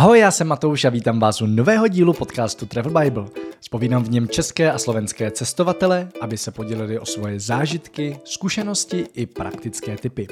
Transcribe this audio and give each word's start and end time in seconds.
Ahoj, 0.00 0.18
já 0.18 0.30
jsem 0.30 0.46
Matouš 0.46 0.84
a 0.84 0.90
vítám 0.90 1.20
vás 1.20 1.42
u 1.42 1.46
nového 1.46 1.88
dílu 1.88 2.12
podcastu 2.12 2.66
Travel 2.66 3.02
Bible. 3.02 3.26
Spovídám 3.60 4.04
v 4.04 4.10
něm 4.10 4.28
české 4.28 4.72
a 4.72 4.78
slovenské 4.78 5.30
cestovatele, 5.30 6.08
aby 6.20 6.38
se 6.38 6.50
podělili 6.50 6.98
o 6.98 7.06
svoje 7.06 7.40
zážitky, 7.40 8.18
zkušenosti 8.24 9.06
i 9.14 9.26
praktické 9.26 9.96
typy. 9.96 10.28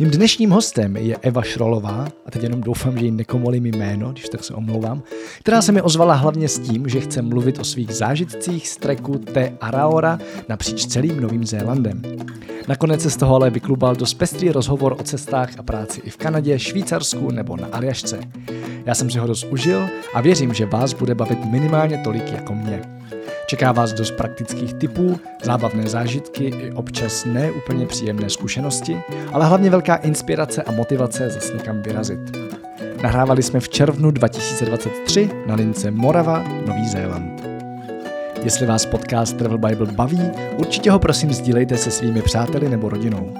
Mým 0.00 0.10
dnešním 0.10 0.50
hostem 0.50 0.96
je 0.96 1.16
Eva 1.16 1.42
Šrolová, 1.42 2.08
a 2.26 2.30
teď 2.30 2.42
jenom 2.42 2.60
doufám, 2.60 2.98
že 2.98 3.04
jí 3.04 3.10
nekomolím 3.10 3.66
jméno, 3.66 4.12
když 4.12 4.28
tak 4.28 4.44
se 4.44 4.54
omlouvám, 4.54 5.02
která 5.38 5.62
se 5.62 5.72
mi 5.72 5.82
ozvala 5.82 6.14
hlavně 6.14 6.48
s 6.48 6.58
tím, 6.58 6.88
že 6.88 7.00
chce 7.00 7.22
mluvit 7.22 7.58
o 7.58 7.64
svých 7.64 7.94
zážitcích 7.94 8.68
z 8.68 8.76
treku 8.76 9.18
Te 9.18 9.52
Araora 9.60 10.18
napříč 10.48 10.86
celým 10.86 11.20
Novým 11.20 11.46
Zélandem. 11.46 12.02
Nakonec 12.68 13.02
se 13.02 13.10
z 13.10 13.16
toho 13.16 13.34
ale 13.34 13.50
vyklubal 13.50 13.96
dost 13.96 14.14
pestrý 14.14 14.50
rozhovor 14.50 14.96
o 15.00 15.02
cestách 15.02 15.58
a 15.58 15.62
práci 15.62 16.00
i 16.04 16.10
v 16.10 16.16
Kanadě, 16.16 16.58
Švýcarsku 16.58 17.30
nebo 17.30 17.56
na 17.56 17.66
Aljašce. 17.72 18.20
Já 18.86 18.94
jsem 18.94 19.10
si 19.10 19.18
ho 19.18 19.26
dost 19.26 19.44
užil 19.44 19.88
a 20.14 20.20
věřím, 20.20 20.54
že 20.54 20.66
vás 20.66 20.92
bude 20.92 21.14
bavit 21.14 21.44
minimálně 21.44 21.98
tolik 21.98 22.32
jako 22.32 22.54
mě. 22.54 23.01
Čeká 23.46 23.72
vás 23.72 23.92
dost 23.92 24.10
praktických 24.10 24.74
typů, 24.74 25.20
zábavné 25.42 25.88
zážitky 25.88 26.44
i 26.44 26.72
občas 26.72 27.24
neúplně 27.24 27.86
příjemné 27.86 28.30
zkušenosti, 28.30 29.00
ale 29.32 29.46
hlavně 29.46 29.70
velká 29.70 29.96
inspirace 29.96 30.62
a 30.62 30.72
motivace 30.72 31.30
zase 31.30 31.54
někam 31.54 31.82
vyrazit. 31.82 32.36
Nahrávali 33.02 33.42
jsme 33.42 33.60
v 33.60 33.68
červnu 33.68 34.10
2023 34.10 35.30
na 35.46 35.54
lince 35.54 35.90
Morava, 35.90 36.44
Nový 36.66 36.88
Zéland. 36.88 37.42
Jestli 38.42 38.66
vás 38.66 38.86
podcast 38.86 39.36
Travel 39.36 39.58
Bible 39.58 39.92
baví, 39.92 40.30
určitě 40.56 40.90
ho 40.90 40.98
prosím 40.98 41.32
sdílejte 41.32 41.76
se 41.76 41.90
svými 41.90 42.22
přáteli 42.22 42.68
nebo 42.68 42.88
rodinou. 42.88 43.34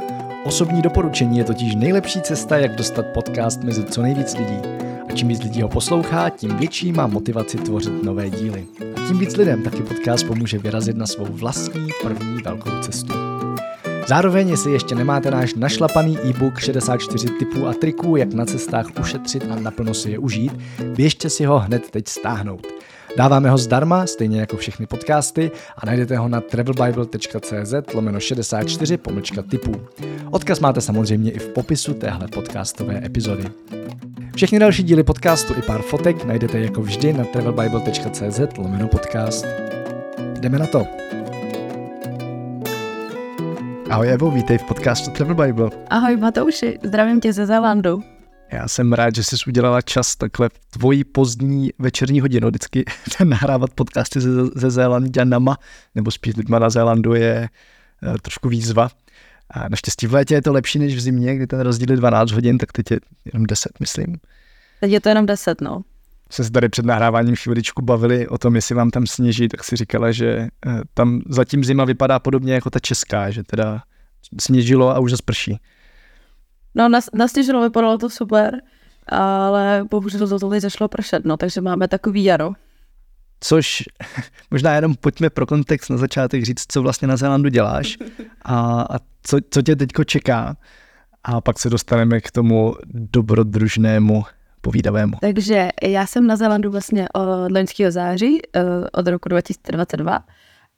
Osobní 0.44 0.82
doporučení 0.82 1.38
je 1.38 1.44
totiž 1.44 1.74
nejlepší 1.74 2.20
cesta, 2.20 2.58
jak 2.58 2.74
dostat 2.74 3.06
podcast 3.06 3.62
mezi 3.62 3.84
co 3.84 4.02
nejvíc 4.02 4.36
lidí. 4.36 4.58
Čím 5.14 5.28
víc 5.28 5.42
lidí 5.42 5.62
ho 5.62 5.68
poslouchá, 5.68 6.30
tím 6.30 6.56
větší 6.56 6.92
má 6.92 7.06
motivaci 7.06 7.58
tvořit 7.58 8.02
nové 8.02 8.30
díly. 8.30 8.66
A 8.96 9.06
tím 9.08 9.18
víc 9.18 9.36
lidem 9.36 9.62
taky 9.62 9.82
podcast 9.82 10.26
pomůže 10.26 10.58
vyrazit 10.58 10.96
na 10.96 11.06
svou 11.06 11.24
vlastní 11.24 11.88
první 12.02 12.42
velkou 12.42 12.70
cestu. 12.80 13.12
Zároveň, 14.08 14.48
jestli 14.48 14.72
ještě 14.72 14.94
nemáte 14.94 15.30
náš 15.30 15.54
našlapaný 15.54 16.18
e-book 16.18 16.58
64 16.58 17.28
typů 17.38 17.66
a 17.66 17.74
triků, 17.74 18.16
jak 18.16 18.32
na 18.32 18.44
cestách 18.44 18.86
ušetřit 19.00 19.46
a 19.50 19.56
naplno 19.56 19.94
si 19.94 20.10
je 20.10 20.18
užít, 20.18 20.52
běžte 20.96 21.30
si 21.30 21.44
ho 21.44 21.58
hned 21.58 21.90
teď 21.90 22.08
stáhnout. 22.08 22.66
Dáváme 23.16 23.50
ho 23.50 23.58
zdarma, 23.58 24.06
stejně 24.06 24.40
jako 24.40 24.56
všechny 24.56 24.86
podcasty 24.86 25.50
a 25.76 25.86
najdete 25.86 26.16
ho 26.16 26.28
na 26.28 26.40
travelbible.cz 26.40 27.74
lomeno 27.94 28.20
64 28.20 28.96
pomlčka 28.96 29.42
typů. 29.42 29.72
Odkaz 30.30 30.60
máte 30.60 30.80
samozřejmě 30.80 31.30
i 31.30 31.38
v 31.38 31.48
popisu 31.48 31.94
téhle 31.94 32.28
podcastové 32.28 33.06
epizody. 33.06 33.44
Všechny 34.36 34.58
další 34.58 34.82
díly 34.82 35.02
podcastu 35.04 35.54
i 35.54 35.62
pár 35.62 35.82
fotek 35.82 36.24
najdete 36.24 36.60
jako 36.60 36.82
vždy 36.82 37.12
na 37.12 37.24
travelbible.cz 37.24 38.40
lomeno 38.58 38.88
podcast. 38.88 39.46
Jdeme 40.40 40.58
na 40.58 40.66
to. 40.66 40.86
Ahoj 43.90 44.08
Evo, 44.08 44.30
vítej 44.30 44.58
v 44.58 44.62
podcastu 44.62 45.10
Travel 45.10 45.34
Bible. 45.34 45.70
Ahoj 45.90 46.16
Matouši, 46.16 46.78
zdravím 46.82 47.20
tě 47.20 47.32
ze 47.32 47.46
Zélandu. 47.46 48.02
Já 48.52 48.68
jsem 48.68 48.92
rád, 48.92 49.14
že 49.14 49.24
jsi 49.24 49.36
udělala 49.46 49.80
čas 49.80 50.16
takhle 50.16 50.48
v 50.48 50.58
tvoji 50.70 51.04
pozdní 51.04 51.70
večerní 51.78 52.20
hodinu 52.20 52.48
vždycky 52.48 52.84
nahrávat 53.24 53.70
podcasty 53.70 54.20
ze, 54.20 54.46
ze 54.46 54.70
Zélandianama, 54.70 55.58
nebo 55.94 56.10
spíš 56.10 56.36
lidma 56.36 56.58
na 56.58 56.70
Zélandu 56.70 57.14
je 57.14 57.48
uh, 58.02 58.16
trošku 58.22 58.48
výzva. 58.48 58.88
A 59.52 59.68
naštěstí 59.68 60.06
v 60.06 60.14
létě 60.14 60.34
je 60.34 60.42
to 60.42 60.52
lepší 60.52 60.78
než 60.78 60.96
v 60.96 61.00
zimě, 61.00 61.36
kdy 61.36 61.46
ten 61.46 61.60
rozdíl 61.60 61.90
je 61.90 61.96
12 61.96 62.30
hodin, 62.30 62.58
tak 62.58 62.72
teď 62.72 62.90
je 62.90 62.98
jenom 63.32 63.46
10, 63.46 63.80
myslím. 63.80 64.16
Teď 64.80 64.90
je 64.92 65.00
to 65.00 65.08
jenom 65.08 65.26
10, 65.26 65.60
no. 65.60 65.82
Jsme 66.30 66.44
se 66.44 66.50
tady 66.50 66.68
před 66.68 66.84
nahráváním 66.84 67.36
chviličku 67.36 67.82
bavili 67.82 68.28
o 68.28 68.38
tom, 68.38 68.56
jestli 68.56 68.74
vám 68.74 68.90
tam 68.90 69.06
sněží, 69.06 69.48
tak 69.48 69.64
si 69.64 69.76
říkala, 69.76 70.12
že 70.12 70.48
uh, 70.66 70.80
tam 70.94 71.20
zatím 71.28 71.64
zima 71.64 71.84
vypadá 71.84 72.18
podobně 72.18 72.54
jako 72.54 72.70
ta 72.70 72.78
česká, 72.78 73.30
že 73.30 73.42
teda 73.42 73.82
sněžilo 74.40 74.90
a 74.90 74.98
už 74.98 75.10
zase 75.10 75.22
prší. 75.24 75.60
No, 76.74 76.88
nas, 76.88 77.08
nasněžilo, 77.14 77.62
vypadalo 77.62 77.98
to 77.98 78.10
super, 78.10 78.60
ale 79.08 79.84
bohužel 79.90 80.28
to 80.28 80.48
tady 80.48 80.60
zašlo 80.60 80.88
pršet, 80.88 81.24
no, 81.24 81.36
takže 81.36 81.60
máme 81.60 81.88
takový 81.88 82.24
jaro. 82.24 82.52
Což 83.44 83.82
možná 84.50 84.74
jenom 84.74 84.94
pojďme 84.94 85.30
pro 85.30 85.46
kontext 85.46 85.90
na 85.90 85.96
začátek 85.96 86.44
říct, 86.44 86.64
co 86.68 86.82
vlastně 86.82 87.08
na 87.08 87.16
Zélandu 87.16 87.48
děláš 87.48 87.98
a, 88.42 88.82
a 88.82 88.98
co, 89.22 89.38
co 89.50 89.62
tě 89.62 89.76
teďko 89.76 90.04
čeká 90.04 90.56
a 91.24 91.40
pak 91.40 91.58
se 91.58 91.70
dostaneme 91.70 92.20
k 92.20 92.30
tomu 92.30 92.74
dobrodružnému 92.94 94.24
povídavému. 94.60 95.12
Takže 95.20 95.68
já 95.82 96.06
jsem 96.06 96.26
na 96.26 96.36
Zélandu 96.36 96.70
vlastně 96.70 97.08
od 97.08 97.52
loňského 97.52 97.90
září, 97.90 98.40
eh, 98.56 98.62
od 98.92 99.06
roku 99.06 99.28
2022 99.28 100.24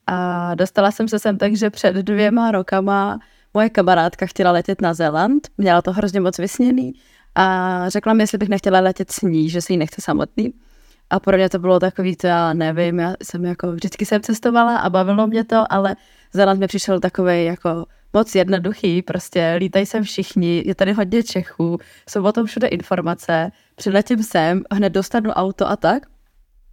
a 0.07 0.55
dostala 0.55 0.91
jsem 0.91 1.07
se 1.07 1.19
sem 1.19 1.37
takže 1.37 1.69
před 1.69 1.95
dvěma 1.95 2.51
rokama 2.51 3.19
moje 3.53 3.69
kamarádka 3.69 4.25
chtěla 4.25 4.51
letět 4.51 4.81
na 4.81 4.93
Zéland, 4.93 5.47
měla 5.57 5.81
to 5.81 5.91
hrozně 5.91 6.19
moc 6.19 6.37
vysněný 6.37 6.93
a 7.35 7.89
řekla 7.89 8.13
mi, 8.13 8.23
jestli 8.23 8.37
bych 8.37 8.49
nechtěla 8.49 8.79
letět 8.79 9.11
s 9.11 9.21
ní, 9.21 9.49
že 9.49 9.61
se 9.61 9.73
jí 9.73 9.77
nechce 9.77 10.01
samotný. 10.01 10.53
A 11.09 11.19
pro 11.19 11.37
mě 11.37 11.49
to 11.49 11.59
bylo 11.59 11.79
takový, 11.79 12.15
to 12.15 12.27
já 12.27 12.53
nevím, 12.53 12.99
já 12.99 13.13
jsem 13.23 13.45
jako 13.45 13.71
vždycky 13.71 14.05
jsem 14.05 14.21
cestovala 14.21 14.77
a 14.77 14.89
bavilo 14.89 15.27
mě 15.27 15.43
to, 15.43 15.73
ale 15.73 15.95
Zéland 16.33 16.59
mi 16.59 16.67
přišel 16.67 16.99
takový 16.99 17.45
jako 17.45 17.85
moc 18.13 18.35
jednoduchý, 18.35 19.01
prostě 19.01 19.55
lítají 19.59 19.85
sem 19.85 20.03
všichni, 20.03 20.63
je 20.65 20.75
tady 20.75 20.93
hodně 20.93 21.23
Čechů, 21.23 21.77
jsou 22.09 22.23
o 22.23 22.31
tom 22.31 22.45
všude 22.45 22.67
informace, 22.67 23.51
přiletím 23.75 24.23
sem, 24.23 24.63
hned 24.71 24.89
dostanu 24.89 25.31
auto 25.31 25.69
a 25.69 25.75
tak. 25.75 26.03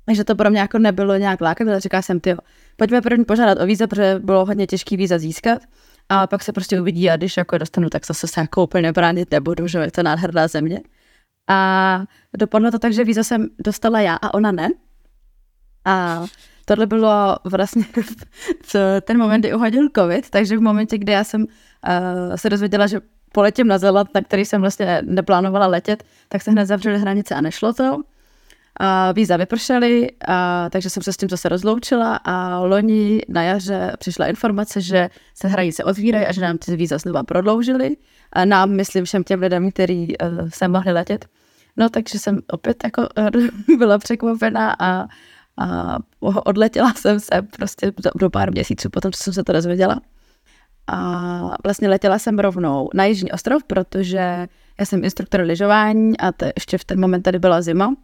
Takže 0.07 0.25
to 0.25 0.35
pro 0.35 0.51
mě 0.51 0.61
jako 0.61 0.79
nebylo 0.79 1.17
nějak 1.17 1.41
lákavé, 1.41 1.81
říká 1.81 2.03
jsem, 2.03 2.21
ty, 2.21 2.35
pojďme 2.77 3.01
první 3.01 3.25
požádat 3.25 3.61
o 3.61 3.67
víza, 3.67 3.87
protože 3.87 4.19
bylo 4.19 4.47
hodně 4.47 4.67
těžký 4.67 4.97
víza 4.97 5.19
získat 5.19 5.63
a 6.09 6.27
pak 6.27 6.43
se 6.43 6.53
prostě 6.53 6.81
uvidí 6.81 7.11
a 7.11 7.17
když 7.17 7.37
jako 7.37 7.59
dostanu, 7.59 7.91
tak 7.91 8.07
zase 8.07 8.27
se 8.27 8.41
jako 8.41 8.65
úplně 8.65 8.93
bránit 8.93 9.31
nebudu, 9.31 9.67
že 9.67 9.79
je 9.79 9.91
to 9.91 10.03
nádherná 10.03 10.49
země. 10.49 10.81
A 11.49 12.03
dopadlo 12.37 12.71
to 12.71 12.79
tak, 12.79 12.93
že 12.93 13.05
víza 13.05 13.25
jsem 13.25 13.49
dostala 13.59 14.01
já 14.01 14.15
a 14.15 14.35
ona 14.35 14.53
ne. 14.53 14.69
A 15.85 16.25
tohle 16.65 16.87
bylo 16.87 17.37
vlastně 17.45 17.85
ten 19.03 19.19
moment, 19.19 19.41
kdy 19.41 19.55
uhodil 19.55 19.89
covid, 19.97 20.31
takže 20.31 20.57
v 20.57 20.61
momentě, 20.61 20.99
kdy 20.99 21.13
já 21.13 21.25
jsem 21.25 21.43
uh, 21.43 22.37
se 22.37 22.51
dozvěděla, 22.51 22.87
že 22.87 23.01
poletím 23.33 23.67
na 23.67 23.79
Zeland, 23.79 24.09
na 24.15 24.21
který 24.21 24.45
jsem 24.45 24.61
vlastně 24.61 25.03
neplánovala 25.05 25.67
letět, 25.67 26.05
tak 26.29 26.43
se 26.43 26.51
hned 26.51 26.67
zavřely 26.67 26.99
hranice 26.99 27.35
a 27.35 27.41
nešlo 27.41 27.73
to. 27.73 28.03
A 28.81 29.13
víza 29.13 29.37
vypršely, 29.37 30.09
a, 30.29 30.71
takže 30.71 30.91
jsem 30.91 31.03
se 31.03 31.13
s 31.13 31.17
tím 31.17 31.29
zase 31.29 31.49
rozloučila 31.49 32.17
a 32.17 32.59
loni 32.59 33.21
na 33.29 33.43
jaře 33.43 33.93
přišla 33.99 34.27
informace, 34.27 34.81
že 34.81 35.11
se 35.35 35.49
hranice 35.49 35.85
otvírají 35.85 36.27
a 36.27 36.33
že 36.33 36.41
nám 36.41 36.59
ty 36.59 36.77
víza 36.77 36.99
znova 36.99 37.23
prodloužili. 37.23 37.97
A 38.33 38.45
nám, 38.45 38.71
myslím, 38.71 39.05
všem 39.05 39.25
těm 39.25 39.41
lidem, 39.41 39.71
kteří 39.71 40.17
uh, 40.19 40.49
se 40.49 40.69
mohli 40.69 40.93
letět. 40.93 41.27
No 41.77 41.89
takže 41.89 42.19
jsem 42.19 42.39
opět 42.53 42.85
jako 42.85 43.09
uh, 43.69 43.79
byla 43.79 43.99
překvapená 43.99 44.77
a, 44.79 45.07
a 45.59 45.99
odletěla 46.21 46.95
jsem 46.95 47.21
se 47.21 47.43
prostě 47.57 47.93
do, 48.05 48.11
do 48.15 48.31
pár 48.31 48.51
měsíců 48.53 48.91
potom, 48.91 49.13
co 49.13 49.23
jsem 49.23 49.33
se 49.33 49.45
to 49.45 49.53
dozvěděla. 49.53 50.01
A 50.87 51.57
vlastně 51.65 51.89
letěla 51.89 52.19
jsem 52.19 52.39
rovnou 52.39 52.91
na 52.95 53.05
Jižní 53.05 53.33
ostrov, 53.33 53.65
protože 53.65 54.49
já 54.81 54.87
jsem 54.87 55.05
instruktor 55.05 55.41
lyžování 55.41 56.19
a 56.19 56.33
to 56.33 56.45
ještě 56.45 56.79
v 56.79 56.85
ten 56.85 57.01
moment 57.01 57.23
tady 57.23 57.39
byla 57.39 57.63
zima 57.63 57.95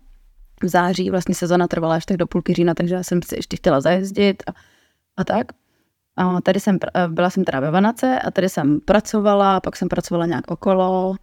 v 0.65 0.69
září, 0.69 1.11
vlastně 1.11 1.35
sezona 1.35 1.69
trvala 1.69 1.95
až 1.95 2.07
tak 2.07 2.17
do 2.17 2.27
půlky 2.27 2.55
října, 2.55 2.75
takže 2.75 2.95
já 2.95 3.03
jsem 3.03 3.23
si 3.23 3.37
ještě 3.37 3.57
chtěla 3.57 3.81
zajezdit 3.81 4.43
a, 4.47 4.53
a 5.17 5.25
tak. 5.25 5.47
A 6.17 6.41
tady 6.41 6.61
jsem, 6.61 6.79
byla 7.09 7.31
jsem 7.31 7.45
teda 7.45 7.61
ve 7.61 7.71
Vanace 7.71 8.19
a 8.19 8.31
tady 8.31 8.49
jsem 8.49 8.81
pracovala, 8.81 9.61
pak 9.61 9.77
jsem 9.77 9.89
pracovala 9.89 10.27
nějak 10.27 10.51
okolo, 10.51 11.15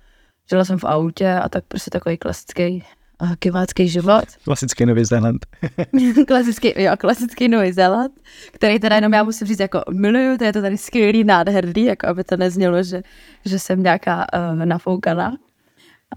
žila 0.49 0.65
jsem 0.65 0.79
v 0.79 0.83
autě 0.83 1.33
a 1.33 1.49
tak 1.49 1.63
prostě 1.67 1.91
takový 1.91 2.17
klasický 2.17 2.83
uh, 3.21 3.35
kivácký 3.39 3.89
život. 3.89 4.23
Klasický 4.43 4.85
Nový 4.85 5.05
Zéland. 5.05 5.45
klasický, 6.27 6.73
jo, 6.77 6.91
klasický 6.97 7.47
Nový 7.47 7.71
Zéland, 7.71 8.13
který 8.51 8.79
teda 8.79 8.95
jenom 8.95 9.13
já 9.13 9.23
musím 9.23 9.47
říct 9.47 9.59
jako 9.59 9.81
miluju, 9.93 10.37
to 10.37 10.43
je 10.43 10.53
to 10.53 10.61
tady 10.61 10.77
skvělý, 10.77 11.23
nádherný, 11.23 11.85
jako 11.85 12.07
aby 12.07 12.23
to 12.23 12.37
neznělo, 12.37 12.83
že, 12.83 13.03
že 13.45 13.59
jsem 13.59 13.83
nějaká 13.83 14.25
uh, 14.33 14.65
nafoukaná. 14.65 15.29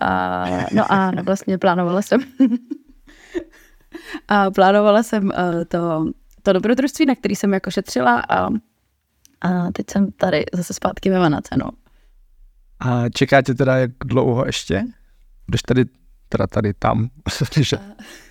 Uh, 0.02 0.64
no 0.72 0.92
a 0.92 1.10
vlastně 1.22 1.58
plánovala 1.58 2.02
jsem 2.02 2.20
a 4.28 4.50
plánovala 4.50 5.02
jsem 5.02 5.24
uh, 5.24 5.64
to, 5.68 6.06
to 6.42 6.52
dobrodružství, 6.52 7.06
na 7.06 7.14
který 7.14 7.36
jsem 7.36 7.52
jako 7.52 7.70
šetřila 7.70 8.20
a, 8.20 8.48
a 9.40 9.72
teď 9.72 9.90
jsem 9.90 10.12
tady 10.12 10.44
zase 10.54 10.74
zpátky 10.74 11.10
ve 11.10 11.18
Vanace, 11.18 11.56
no. 11.56 11.70
A 12.80 13.08
čekáte 13.08 13.54
teda 13.54 13.76
jak 13.76 13.90
dlouho 14.04 14.46
ještě? 14.46 14.84
Když 15.46 15.62
tady, 15.62 15.84
teda 16.28 16.46
tady 16.46 16.74
tam, 16.74 17.08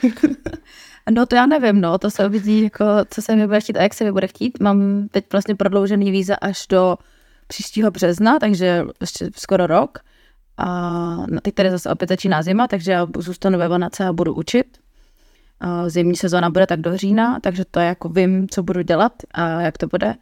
No 1.12 1.26
to 1.26 1.36
já 1.36 1.46
nevím, 1.46 1.82
no, 1.82 1.98
to 1.98 2.12
se 2.12 2.26
uvidí, 2.28 2.64
jako, 2.64 2.86
co 3.10 3.22
se 3.22 3.36
mi 3.36 3.48
bude 3.48 3.62
chtít 3.62 3.78
a 3.78 3.82
jak 3.82 3.94
se 3.94 4.04
mi 4.04 4.12
bude 4.12 4.28
chtít. 4.28 4.60
Mám 4.60 5.08
teď 5.12 5.26
vlastně 5.32 5.56
prodloužený 5.56 6.12
víza 6.12 6.36
až 6.36 6.68
do 6.68 6.98
příštího 7.48 7.92
března, 7.92 8.40
takže 8.40 8.84
ještě 9.02 9.30
skoro 9.36 9.68
rok. 9.68 10.00
A 10.58 11.16
teď 11.42 11.54
tady 11.54 11.72
zase 11.72 11.90
opět 11.90 12.10
začíná 12.10 12.42
zima, 12.42 12.68
takže 12.68 12.92
já 12.92 13.08
zůstanu 13.18 13.60
ve 13.60 13.68
Vanace 13.68 14.06
a 14.06 14.14
budu 14.14 14.34
učit. 14.34 14.77
Zimní 15.88 16.16
sezóna 16.16 16.50
bude 16.50 16.68
tak 16.68 16.82
do 16.82 16.98
října, 16.98 17.40
takže 17.40 17.66
to 17.66 17.80
jako 17.80 18.10
vím, 18.10 18.50
co 18.50 18.64
budu 18.64 18.82
dělat 18.82 19.14
a 19.32 19.62
jak 19.62 19.78
to 19.78 19.88
bude. 19.88 20.16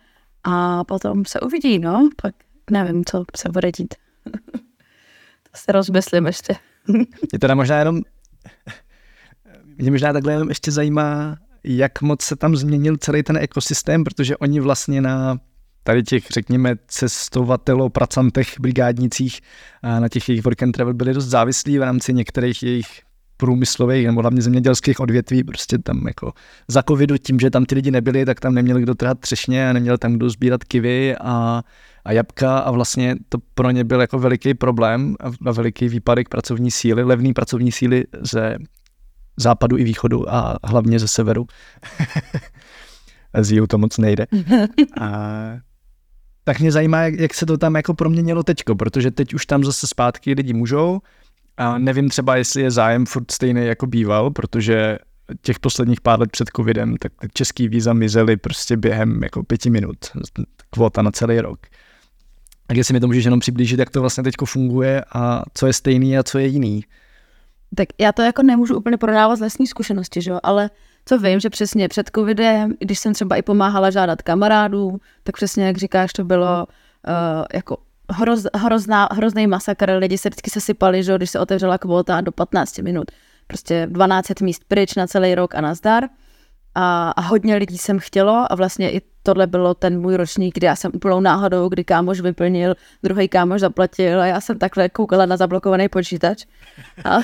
A 0.44 0.84
potom 0.84 1.26
se 1.26 1.40
uvidí, 1.40 1.80
no, 1.80 2.10
pak 2.22 2.36
nevím, 2.72 3.06
co 3.06 3.26
se 3.36 3.50
bude 3.50 3.72
dít. 3.72 3.96
to 5.44 5.52
se 5.54 5.72
rozmyslím 5.72 6.26
ještě. 6.26 6.56
Je 7.34 7.40
teda 7.40 7.56
možná 7.56 7.80
jenom, 7.80 8.02
mě 9.78 9.92
možná 9.92 10.14
takhle 10.14 10.34
jenom 10.34 10.50
ještě 10.50 10.72
zajímá, 10.72 11.38
jak 11.64 12.02
moc 12.02 12.22
se 12.22 12.36
tam 12.36 12.56
změnil 12.56 12.98
celý 12.98 13.24
ten 13.24 13.38
ekosystém, 13.38 14.04
protože 14.04 14.38
oni 14.38 14.60
vlastně 14.60 15.02
na 15.02 15.38
tady 15.84 16.04
těch, 16.04 16.28
řekněme, 16.30 16.76
cestovatelo, 16.88 17.90
pracantech, 17.90 18.60
brigádnicích 18.60 19.42
na 19.84 20.10
těch 20.10 20.30
jejich 20.30 20.44
work 20.44 20.64
and 20.64 20.72
travel 20.72 20.94
byli 20.94 21.14
dost 21.14 21.26
závislí 21.26 21.78
v 21.78 21.82
rámci 21.82 22.14
některých 22.14 22.64
jejich 22.64 23.05
průmyslových 23.38 24.06
nebo 24.06 24.22
hlavně 24.22 24.42
zemědělských 24.42 25.00
odvětví, 25.00 25.44
prostě 25.44 25.78
tam 25.78 26.08
jako 26.08 26.34
za 26.68 26.84
covidu 26.84 27.18
tím, 27.18 27.40
že 27.40 27.50
tam 27.50 27.66
ty 27.66 27.76
lidi 27.76 27.92
nebyli, 27.92 28.26
tak 28.26 28.40
tam 28.40 28.54
neměli 28.54 28.82
kdo 28.82 28.96
trhat 28.96 29.20
třešně 29.20 29.70
a 29.70 29.74
neměl 29.74 29.98
tam 29.98 30.14
kdo 30.14 30.30
sbírat 30.30 30.64
kivy 30.64 31.16
a, 31.22 31.64
a 32.06 32.12
jabka 32.12 32.58
a 32.58 32.72
vlastně 32.72 33.16
to 33.30 33.38
pro 33.54 33.72
ně 33.72 33.84
byl 33.84 34.02
jako 34.02 34.20
veliký 34.20 34.54
problém 34.54 35.16
a, 35.20 35.50
a 35.50 35.52
veliký 35.52 35.90
výpadek 35.90 36.30
pracovní 36.30 36.72
síly, 36.72 37.04
levný 37.04 37.34
pracovní 37.34 37.72
síly 37.72 38.04
ze 38.22 38.58
západu 39.38 39.78
i 39.78 39.84
východu 39.84 40.34
a 40.34 40.58
hlavně 40.64 41.00
ze 41.00 41.08
severu. 41.08 41.48
Z 43.42 43.52
jihu 43.52 43.68
to 43.68 43.78
moc 43.78 43.98
nejde. 43.98 44.28
A 45.02 45.10
tak 46.44 46.60
mě 46.60 46.72
zajímá, 46.72 47.02
jak, 47.02 47.14
jak 47.14 47.34
se 47.34 47.46
to 47.46 47.58
tam 47.58 47.76
jako 47.76 47.94
proměnilo 47.94 48.44
teďko, 48.44 48.76
protože 48.76 49.12
teď 49.12 49.34
už 49.34 49.46
tam 49.46 49.64
zase 49.64 49.88
zpátky 49.88 50.34
lidi 50.34 50.54
můžou 50.54 51.00
a 51.58 51.78
nevím 51.78 52.10
třeba, 52.10 52.36
jestli 52.36 52.62
je 52.62 52.72
zájem 52.72 53.06
furt 53.06 53.32
stejný 53.32 53.66
jako 53.66 53.88
býval, 53.88 54.32
protože 54.32 54.98
těch 55.42 55.60
posledních 55.60 56.02
pár 56.02 56.20
let 56.20 56.32
před 56.32 56.50
covidem, 56.56 56.98
tak 56.98 57.12
český 57.34 57.68
víza 57.68 57.94
mizely 57.94 58.38
prostě 58.38 58.78
během 58.78 59.24
jako 59.24 59.44
pěti 59.44 59.70
minut, 59.70 59.98
kvota 60.70 61.02
na 61.02 61.12
celý 61.12 61.40
rok. 61.40 61.60
Tak 62.68 62.78
jestli 62.78 62.94
mi 62.94 63.00
to 63.00 63.08
můžeš 63.08 63.26
jenom 63.26 63.40
přiblížit, 63.40 63.80
jak 63.80 63.90
to 63.90 64.02
vlastně 64.02 64.24
teďko 64.24 64.46
funguje 64.46 65.04
a 65.14 65.44
co 65.54 65.68
je 65.68 65.74
stejný 65.74 66.18
a 66.18 66.24
co 66.24 66.38
je 66.40 66.48
jiný. 66.48 66.84
Tak 67.76 67.88
já 68.00 68.12
to 68.12 68.22
jako 68.22 68.44
nemůžu 68.44 68.78
úplně 68.78 68.98
prodávat 68.98 69.36
z 69.36 69.40
vlastní 69.40 69.68
zkušenosti, 69.68 70.22
že 70.22 70.32
jo? 70.32 70.40
ale 70.44 70.70
co 71.06 71.20
vím, 71.20 71.40
že 71.40 71.50
přesně 71.50 71.88
před 71.88 72.10
covidem, 72.16 72.74
když 72.80 73.00
jsem 73.00 73.14
třeba 73.14 73.36
i 73.36 73.42
pomáhala 73.42 73.92
žádat 73.92 74.22
kamarádů, 74.22 74.98
tak 75.24 75.36
přesně 75.36 75.66
jak 75.66 75.78
říkáš, 75.78 76.14
to 76.14 76.24
bylo 76.24 76.68
uh, 76.68 77.46
jako 77.54 77.78
hroz, 78.10 78.46
hrozná, 78.56 79.08
hrozný 79.12 79.48
masakr, 79.48 79.92
lidi 79.92 80.18
se 80.18 80.30
vždycky 80.30 80.50
sesypali, 80.50 81.04
že 81.04 81.18
když 81.18 81.30
se 81.30 81.40
otevřela 81.40 81.78
kvota 81.78 82.22
do 82.22 82.32
15 82.32 82.78
minut. 82.78 83.12
Prostě 83.48 83.88
12 83.92 84.42
míst 84.42 84.64
pryč 84.68 84.96
na 84.96 85.08
celý 85.08 85.36
rok 85.36 85.56
a 85.56 85.62
nazdar. 85.62 86.04
A, 86.76 87.12
a 87.12 87.22
hodně 87.22 87.56
lidí 87.56 87.78
jsem 87.78 88.00
chtělo 88.00 88.52
a 88.52 88.56
vlastně 88.56 88.92
i 88.92 89.02
tohle 89.24 89.48
bylo 89.48 89.74
ten 89.74 90.02
můj 90.02 90.16
ročník, 90.16 90.56
kdy 90.56 90.68
já 90.68 90.76
jsem 90.76 90.92
úplnou 90.96 91.20
náhodou, 91.20 91.70
kdy 91.70 91.84
kámoš 91.84 92.22
vyplnil, 92.22 92.76
druhý 93.04 93.28
kámoš 93.28 93.62
zaplatil 93.62 94.22
a 94.22 94.26
já 94.26 94.42
jsem 94.42 94.60
takhle 94.60 94.90
koukala 94.90 95.26
na 95.26 95.38
zablokovaný 95.38 95.90
počítač. 95.90 96.46
A, 97.06 97.20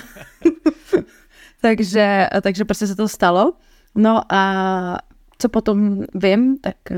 takže, 1.62 2.27
takže 2.42 2.66
prostě 2.66 2.88
se 2.88 2.95
to 2.95 3.07
stalo. 3.07 3.54
No 3.95 4.22
a 4.34 4.98
co 5.38 5.50
potom 5.50 6.04
vím, 6.16 6.57
tak 6.57 6.75
eh, 6.92 6.95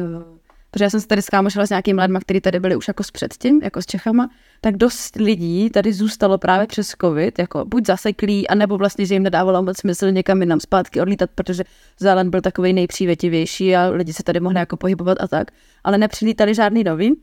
protože 0.73 0.83
já 0.83 0.89
jsem 0.89 1.01
se 1.01 1.07
tady 1.07 1.21
skámošila 1.21 1.65
s 1.65 1.69
nějakými 1.69 2.01
lidmi, 2.01 2.19
kteří 2.21 2.41
tady 2.41 2.59
byli 2.59 2.75
už 2.75 2.87
jako 2.87 3.03
s 3.03 3.11
předtím, 3.11 3.59
jako 3.63 3.81
s 3.81 3.85
Čechama, 3.85 4.29
tak 4.61 4.77
dost 4.77 5.15
lidí 5.15 5.69
tady 5.69 5.93
zůstalo 5.93 6.37
právě 6.37 6.67
přes 6.67 6.93
covid, 7.01 7.39
jako 7.39 7.65
buď 7.65 7.87
zaseklí, 7.87 8.47
anebo 8.47 8.77
vlastně, 8.77 9.05
že 9.05 9.13
jim 9.13 9.23
nedávalo 9.23 9.63
moc 9.63 9.77
smysl 9.77 10.11
někam 10.11 10.41
jinam 10.41 10.59
zpátky 10.59 11.01
odlítat, 11.01 11.29
protože 11.35 11.63
Zelen 11.99 12.29
byl 12.29 12.41
takový 12.41 12.73
nejpřívětivější 12.73 13.75
a 13.75 13.87
lidi 13.87 14.13
se 14.13 14.23
tady 14.23 14.39
mohli 14.39 14.59
jako 14.59 14.77
pohybovat 14.77 15.17
a 15.21 15.27
tak, 15.27 15.51
ale 15.83 15.97
nepřilítali 15.97 16.55
žádný 16.55 16.83
nový. 16.83 17.21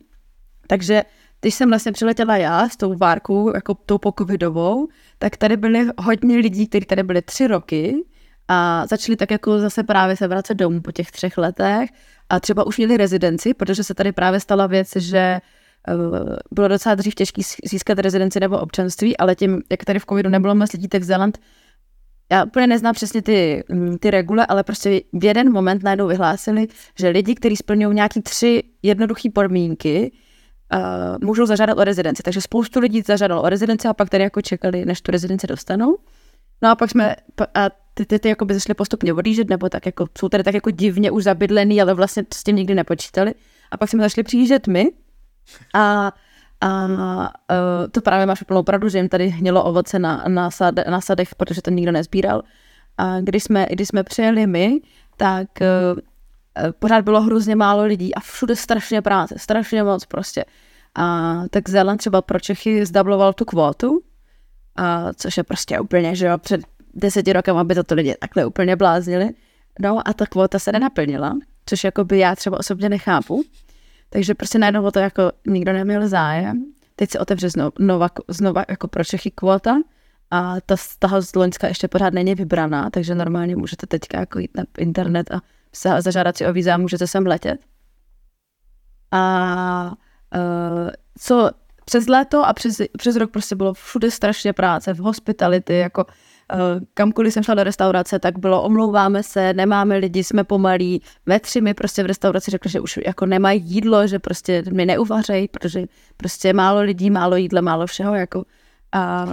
Takže 0.66 1.02
když 1.40 1.54
jsem 1.54 1.68
vlastně 1.68 1.92
přiletěla 1.92 2.36
já 2.36 2.68
s 2.68 2.76
tou 2.76 2.94
várkou, 2.96 3.54
jako 3.54 3.74
tou 3.74 3.98
pokovidovou, 3.98 4.88
tak 5.18 5.36
tady 5.36 5.56
byly 5.56 5.86
hodně 5.98 6.36
lidí, 6.36 6.66
kteří 6.66 6.84
tady 6.84 7.02
byli 7.02 7.22
tři 7.22 7.46
roky 7.46 8.04
a 8.52 8.86
začali 8.86 9.16
tak 9.16 9.30
jako 9.30 9.58
zase 9.58 9.82
právě 9.82 10.16
se 10.16 10.28
vracet 10.28 10.54
domů 10.54 10.80
po 10.80 10.92
těch 10.92 11.10
třech 11.10 11.38
letech 11.38 11.90
a 12.28 12.40
třeba 12.40 12.66
už 12.66 12.78
měli 12.78 12.96
rezidenci, 12.96 13.54
protože 13.54 13.84
se 13.84 13.94
tady 13.94 14.12
právě 14.12 14.40
stala 14.40 14.66
věc, 14.66 14.96
že 14.96 15.18
eh, 15.18 15.40
bylo 16.50 16.68
docela 16.68 16.94
dřív 16.94 17.14
těžké 17.14 17.42
získat 17.64 17.98
rezidenci 17.98 18.40
nebo 18.40 18.58
občanství, 18.58 19.16
ale 19.16 19.34
tím, 19.34 19.62
jak 19.70 19.84
tady 19.84 19.98
v 19.98 20.06
covidu 20.06 20.30
nebylo 20.30 20.54
moc 20.54 20.72
lidí, 20.72 20.88
tak 20.88 21.02
Zeland 21.02 21.38
já 22.32 22.44
úplně 22.44 22.66
neznám 22.66 22.94
přesně 22.94 23.22
ty, 23.22 23.64
mm, 23.68 23.98
ty 23.98 24.10
regule, 24.10 24.46
ale 24.46 24.62
prostě 24.64 25.00
v 25.12 25.24
jeden 25.24 25.52
moment 25.52 25.82
najednou 25.82 26.06
vyhlásili, 26.06 26.68
že 26.98 27.08
lidi, 27.08 27.34
kteří 27.34 27.56
splňují 27.56 27.94
nějaký 27.94 28.22
tři 28.22 28.62
jednoduché 28.82 29.30
podmínky, 29.30 30.12
uh, 30.74 31.26
můžou 31.28 31.46
zažádat 31.46 31.78
o 31.78 31.84
rezidenci. 31.84 32.22
Takže 32.22 32.40
spoustu 32.40 32.80
lidí 32.80 33.02
zažádalo 33.02 33.42
o 33.42 33.48
rezidenci 33.48 33.88
a 33.88 33.94
pak 33.94 34.10
tady 34.10 34.24
jako 34.24 34.42
čekali, 34.42 34.84
než 34.84 35.00
tu 35.00 35.12
rezidenci 35.12 35.46
dostanou. 35.46 35.98
No 36.62 36.70
a 36.70 36.74
pak 36.74 36.90
jsme, 36.90 37.16
a 37.54 37.68
ty, 37.94 38.06
ty, 38.06 38.18
ty 38.18 38.28
jako 38.28 38.44
by 38.44 38.54
zašly 38.54 38.74
postupně 38.74 39.12
odjíždět, 39.12 39.50
nebo 39.50 39.68
tak 39.68 39.86
jako, 39.86 40.06
jsou 40.18 40.28
tady 40.28 40.44
tak 40.44 40.54
jako 40.54 40.70
divně 40.70 41.10
už 41.10 41.24
zabydlený, 41.24 41.82
ale 41.82 41.94
vlastně 41.94 42.24
s 42.34 42.44
tím 42.44 42.56
nikdy 42.56 42.74
nepočítali. 42.74 43.34
A 43.70 43.76
pak 43.76 43.90
jsme 43.90 44.02
zašli 44.02 44.22
přijíždět 44.22 44.66
my 44.66 44.90
a 45.74 46.12
a 46.62 46.84
uh, 46.86 47.28
to 47.90 48.00
právě 48.00 48.26
máš 48.26 48.42
úplnou 48.42 48.62
pravdu, 48.62 48.88
že 48.88 48.98
jim 48.98 49.08
tady 49.08 49.28
hnělo 49.28 49.64
ovoce 49.64 49.98
na, 49.98 50.24
na, 50.28 50.50
sad, 50.50 50.74
na 50.90 51.00
sadech, 51.00 51.34
protože 51.34 51.62
to 51.62 51.70
nikdo 51.70 51.92
nezbíral. 51.92 52.42
A 52.98 53.20
když 53.20 53.44
jsme, 53.44 53.66
když 53.70 53.88
jsme 53.88 54.02
přijeli 54.02 54.46
my, 54.46 54.80
tak 55.16 55.48
uh, 55.60 56.70
pořád 56.78 57.04
bylo 57.04 57.20
hrozně 57.20 57.56
málo 57.56 57.84
lidí 57.84 58.14
a 58.14 58.20
všude 58.20 58.56
strašně 58.56 59.02
práce, 59.02 59.34
strašně 59.38 59.82
moc 59.82 60.06
prostě. 60.06 60.44
A 60.94 61.34
tak 61.50 61.68
Zeland 61.68 61.98
třeba 61.98 62.22
pro 62.22 62.40
Čechy 62.40 62.86
zdabloval 62.86 63.32
tu 63.32 63.44
kvótu, 63.44 64.02
a 64.76 65.12
což 65.12 65.36
je 65.36 65.44
prostě 65.44 65.80
úplně, 65.80 66.14
že 66.14 66.26
jo, 66.26 66.38
před 66.38 66.60
deseti 66.94 67.32
rokem, 67.32 67.56
aby 67.56 67.74
to 67.74 67.94
lidi 67.94 68.14
takhle 68.20 68.46
úplně 68.46 68.76
bláznili. 68.76 69.30
No 69.80 70.08
a 70.08 70.12
ta 70.12 70.26
kvota 70.26 70.58
se 70.58 70.72
nenaplnila, 70.72 71.34
což 71.66 71.84
jako 71.84 72.04
by 72.04 72.18
já 72.18 72.36
třeba 72.36 72.58
osobně 72.58 72.88
nechápu. 72.88 73.44
Takže 74.10 74.34
prostě 74.34 74.58
najednou 74.58 74.84
o 74.84 74.90
to 74.90 74.98
jako 74.98 75.32
nikdo 75.46 75.72
neměl 75.72 76.08
zájem. 76.08 76.64
Teď 76.96 77.10
se 77.10 77.18
otevře 77.18 77.50
znova, 77.50 77.70
znova, 77.78 78.08
znova 78.28 78.64
jako 78.68 78.88
pro 78.88 79.04
Čechy 79.04 79.30
kvota 79.30 79.76
a 80.30 80.56
ta 80.60 80.76
z 80.76 80.96
z 81.20 81.34
Loňska 81.34 81.68
ještě 81.68 81.88
pořád 81.88 82.14
není 82.14 82.34
vybraná, 82.34 82.90
takže 82.90 83.14
normálně 83.14 83.56
můžete 83.56 83.86
teďka 83.86 84.20
jako 84.20 84.38
jít 84.38 84.56
na 84.56 84.64
internet 84.78 85.30
a 85.30 85.40
zažádat 86.00 86.36
si 86.36 86.46
o 86.46 86.52
víza 86.52 86.74
a 86.74 86.78
můžete 86.78 87.06
sem 87.06 87.26
letět. 87.26 87.60
A 89.10 89.92
uh, 90.34 90.90
co 91.18 91.50
přes 91.84 92.08
léto 92.08 92.46
a 92.46 92.52
přes, 92.52 92.80
přes 92.98 93.16
rok 93.16 93.30
prostě 93.30 93.56
bylo 93.56 93.74
všude 93.74 94.10
strašně 94.10 94.52
práce, 94.52 94.94
v 94.94 94.98
hospitality, 94.98 95.74
jako 95.74 96.06
kamkoliv 96.94 97.32
jsem 97.32 97.42
šla 97.42 97.54
do 97.54 97.64
restaurace, 97.64 98.18
tak 98.18 98.38
bylo 98.38 98.62
omlouváme 98.62 99.22
se, 99.22 99.52
nemáme 99.52 99.96
lidi, 99.96 100.24
jsme 100.24 100.44
pomalí. 100.44 101.02
Ve 101.26 101.40
mi 101.60 101.74
prostě 101.74 102.02
v 102.02 102.06
restauraci 102.06 102.50
řekli, 102.50 102.70
že 102.70 102.80
už 102.80 102.98
jako 103.06 103.26
nemají 103.26 103.62
jídlo, 103.64 104.06
že 104.06 104.18
prostě 104.18 104.62
mi 104.72 104.86
neuvařejí, 104.86 105.48
protože 105.48 105.84
prostě 106.16 106.52
málo 106.52 106.80
lidí, 106.80 107.10
málo 107.10 107.36
jídla, 107.36 107.60
málo 107.60 107.86
všeho, 107.86 108.14
jako 108.14 108.44
a, 108.92 109.26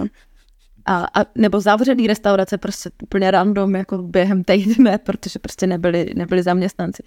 a, 0.86 1.06
a 1.14 1.24
nebo 1.34 1.60
zavřený 1.60 2.06
restaurace 2.06 2.58
prostě 2.58 2.90
úplně 3.02 3.30
random, 3.30 3.76
jako 3.76 3.98
během 3.98 4.44
týdne, 4.44 4.98
protože 4.98 5.38
prostě 5.38 5.66
nebyli, 5.66 6.12
nebyli 6.14 6.42
zaměstnanci. 6.42 7.02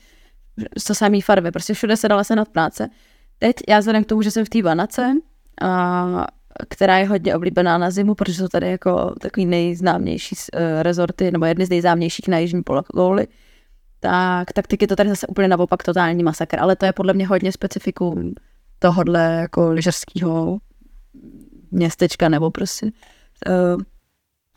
To 0.88 0.96
samý 0.96 1.22
farby, 1.22 1.52
prostě 1.52 1.74
všude 1.74 1.98
se 1.98 2.08
dala 2.08 2.24
se 2.24 2.36
nad 2.36 2.50
práce. 2.50 2.90
Teď 3.40 3.56
já 3.70 3.80
vzhledem 3.80 4.04
k 4.04 4.08
tomu, 4.08 4.22
že 4.22 4.32
jsem 4.32 4.46
v 4.46 4.50
té 4.50 4.62
vanace, 4.62 5.14
a, 5.62 6.28
která 6.70 6.98
je 6.98 7.08
hodně 7.08 7.36
oblíbená 7.36 7.78
na 7.78 7.92
zimu, 7.92 8.16
protože 8.16 8.38
jsou 8.38 8.48
tady 8.48 8.72
jako 8.72 9.16
takový 9.22 9.46
nejznámější 9.46 10.36
uh, 10.36 10.62
rezorty, 10.82 11.32
nebo 11.32 11.46
jedny 11.46 11.66
z 11.66 11.70
nejznámějších 11.70 12.28
na 12.28 12.38
jižní 12.38 12.64
polokouli, 12.64 13.28
tak, 14.00 14.54
tak 14.54 14.68
teď 14.68 14.82
je 14.82 14.88
to 14.88 14.96
tady 14.96 15.10
zase 15.10 15.28
úplně 15.28 15.48
naopak 15.48 15.84
totální 15.84 16.24
masakr, 16.24 16.60
ale 16.60 16.76
to 16.76 16.86
je 16.86 16.94
podle 16.94 17.14
mě 17.14 17.28
hodně 17.28 17.52
specifikum 17.52 18.34
tohodle 18.80 19.38
jako 19.42 19.72
lyžařského 19.72 20.58
městečka 21.72 22.30
nebo 22.30 22.52
prostě 22.52 22.86
uh, 22.86 23.82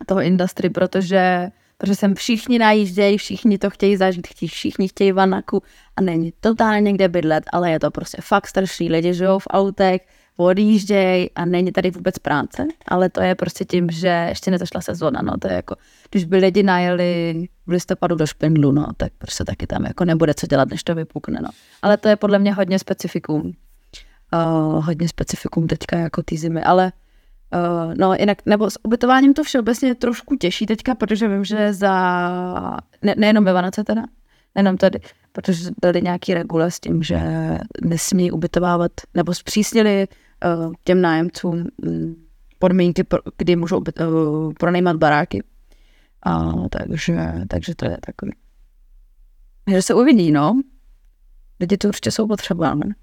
toho 0.07 0.21
industry, 0.21 0.71
protože 0.71 1.51
protože 1.79 1.95
sem 1.95 2.15
všichni 2.15 2.59
najíždějí, 2.59 3.19
všichni 3.19 3.59
to 3.59 3.71
chtějí 3.71 3.97
zažít, 3.97 4.27
chtějí, 4.27 4.49
všichni 4.49 4.89
chtějí 4.89 5.13
vanaku 5.13 5.63
a 5.97 6.01
není 6.01 6.33
totálně 6.41 6.93
kde 6.93 7.09
bydlet, 7.09 7.45
ale 7.53 7.71
je 7.71 7.81
to 7.81 7.91
prostě 7.91 8.19
fakt 8.23 8.47
starší 8.47 8.89
lidi, 8.89 9.15
žijou 9.15 9.39
v 9.39 9.47
autech, 9.51 10.01
odjíždějí 10.37 11.31
a 11.31 11.45
není 11.45 11.73
tady 11.73 11.91
vůbec 11.91 12.19
práce, 12.19 12.67
ale 12.89 13.11
to 13.11 13.21
je 13.21 13.35
prostě 13.35 13.65
tím, 13.65 13.91
že 13.91 14.27
ještě 14.29 14.51
nezašla 14.51 14.81
sezóna, 14.81 15.23
no 15.23 15.33
to 15.39 15.49
je 15.49 15.55
jako, 15.55 15.77
když 16.11 16.25
by 16.25 16.37
lidi 16.37 16.63
najeli 16.63 17.35
v 17.67 17.71
listopadu 17.71 18.17
do 18.17 18.27
Špindlu, 18.27 18.73
no 18.73 18.87
tak 18.97 19.13
prostě 19.19 19.45
taky 19.45 19.67
tam 19.67 19.85
jako 19.85 20.05
nebude 20.05 20.35
co 20.35 20.47
dělat, 20.47 20.69
než 20.69 20.83
to 20.83 20.95
vypukne, 20.95 21.39
no. 21.43 21.49
Ale 21.83 21.97
to 21.97 22.09
je 22.09 22.17
podle 22.17 22.39
mě 22.39 22.55
hodně 22.55 22.79
specifikum, 22.79 23.43
uh, 23.47 24.85
hodně 24.85 25.09
specifikum 25.09 25.67
teďka 25.67 25.99
jako 25.99 26.23
ty 26.23 26.37
zimy, 26.37 26.63
ale 26.63 26.93
Uh, 27.55 27.95
no 27.97 28.15
jinak, 28.15 28.39
nebo 28.47 28.71
s 28.71 28.79
ubytováním 28.85 29.35
to 29.35 29.45
všeobecně 29.45 29.89
je 29.89 29.95
trošku 29.95 30.37
těžší 30.37 30.67
teďka, 30.67 30.95
protože 30.95 31.29
vím, 31.29 31.45
že 31.45 31.73
za, 31.73 31.93
ne, 33.03 33.15
nejenom 33.17 33.45
ve 33.45 33.53
Vanace 33.53 33.85
teda, 33.85 34.03
nejenom 34.55 34.77
tady, 34.77 35.01
protože 35.33 35.71
dali 35.83 36.03
nějaký 36.03 36.35
regule 36.35 36.71
s 36.71 36.81
tím, 36.81 37.03
že 37.03 37.21
nesmí 37.83 38.31
ubytovávat, 38.31 38.93
nebo 39.15 39.35
zpřísnili 39.35 40.09
těm 40.85 41.01
nájemcům 41.01 41.67
um, 41.77 42.17
podmínky, 42.59 43.05
kdy 43.39 43.57
můžou 43.57 43.79
uh, 43.79 44.53
pronajímat 44.53 44.97
baráky. 44.97 45.43
A, 46.23 46.53
takže, 46.69 47.33
takže 47.49 47.75
to 47.75 47.85
je 47.85 47.99
takový. 48.07 48.33
Že 49.71 49.83
se 49.83 49.95
uvidí, 49.95 50.33
no. 50.33 50.63
Lidi 51.61 51.77
to 51.77 51.89
určitě 51.89 52.11
jsou 52.11 52.29
potřeba. 52.29 52.75
Ne? 52.75 52.95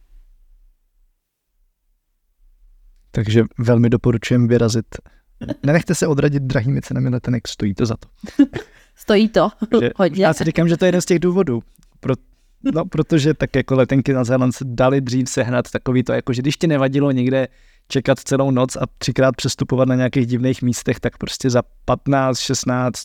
Takže 3.12 3.44
velmi 3.58 3.90
doporučujem 3.90 4.48
vyrazit. 4.48 4.86
Nenechte 5.66 5.96
se 5.96 6.08
odradit 6.08 6.44
drahými 6.44 6.82
cenami 6.82 7.10
letenek, 7.10 7.48
stojí 7.48 7.74
to 7.74 7.86
za 7.86 7.96
to. 7.98 8.08
Stojí 8.96 9.30
to, 9.30 9.50
hodně. 9.96 10.24
Já 10.24 10.34
si 10.34 10.44
říkám, 10.44 10.68
že 10.68 10.78
to 10.78 10.86
je 10.86 10.88
jeden 10.88 11.02
z 11.02 11.06
těch 11.06 11.20
důvodů. 11.20 11.64
Pro, 12.00 12.14
no, 12.64 12.86
protože 12.86 13.34
tak 13.34 13.56
jako 13.56 13.76
letenky 13.76 14.14
na 14.14 14.24
Zéland 14.24 14.56
se 14.56 14.66
dali 14.68 15.02
dřív 15.02 15.30
sehnat 15.30 15.72
takový 15.72 16.04
to, 16.04 16.14
jako 16.14 16.34
že 16.34 16.42
když 16.42 16.58
ti 16.58 16.68
nevadilo 16.68 17.12
někde 17.12 17.48
čekat 17.88 18.20
celou 18.20 18.52
noc 18.52 18.76
a 18.76 18.82
třikrát 18.98 19.36
přestupovat 19.36 19.88
na 19.88 19.96
nějakých 19.96 20.26
divných 20.26 20.62
místech, 20.62 21.00
tak 21.00 21.18
prostě 21.18 21.50
za 21.50 21.62
15, 21.86 22.40
16 22.40 23.04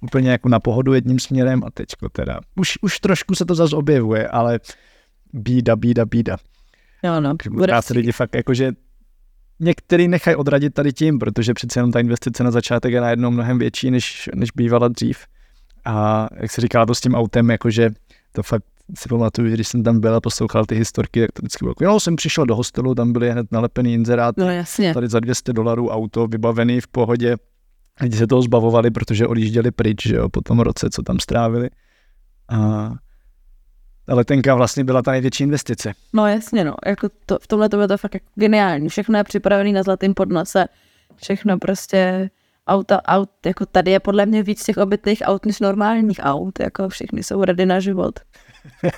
úplně 0.00 0.30
jako 0.30 0.48
na 0.48 0.60
pohodu 0.60 0.94
jedním 0.94 1.18
směrem 1.18 1.64
a 1.64 1.70
teďko 1.70 2.08
teda. 2.08 2.40
Už, 2.56 2.78
už 2.82 3.00
trošku 3.00 3.34
se 3.34 3.44
to 3.44 3.54
zase 3.54 3.76
objevuje, 3.76 4.28
ale 4.28 4.60
bída, 5.32 5.76
bída, 5.76 6.04
bída. 6.04 6.36
Jo, 7.02 7.20
no. 7.20 7.34
Možná 7.50 7.82
se 7.82 7.94
lidi 7.94 8.12
fakt 8.12 8.34
jakože 8.34 8.72
některý 9.60 10.08
nechají 10.08 10.36
odradit 10.36 10.74
tady 10.74 10.92
tím, 10.92 11.18
protože 11.18 11.54
přece 11.54 11.78
jenom 11.78 11.92
ta 11.92 12.00
investice 12.00 12.44
na 12.44 12.50
začátek 12.50 12.92
je 12.92 13.00
najednou 13.00 13.30
mnohem 13.30 13.58
větší, 13.58 13.90
než, 13.90 14.30
než 14.34 14.50
bývala 14.56 14.88
dřív. 14.88 15.18
A 15.84 16.28
jak 16.40 16.50
se 16.50 16.60
říkala 16.60 16.86
to 16.86 16.94
s 16.94 17.00
tím 17.00 17.14
autem, 17.14 17.50
jakože 17.50 17.90
to 18.32 18.42
fakt 18.42 18.64
si 18.94 19.08
pamatuju, 19.08 19.50
když 19.50 19.68
jsem 19.68 19.82
tam 19.82 20.00
byl 20.00 20.14
a 20.14 20.20
poslouchal 20.20 20.66
ty 20.66 20.74
historky, 20.74 21.20
tak 21.20 21.32
to 21.32 21.40
vždycky 21.40 21.64
bylo, 21.64 21.74
jo, 21.80 22.00
jsem 22.00 22.16
přišel 22.16 22.46
do 22.46 22.56
hostelu, 22.56 22.94
tam 22.94 23.12
byly 23.12 23.30
hned 23.30 23.52
nalepený 23.52 23.94
inzerát, 23.94 24.36
no, 24.36 24.50
jasně. 24.50 24.94
tady 24.94 25.08
za 25.08 25.20
200 25.20 25.52
dolarů 25.52 25.88
auto, 25.88 26.26
vybavený 26.26 26.80
v 26.80 26.88
pohodě. 26.88 27.36
Lidi 28.00 28.16
se 28.16 28.26
toho 28.26 28.42
zbavovali, 28.42 28.90
protože 28.90 29.26
odjížděli 29.26 29.70
pryč, 29.70 30.02
že 30.02 30.16
jo, 30.16 30.28
po 30.28 30.40
tom 30.40 30.60
roce, 30.60 30.88
co 30.90 31.02
tam 31.02 31.20
strávili. 31.20 31.70
A 32.48 32.90
ta 34.06 34.14
letenka 34.14 34.54
vlastně 34.54 34.84
byla 34.84 35.02
ta 35.02 35.10
největší 35.10 35.44
investice. 35.44 35.92
No 36.12 36.26
jasně, 36.26 36.64
no. 36.64 36.74
Jako 36.86 37.08
to, 37.26 37.38
v 37.42 37.46
tomhle 37.46 37.68
to 37.68 37.76
bylo 37.76 37.88
to 37.88 37.98
fakt 37.98 38.14
jako 38.14 38.26
geniální. 38.34 38.88
Všechno 38.88 39.18
je 39.18 39.24
připravené 39.24 39.72
na 39.72 39.82
zlatým 39.82 40.14
podnose. 40.14 40.66
Všechno 41.16 41.58
prostě 41.58 42.30
auta, 42.66 43.02
aut, 43.02 43.30
jako 43.46 43.66
tady 43.66 43.90
je 43.90 44.00
podle 44.00 44.26
mě 44.26 44.42
víc 44.42 44.64
těch 44.64 44.76
obytných 44.76 45.22
aut 45.24 45.46
než 45.46 45.60
normálních 45.60 46.20
aut, 46.22 46.60
jako 46.60 46.88
všichni 46.88 47.22
jsou 47.22 47.44
ready 47.44 47.66
na 47.66 47.80
život. 47.80 48.20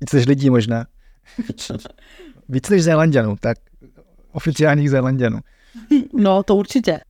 víc 0.00 0.12
než 0.12 0.26
lidí 0.26 0.50
možná. 0.50 0.86
víc 2.48 2.68
než 2.68 2.82
Zélandianů, 2.82 3.36
tak 3.40 3.58
oficiálních 4.32 4.90
Zélandianů. 4.90 5.40
No, 6.14 6.42
to 6.42 6.56
určitě. 6.56 7.00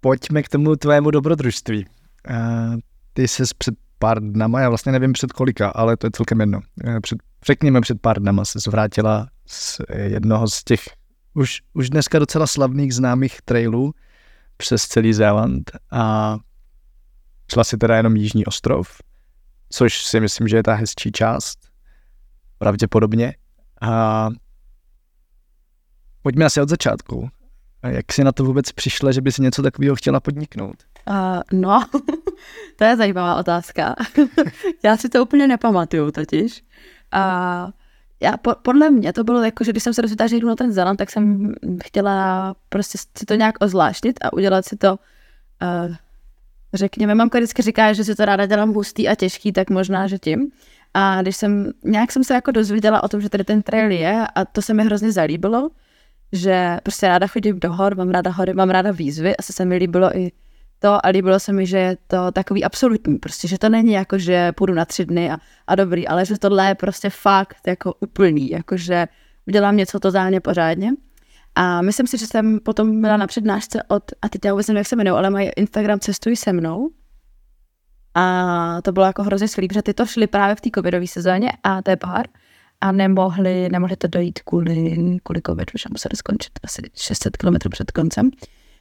Pojďme 0.00 0.42
k 0.42 0.48
tomu 0.48 0.76
tvému 0.76 1.10
dobrodružství. 1.10 1.86
Uh, 2.30 2.76
ty 3.12 3.28
se 3.28 3.42
před 3.58 3.74
pár 3.98 4.20
dnama, 4.20 4.60
já 4.60 4.68
vlastně 4.68 4.92
nevím 4.92 5.12
před 5.12 5.32
kolika, 5.32 5.68
ale 5.68 5.96
to 5.96 6.06
je 6.06 6.10
celkem 6.10 6.40
jedno. 6.40 6.60
Eh, 6.84 7.00
před, 7.00 7.18
řekněme 7.46 7.80
před 7.80 8.00
pár 8.00 8.20
dnama 8.20 8.44
se 8.44 8.58
zvrátila 8.58 9.28
z 9.46 9.80
jednoho 9.92 10.48
z 10.48 10.64
těch 10.64 10.80
už, 11.34 11.60
už 11.72 11.90
dneska 11.90 12.18
docela 12.18 12.46
slavných 12.46 12.94
známých 12.94 13.42
trailů 13.42 13.92
přes 14.56 14.82
celý 14.82 15.12
Zéland 15.12 15.70
a 15.90 16.36
šla 17.52 17.64
si 17.64 17.76
teda 17.76 17.96
jenom 17.96 18.16
Jižní 18.16 18.46
ostrov, 18.46 18.88
což 19.70 20.04
si 20.04 20.20
myslím, 20.20 20.48
že 20.48 20.56
je 20.56 20.62
ta 20.62 20.74
hezčí 20.74 21.12
část, 21.12 21.58
pravděpodobně. 22.58 23.34
A 23.82 24.28
pojďme 26.22 26.44
asi 26.44 26.60
od 26.60 26.68
začátku. 26.68 27.28
Jak 27.82 28.12
jsi 28.12 28.24
na 28.24 28.32
to 28.32 28.44
vůbec 28.44 28.72
přišla, 28.72 29.12
že 29.12 29.20
by 29.20 29.32
si 29.32 29.42
něco 29.42 29.62
takového 29.62 29.96
chtěla 29.96 30.20
podniknout? 30.20 30.76
Uh, 31.08 31.60
no, 31.60 31.84
to 32.76 32.84
je 32.84 32.96
zajímavá 32.96 33.36
otázka. 33.36 33.94
já 34.84 34.96
si 34.96 35.08
to 35.08 35.22
úplně 35.22 35.46
nepamatuju 35.46 36.10
totiž. 36.10 36.62
Uh, 37.14 37.70
já, 38.20 38.36
po, 38.36 38.54
podle 38.62 38.90
mě 38.90 39.12
to 39.12 39.24
bylo 39.24 39.42
jako, 39.42 39.64
že 39.64 39.70
když 39.70 39.82
jsem 39.82 39.94
se 39.94 40.02
rozhodla, 40.02 40.26
že 40.26 40.36
jdu 40.36 40.48
na 40.48 40.56
ten 40.56 40.72
Zeland, 40.72 40.96
tak 40.96 41.10
jsem 41.10 41.54
chtěla 41.84 42.54
prostě 42.68 42.98
si 43.18 43.26
to 43.26 43.34
nějak 43.34 43.54
ozvláštit 43.60 44.24
a 44.24 44.32
udělat 44.32 44.64
si 44.64 44.76
to, 44.76 44.92
uh, 44.92 45.94
řekněme, 46.74 47.14
mamka 47.14 47.38
vždycky 47.38 47.62
říká, 47.62 47.92
že 47.92 48.04
si 48.04 48.14
to 48.14 48.24
ráda 48.24 48.46
dělám 48.46 48.72
hustý 48.72 49.08
a 49.08 49.14
těžký, 49.14 49.52
tak 49.52 49.70
možná, 49.70 50.06
že 50.06 50.18
tím. 50.18 50.50
A 50.94 51.22
když 51.22 51.36
jsem, 51.36 51.70
nějak 51.84 52.12
jsem 52.12 52.24
se 52.24 52.34
jako 52.34 52.50
dozvěděla 52.50 53.02
o 53.02 53.08
tom, 53.08 53.20
že 53.20 53.28
tady 53.28 53.44
ten 53.44 53.62
trail 53.62 53.90
je 53.90 54.26
a 54.34 54.44
to 54.44 54.62
se 54.62 54.74
mi 54.74 54.84
hrozně 54.84 55.12
zalíbilo, 55.12 55.70
že 56.32 56.76
prostě 56.82 57.08
ráda 57.08 57.26
chodím 57.26 57.60
do 57.60 57.72
hor, 57.72 57.96
mám 57.96 58.10
ráda 58.10 58.30
hory, 58.30 58.54
mám 58.54 58.70
ráda 58.70 58.90
výzvy, 58.90 59.36
asi 59.36 59.52
se 59.52 59.64
mi 59.64 59.76
líbilo 59.76 60.16
i 60.16 60.32
to 60.78 61.06
a 61.06 61.08
líbilo 61.08 61.40
se 61.40 61.52
mi, 61.52 61.66
že 61.66 61.78
je 61.78 61.96
to 62.06 62.32
takový 62.32 62.64
absolutní, 62.64 63.18
prostě, 63.18 63.48
že 63.48 63.58
to 63.58 63.68
není 63.68 63.92
jako, 63.92 64.18
že 64.18 64.52
půjdu 64.52 64.74
na 64.74 64.84
tři 64.84 65.06
dny 65.06 65.30
a, 65.30 65.38
a 65.66 65.74
dobrý, 65.74 66.08
ale 66.08 66.26
že 66.26 66.38
tohle 66.38 66.68
je 66.68 66.74
prostě 66.74 67.10
fakt 67.10 67.66
jako 67.66 67.94
úplný, 68.00 68.50
jakože 68.50 69.08
udělám 69.46 69.76
něco 69.76 70.00
totálně 70.00 70.40
pořádně. 70.40 70.92
A 71.54 71.82
myslím 71.82 72.06
si, 72.06 72.18
že 72.18 72.26
jsem 72.26 72.60
potom 72.60 73.00
byla 73.00 73.16
na 73.16 73.26
přednášce 73.26 73.82
od, 73.82 74.02
a 74.22 74.28
teď 74.28 74.44
já 74.44 74.52
vůbec 74.52 74.68
nevím, 74.68 74.78
jak 74.78 74.86
se 74.86 74.94
jmenují, 74.94 75.18
ale 75.18 75.30
mají 75.30 75.50
Instagram 75.56 76.00
Cestuj 76.00 76.36
se 76.36 76.52
mnou. 76.52 76.90
A 78.14 78.82
to 78.82 78.92
bylo 78.92 79.06
jako 79.06 79.22
hrozně 79.22 79.48
skvělé, 79.48 79.68
protože 79.68 79.82
ty 79.82 79.94
to 79.94 80.06
šly 80.06 80.26
právě 80.26 80.54
v 80.54 80.60
té 80.60 80.70
covidové 80.74 81.06
sezóně 81.06 81.52
a 81.62 81.82
to 81.82 81.90
je 81.90 81.96
pár 81.96 82.26
a 82.80 82.92
nemohli, 82.92 83.68
nemohli 83.68 83.96
to 83.96 84.08
dojít 84.08 84.38
kvůli, 84.38 84.96
kvůli 85.22 85.40
covidu, 85.46 85.72
že 85.78 85.88
museli 85.92 86.16
skončit 86.16 86.52
asi 86.64 86.82
600 86.94 87.36
km 87.36 87.70
před 87.70 87.90
koncem. 87.90 88.30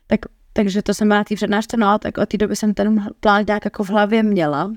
Tak 0.08 0.20
takže 0.54 0.82
to 0.82 0.94
jsem 0.94 1.08
byla 1.08 1.20
na 1.20 1.24
té 1.24 1.36
přednášce, 1.36 1.78
no 1.78 1.88
a 1.88 1.98
tak 1.98 2.18
od 2.18 2.30
té 2.30 2.38
doby 2.38 2.56
jsem 2.56 2.74
ten 2.74 3.08
plán 3.20 3.44
nějak 3.48 3.66
jako 3.66 3.84
v 3.84 3.90
hlavě 3.90 4.24
měla. 4.24 4.72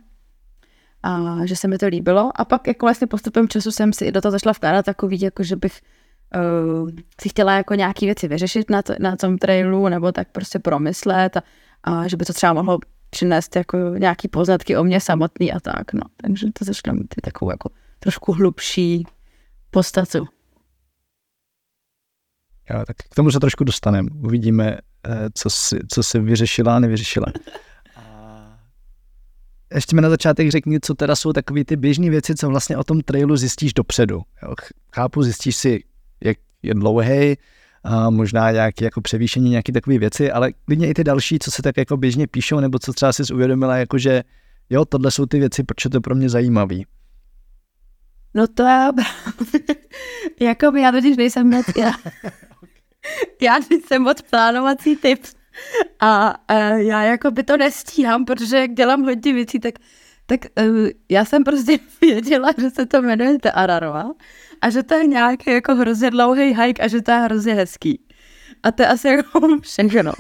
A 1.02 1.36
že 1.44 1.56
se 1.56 1.68
mi 1.68 1.78
to 1.78 1.86
líbilo. 1.86 2.30
A 2.34 2.44
pak 2.44 2.66
jako 2.66 2.86
vlastně 2.86 3.06
postupem 3.06 3.48
času 3.48 3.70
jsem 3.70 3.92
si 3.92 4.12
do 4.12 4.20
toho 4.20 4.32
začala 4.32 4.52
vkládat 4.52 4.84
takový, 4.84 5.20
jako 5.20 5.42
že 5.42 5.56
bych 5.56 5.80
uh, 6.34 6.90
si 7.20 7.28
chtěla 7.28 7.52
jako 7.52 7.74
nějaký 7.74 8.06
věci 8.06 8.28
vyřešit 8.28 8.70
na, 8.70 8.82
to, 8.82 8.94
na 8.98 9.16
tom 9.16 9.38
trailu, 9.38 9.88
nebo 9.88 10.12
tak 10.12 10.28
prostě 10.32 10.58
promyslet 10.58 11.36
a, 11.36 11.42
a 11.82 12.08
že 12.08 12.16
by 12.16 12.24
to 12.24 12.32
třeba 12.32 12.52
mohlo 12.52 12.78
přinést 13.10 13.56
jako 13.56 13.78
nějaký 13.78 14.28
poznatky 14.28 14.76
o 14.76 14.84
mě 14.84 15.00
samotný 15.00 15.52
a 15.52 15.60
tak, 15.60 15.92
no. 15.92 16.02
Takže 16.16 16.46
to 16.58 16.64
začalo 16.64 16.96
mít 16.96 17.14
takovou 17.22 17.50
jako 17.50 17.70
trošku 17.98 18.32
hlubší 18.32 19.04
podstatu. 19.70 20.26
Jo, 22.70 22.84
tak 22.86 22.96
k 22.96 23.14
tomu 23.14 23.30
se 23.30 23.40
trošku 23.40 23.64
dostaneme. 23.64 24.08
Uvidíme, 24.24 24.78
eh, 25.06 25.28
co 25.34 25.50
si, 25.50 25.78
co 25.88 26.02
si 26.02 26.18
vyřešila 26.18 26.76
a 26.76 26.78
nevyřešila. 26.78 27.26
Ještě 29.74 29.96
mi 29.96 30.02
na 30.02 30.10
začátek 30.10 30.50
řekni, 30.50 30.80
co 30.80 30.94
teda 30.94 31.16
jsou 31.16 31.32
takové 31.32 31.64
ty 31.64 31.76
běžné 31.76 32.10
věci, 32.10 32.34
co 32.34 32.48
vlastně 32.48 32.76
o 32.76 32.84
tom 32.84 33.00
trailu 33.00 33.36
zjistíš 33.36 33.74
dopředu. 33.74 34.22
Jo, 34.42 34.54
chápu, 34.94 35.22
zjistíš 35.22 35.56
si, 35.56 35.84
jak 36.24 36.36
je 36.62 36.74
dlouhý, 36.74 37.36
a 37.84 38.10
možná 38.10 38.50
nějaké 38.50 38.84
jako 38.84 39.00
převýšení, 39.00 39.50
nějaké 39.50 39.72
takové 39.72 39.98
věci, 39.98 40.32
ale 40.32 40.52
klidně 40.52 40.88
i 40.88 40.94
ty 40.94 41.04
další, 41.04 41.38
co 41.38 41.50
se 41.50 41.62
tak 41.62 41.76
jako 41.76 41.96
běžně 41.96 42.26
píšou, 42.26 42.60
nebo 42.60 42.78
co 42.78 42.92
třeba 42.92 43.12
si 43.12 43.22
uvědomila, 43.34 43.76
jako 43.76 43.98
že 43.98 44.22
jo, 44.70 44.84
tohle 44.84 45.10
jsou 45.10 45.26
ty 45.26 45.38
věci, 45.38 45.64
proč 45.64 45.84
je 45.84 45.90
to 45.90 46.00
pro 46.00 46.14
mě 46.14 46.28
zajímavý. 46.28 46.86
No 48.34 48.46
to 48.46 48.62
já 48.62 48.92
jako 50.40 50.76
já 50.76 50.92
totiž 50.92 51.16
nejsem 51.16 51.50
moc, 51.50 51.66
já, 51.76 51.92
já 53.42 53.58
nejsem 53.70 54.02
moc 54.02 54.22
plánovací 54.22 54.96
typ. 54.96 55.20
A, 56.00 56.28
a 56.48 56.54
já 56.64 57.02
jako 57.02 57.30
by 57.30 57.42
to 57.42 57.56
nestíhám, 57.56 58.24
protože 58.24 58.56
jak 58.56 58.74
dělám 58.74 59.02
hodně 59.02 59.32
věcí, 59.32 59.60
tak, 59.60 59.74
tak 60.32 60.66
uh, 60.68 60.88
já 61.08 61.24
jsem 61.24 61.44
prostě 61.44 61.78
věděla, 62.00 62.48
že 62.58 62.70
se 62.70 62.86
to 62.86 63.02
jmenuje 63.02 63.38
Ararova 63.54 64.10
a 64.60 64.70
že 64.70 64.82
to 64.82 64.94
je 64.94 65.06
nějaký 65.06 65.50
jako 65.50 65.74
hrozně 65.74 66.10
dlouhý 66.10 66.42
hike 66.42 66.82
a 66.82 66.88
že 66.88 67.02
to 67.02 67.10
je 67.10 67.18
hrozně 67.18 67.54
hezký. 67.54 68.00
A 68.62 68.72
to 68.72 68.82
je 68.82 68.88
asi 68.88 69.08
jako 69.08 69.40
všechno. 69.62 70.12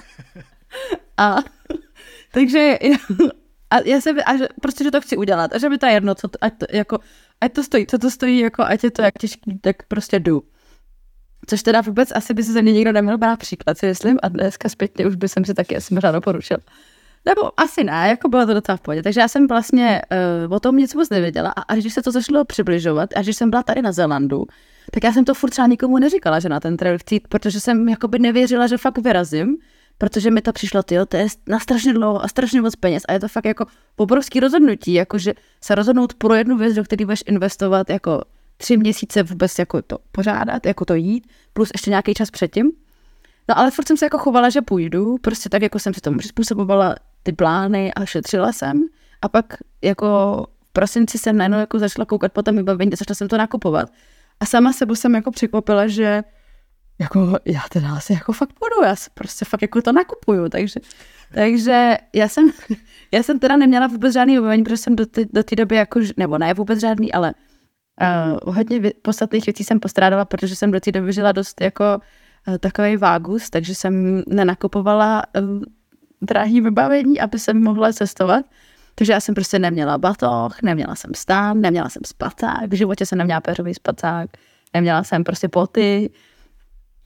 A 1.16 1.36
takže 2.32 2.78
a 3.70 3.80
já 3.84 4.00
se, 4.00 4.10
a 4.10 4.36
že, 4.36 4.48
prostě, 4.60 4.84
že 4.84 4.90
to 4.90 5.00
chci 5.00 5.16
udělat 5.16 5.52
a 5.54 5.58
že 5.58 5.68
mi 5.68 5.78
to 5.78 5.86
je 5.86 5.92
jedno, 5.92 6.14
co 6.14 6.28
to, 6.28 6.38
ať 6.40 6.58
to, 6.58 6.66
jako, 6.70 6.98
ať 7.40 7.52
to 7.52 7.64
stojí, 7.64 7.86
co 7.86 7.98
to 7.98 8.10
stojí, 8.10 8.38
jako 8.38 8.62
ať 8.62 8.84
je 8.84 8.90
to 8.90 9.02
jak 9.02 9.14
těžký, 9.18 9.58
tak 9.58 9.76
prostě 9.88 10.20
jdu. 10.20 10.42
Což 11.46 11.62
teda 11.62 11.80
vůbec 11.80 12.12
asi 12.14 12.34
by 12.34 12.42
se 12.42 12.52
ze 12.52 12.62
mě 12.62 12.72
nikdo 12.72 12.92
neměl 12.92 13.18
brát 13.18 13.38
příklad, 13.38 13.78
si 13.78 13.86
myslím, 13.86 14.18
a 14.22 14.28
dneska 14.28 14.68
zpětně 14.68 15.06
už 15.06 15.16
by 15.16 15.28
jsem 15.28 15.44
si 15.44 15.54
taky 15.54 15.76
asi 15.76 15.94
možná 15.94 16.12
doporučil. 16.12 16.56
Nebo 17.24 17.60
asi 17.60 17.84
ne, 17.84 18.08
jako 18.08 18.28
bylo 18.28 18.46
to 18.46 18.54
docela 18.54 18.76
v 18.76 18.80
pohodě. 18.80 19.02
Takže 19.02 19.20
já 19.20 19.28
jsem 19.28 19.46
vlastně 19.46 20.02
uh, 20.46 20.52
o 20.54 20.60
tom 20.60 20.76
nic 20.76 20.94
moc 20.94 21.10
nevěděla 21.10 21.50
a 21.50 21.60
až 21.60 21.78
když 21.78 21.94
se 21.94 22.02
to 22.02 22.12
začalo 22.12 22.44
přibližovat, 22.44 23.10
až 23.16 23.26
když 23.26 23.36
jsem 23.36 23.50
byla 23.50 23.62
tady 23.62 23.82
na 23.82 23.92
Zelandu, 23.92 24.44
tak 24.90 25.04
já 25.04 25.12
jsem 25.12 25.24
to 25.24 25.34
furt 25.34 25.50
třeba 25.50 25.66
nikomu 25.66 25.98
neříkala, 25.98 26.40
že 26.40 26.48
na 26.48 26.60
ten 26.60 26.76
trail 26.76 26.98
chci 26.98 27.14
jít, 27.14 27.28
protože 27.28 27.60
jsem 27.60 27.88
jakoby 27.88 28.18
nevěřila, 28.18 28.66
že 28.66 28.78
fakt 28.78 28.98
vyrazím, 28.98 29.56
protože 29.98 30.30
mi 30.30 30.42
to 30.42 30.52
přišlo, 30.52 30.82
ty 30.82 30.96
to 31.08 31.16
je 31.16 31.26
na 31.46 31.58
strašně 31.58 31.92
dlouho 31.92 32.24
a 32.24 32.28
strašně 32.28 32.60
moc 32.60 32.76
peněz 32.76 33.02
a 33.08 33.12
je 33.12 33.20
to 33.20 33.28
fakt 33.28 33.44
jako 33.44 33.66
obrovský 33.96 34.40
rozhodnutí, 34.40 34.92
jakože 34.92 35.32
se 35.60 35.74
rozhodnout 35.74 36.14
pro 36.14 36.34
jednu 36.34 36.56
věc, 36.56 36.74
do 36.74 36.84
které 36.84 37.04
budeš 37.04 37.22
investovat 37.26 37.90
jako 37.90 38.22
tři 38.56 38.76
měsíce 38.76 39.22
vůbec 39.22 39.58
jako 39.58 39.82
to 39.82 39.98
pořádat, 40.12 40.66
jako 40.66 40.84
to 40.84 40.94
jít, 40.94 41.26
plus 41.52 41.70
ještě 41.74 41.90
nějaký 41.90 42.14
čas 42.14 42.30
předtím. 42.30 42.72
No 43.48 43.58
ale 43.58 43.70
furt 43.70 43.88
jsem 43.88 43.96
se 43.96 44.04
jako 44.06 44.18
chovala, 44.18 44.50
že 44.50 44.62
půjdu, 44.62 45.16
prostě 45.18 45.48
tak 45.48 45.62
jako 45.62 45.78
jsem 45.78 45.94
si 45.94 46.00
tomu 46.00 46.18
přizpůsobovala 46.18 46.94
ty 47.22 47.32
plány 47.32 47.94
a 47.94 48.04
šetřila 48.04 48.52
jsem. 48.52 48.84
A 49.22 49.28
pak 49.28 49.44
jako 49.82 50.06
v 50.68 50.72
prosinci 50.72 51.18
jsem 51.18 51.36
najednou 51.36 51.58
jako 51.58 51.78
začala 51.78 52.06
koukat 52.06 52.32
po 52.32 52.42
tom 52.42 52.56
vybavení 52.56 52.92
a 52.92 52.96
začala 52.96 53.14
jsem 53.14 53.28
to 53.28 53.36
nakupovat. 53.36 53.92
A 54.40 54.46
sama 54.46 54.72
sebou 54.72 54.94
jsem 54.94 55.14
jako 55.14 55.30
překvapila, 55.30 55.86
že 55.86 56.22
jako 57.00 57.38
já 57.44 57.60
teda 57.70 57.94
asi 57.94 58.12
jako 58.12 58.32
fakt 58.32 58.52
půjdu, 58.52 58.88
já 58.88 58.94
prostě 59.14 59.44
fakt 59.44 59.62
jako 59.62 59.82
to 59.82 59.92
nakupuju, 59.92 60.48
takže, 60.48 60.80
takže 61.34 61.96
já 62.14 62.28
jsem, 62.28 62.50
já 63.12 63.22
jsem 63.22 63.38
teda 63.38 63.56
neměla 63.56 63.86
vůbec 63.86 64.12
žádný 64.12 64.34
vybavení, 64.34 64.62
protože 64.64 64.76
jsem 64.76 64.96
do 64.96 65.06
té 65.06 65.24
do 65.24 65.42
doby 65.56 65.76
jako, 65.76 66.00
nebo 66.16 66.38
ne 66.38 66.54
vůbec 66.54 66.80
žádný, 66.80 67.12
ale 67.12 67.34
uh, 68.00 68.54
hodně 68.54 68.92
podstatných 69.02 69.46
věcí 69.46 69.64
jsem 69.64 69.80
postrádala, 69.80 70.24
protože 70.24 70.56
jsem 70.56 70.70
do 70.70 70.80
té 70.80 70.92
doby 70.92 71.12
žila 71.12 71.32
dost 71.32 71.60
jako 71.60 71.84
uh, 72.48 72.58
takový 72.58 72.96
vágus, 72.96 73.50
takže 73.50 73.74
jsem 73.74 74.22
nenakupovala 74.26 75.22
uh, 75.40 75.62
drahý 76.22 76.60
vybavení, 76.60 77.20
aby 77.20 77.38
jsem 77.38 77.62
mohla 77.62 77.92
cestovat. 77.92 78.44
Takže 78.94 79.12
já 79.12 79.20
jsem 79.20 79.34
prostě 79.34 79.58
neměla 79.58 79.98
batoh, 79.98 80.62
neměla 80.62 80.94
jsem 80.94 81.14
stán, 81.14 81.60
neměla 81.60 81.88
jsem 81.88 82.02
spacák, 82.06 82.68
v 82.68 82.74
životě 82.74 83.06
jsem 83.06 83.18
neměla 83.18 83.40
peřový 83.40 83.74
spacák, 83.74 84.30
neměla 84.74 85.04
jsem 85.04 85.24
prostě 85.24 85.48
poty, 85.48 86.10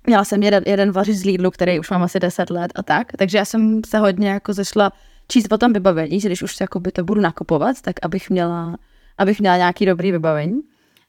měla 0.06 0.25
jsem 0.25 0.42
jeden, 0.42 0.62
jeden 0.66 0.92
vařič 0.92 1.16
z 1.16 1.25
Lidlu, 1.25 1.50
který 1.50 1.80
už 1.80 1.90
mám 1.90 2.02
asi 2.02 2.20
10 2.20 2.50
let 2.50 2.73
a 2.75 2.82
tak, 2.82 3.12
takže 3.18 3.38
já 3.38 3.44
jsem 3.44 3.80
se 3.87 3.99
hodně 3.99 4.28
jako 4.28 4.52
zašla 4.52 4.92
číst 5.28 5.52
o 5.52 5.58
tom 5.58 5.73
vybavení, 5.73 6.20
že 6.20 6.28
když 6.28 6.42
už 6.42 6.56
by 6.78 6.92
to 6.92 7.04
budu 7.04 7.20
nakupovat, 7.20 7.80
tak 7.82 7.94
abych 8.02 8.30
měla, 8.30 8.76
abych 9.18 9.40
měla 9.40 9.56
nějaký 9.56 9.87
dobrý 9.87 10.12
vybavení. 10.12 10.61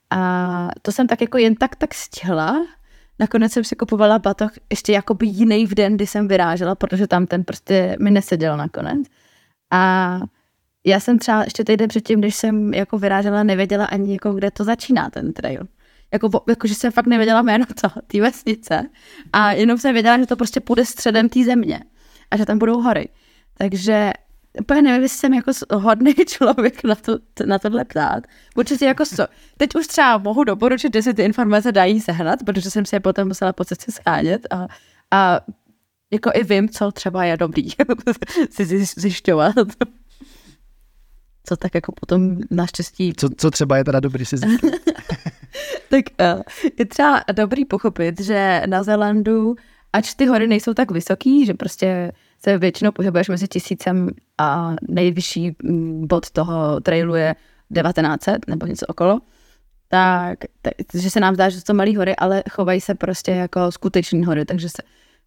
A 0.10 0.70
to 0.82 0.92
jsem 0.92 1.08
tak 1.08 1.22
jako 1.22 1.38
jen 1.38 1.56
tak 1.56 1.76
tak 1.76 1.94
stihla. 1.94 2.56
Nakonec 3.20 3.52
jsem 3.52 3.64
si 3.64 3.76
kupovala 3.76 4.20
batoh 4.20 4.52
ještě 4.70 4.92
jakoby 4.92 5.28
jiný 5.28 5.66
v 5.66 5.74
den, 5.76 5.96
kdy 5.96 6.08
jsem 6.08 6.28
vyrážela, 6.28 6.76
protože 6.76 7.08
tam 7.08 7.28
ten 7.28 7.44
prostě 7.44 7.96
mi 8.00 8.12
neseděl 8.12 8.58
nakonec. 8.58 9.08
A 9.72 10.20
já 10.86 11.00
jsem 11.00 11.20
třeba 11.20 11.44
ještě 11.44 11.64
týden 11.64 11.88
předtím, 11.88 12.20
když 12.20 12.36
jsem 12.36 12.74
jako 12.74 12.98
vyrážela, 12.98 13.44
nevěděla 13.44 13.86
ani 13.86 14.14
jako, 14.14 14.34
kde 14.34 14.52
to 14.52 14.64
začíná 14.64 15.10
ten 15.10 15.34
trail. 15.34 15.68
Jako, 16.14 16.44
jako 16.50 16.68
že 16.68 16.76
jsem 16.76 16.92
fakt 16.92 17.08
nevěděla 17.08 17.42
jméno 17.42 17.66
té 18.08 18.22
vesnice 18.22 18.90
a 19.34 19.52
jenom 19.52 19.78
jsem 19.78 19.94
věděla, 19.94 20.18
že 20.18 20.26
to 20.26 20.36
prostě 20.36 20.60
půjde 20.60 20.86
středem 20.86 21.30
té 21.30 21.44
země 21.44 21.80
a 22.32 22.38
že 22.38 22.46
tam 22.46 22.60
budou 22.60 22.82
hory. 22.82 23.10
Takže 23.58 24.14
úplně 24.60 24.82
nevím, 24.82 25.04
jestli 25.04 25.18
jsem 25.18 25.34
jako 25.34 25.52
hodný 25.74 26.14
člověk 26.28 26.84
na, 26.84 26.96
to, 26.96 27.18
na 27.46 27.60
tohle 27.60 27.86
ptát. 27.86 28.24
Určitě 28.56 28.86
jako 28.86 29.06
co. 29.06 29.28
Teď 29.58 29.76
už 29.76 29.88
třeba 29.88 30.18
mohu 30.18 30.44
doporučit, 30.44 30.94
že 30.94 31.02
si 31.02 31.14
ty 31.14 31.24
informace 31.24 31.72
dají 31.72 32.02
sehnat, 32.02 32.40
protože 32.46 32.72
jsem 32.72 32.86
si 32.86 32.96
je 32.96 33.00
potom 33.00 33.28
musela 33.28 33.54
po 33.54 33.66
cestě 33.66 33.92
schánět 33.92 34.48
a, 34.50 34.68
a 35.12 35.40
jako 36.12 36.32
i 36.34 36.44
vím, 36.44 36.70
co 36.70 36.92
třeba 36.92 37.24
je 37.24 37.38
dobrý 37.38 37.70
si 38.50 38.86
zjišťovat. 38.86 39.56
Co 41.44 41.56
tak 41.58 41.76
jako 41.76 41.92
potom 42.00 42.38
naštěstí... 42.52 43.14
Co, 43.18 43.30
co 43.38 43.52
třeba 43.52 43.78
je 43.78 43.84
teda 43.84 44.00
dobrý 44.00 44.26
si 44.26 44.38
zjišťovat? 44.38 44.76
tak 45.90 46.06
uh, 46.36 46.42
je 46.80 46.86
třeba 46.86 47.24
dobrý 47.34 47.66
pochopit, 47.66 48.22
že 48.22 48.64
na 48.66 48.84
Zelandu, 48.84 49.56
ač 49.94 50.14
ty 50.14 50.26
hory 50.26 50.48
nejsou 50.48 50.74
tak 50.74 50.92
vysoký, 50.92 51.46
že 51.46 51.54
prostě 51.54 52.12
se 52.40 52.58
většinou 52.58 52.92
pohybuješ 52.92 53.30
mezi 53.30 53.48
tisícem 53.48 54.10
a 54.38 54.76
nejvyšší 54.90 55.56
mm, 55.64 56.08
bod 56.08 56.32
toho 56.32 56.80
trailu 56.80 57.16
je 57.16 57.36
1900 57.74 58.48
nebo 58.48 58.66
něco 58.66 58.86
okolo, 58.86 59.20
tak, 59.88 60.40
tak 60.62 60.74
že 60.94 61.10
se 61.10 61.20
nám 61.20 61.34
zdá, 61.34 61.50
že 61.50 61.58
jsou 61.58 61.64
to 61.64 61.74
malé 61.74 61.98
hory, 61.98 62.16
ale 62.16 62.44
chovají 62.52 62.82
se 62.82 62.96
prostě 62.96 63.32
jako 63.32 63.72
skutečné 63.72 64.26
hory, 64.26 64.46
takže 64.46 64.70
se 64.70 64.82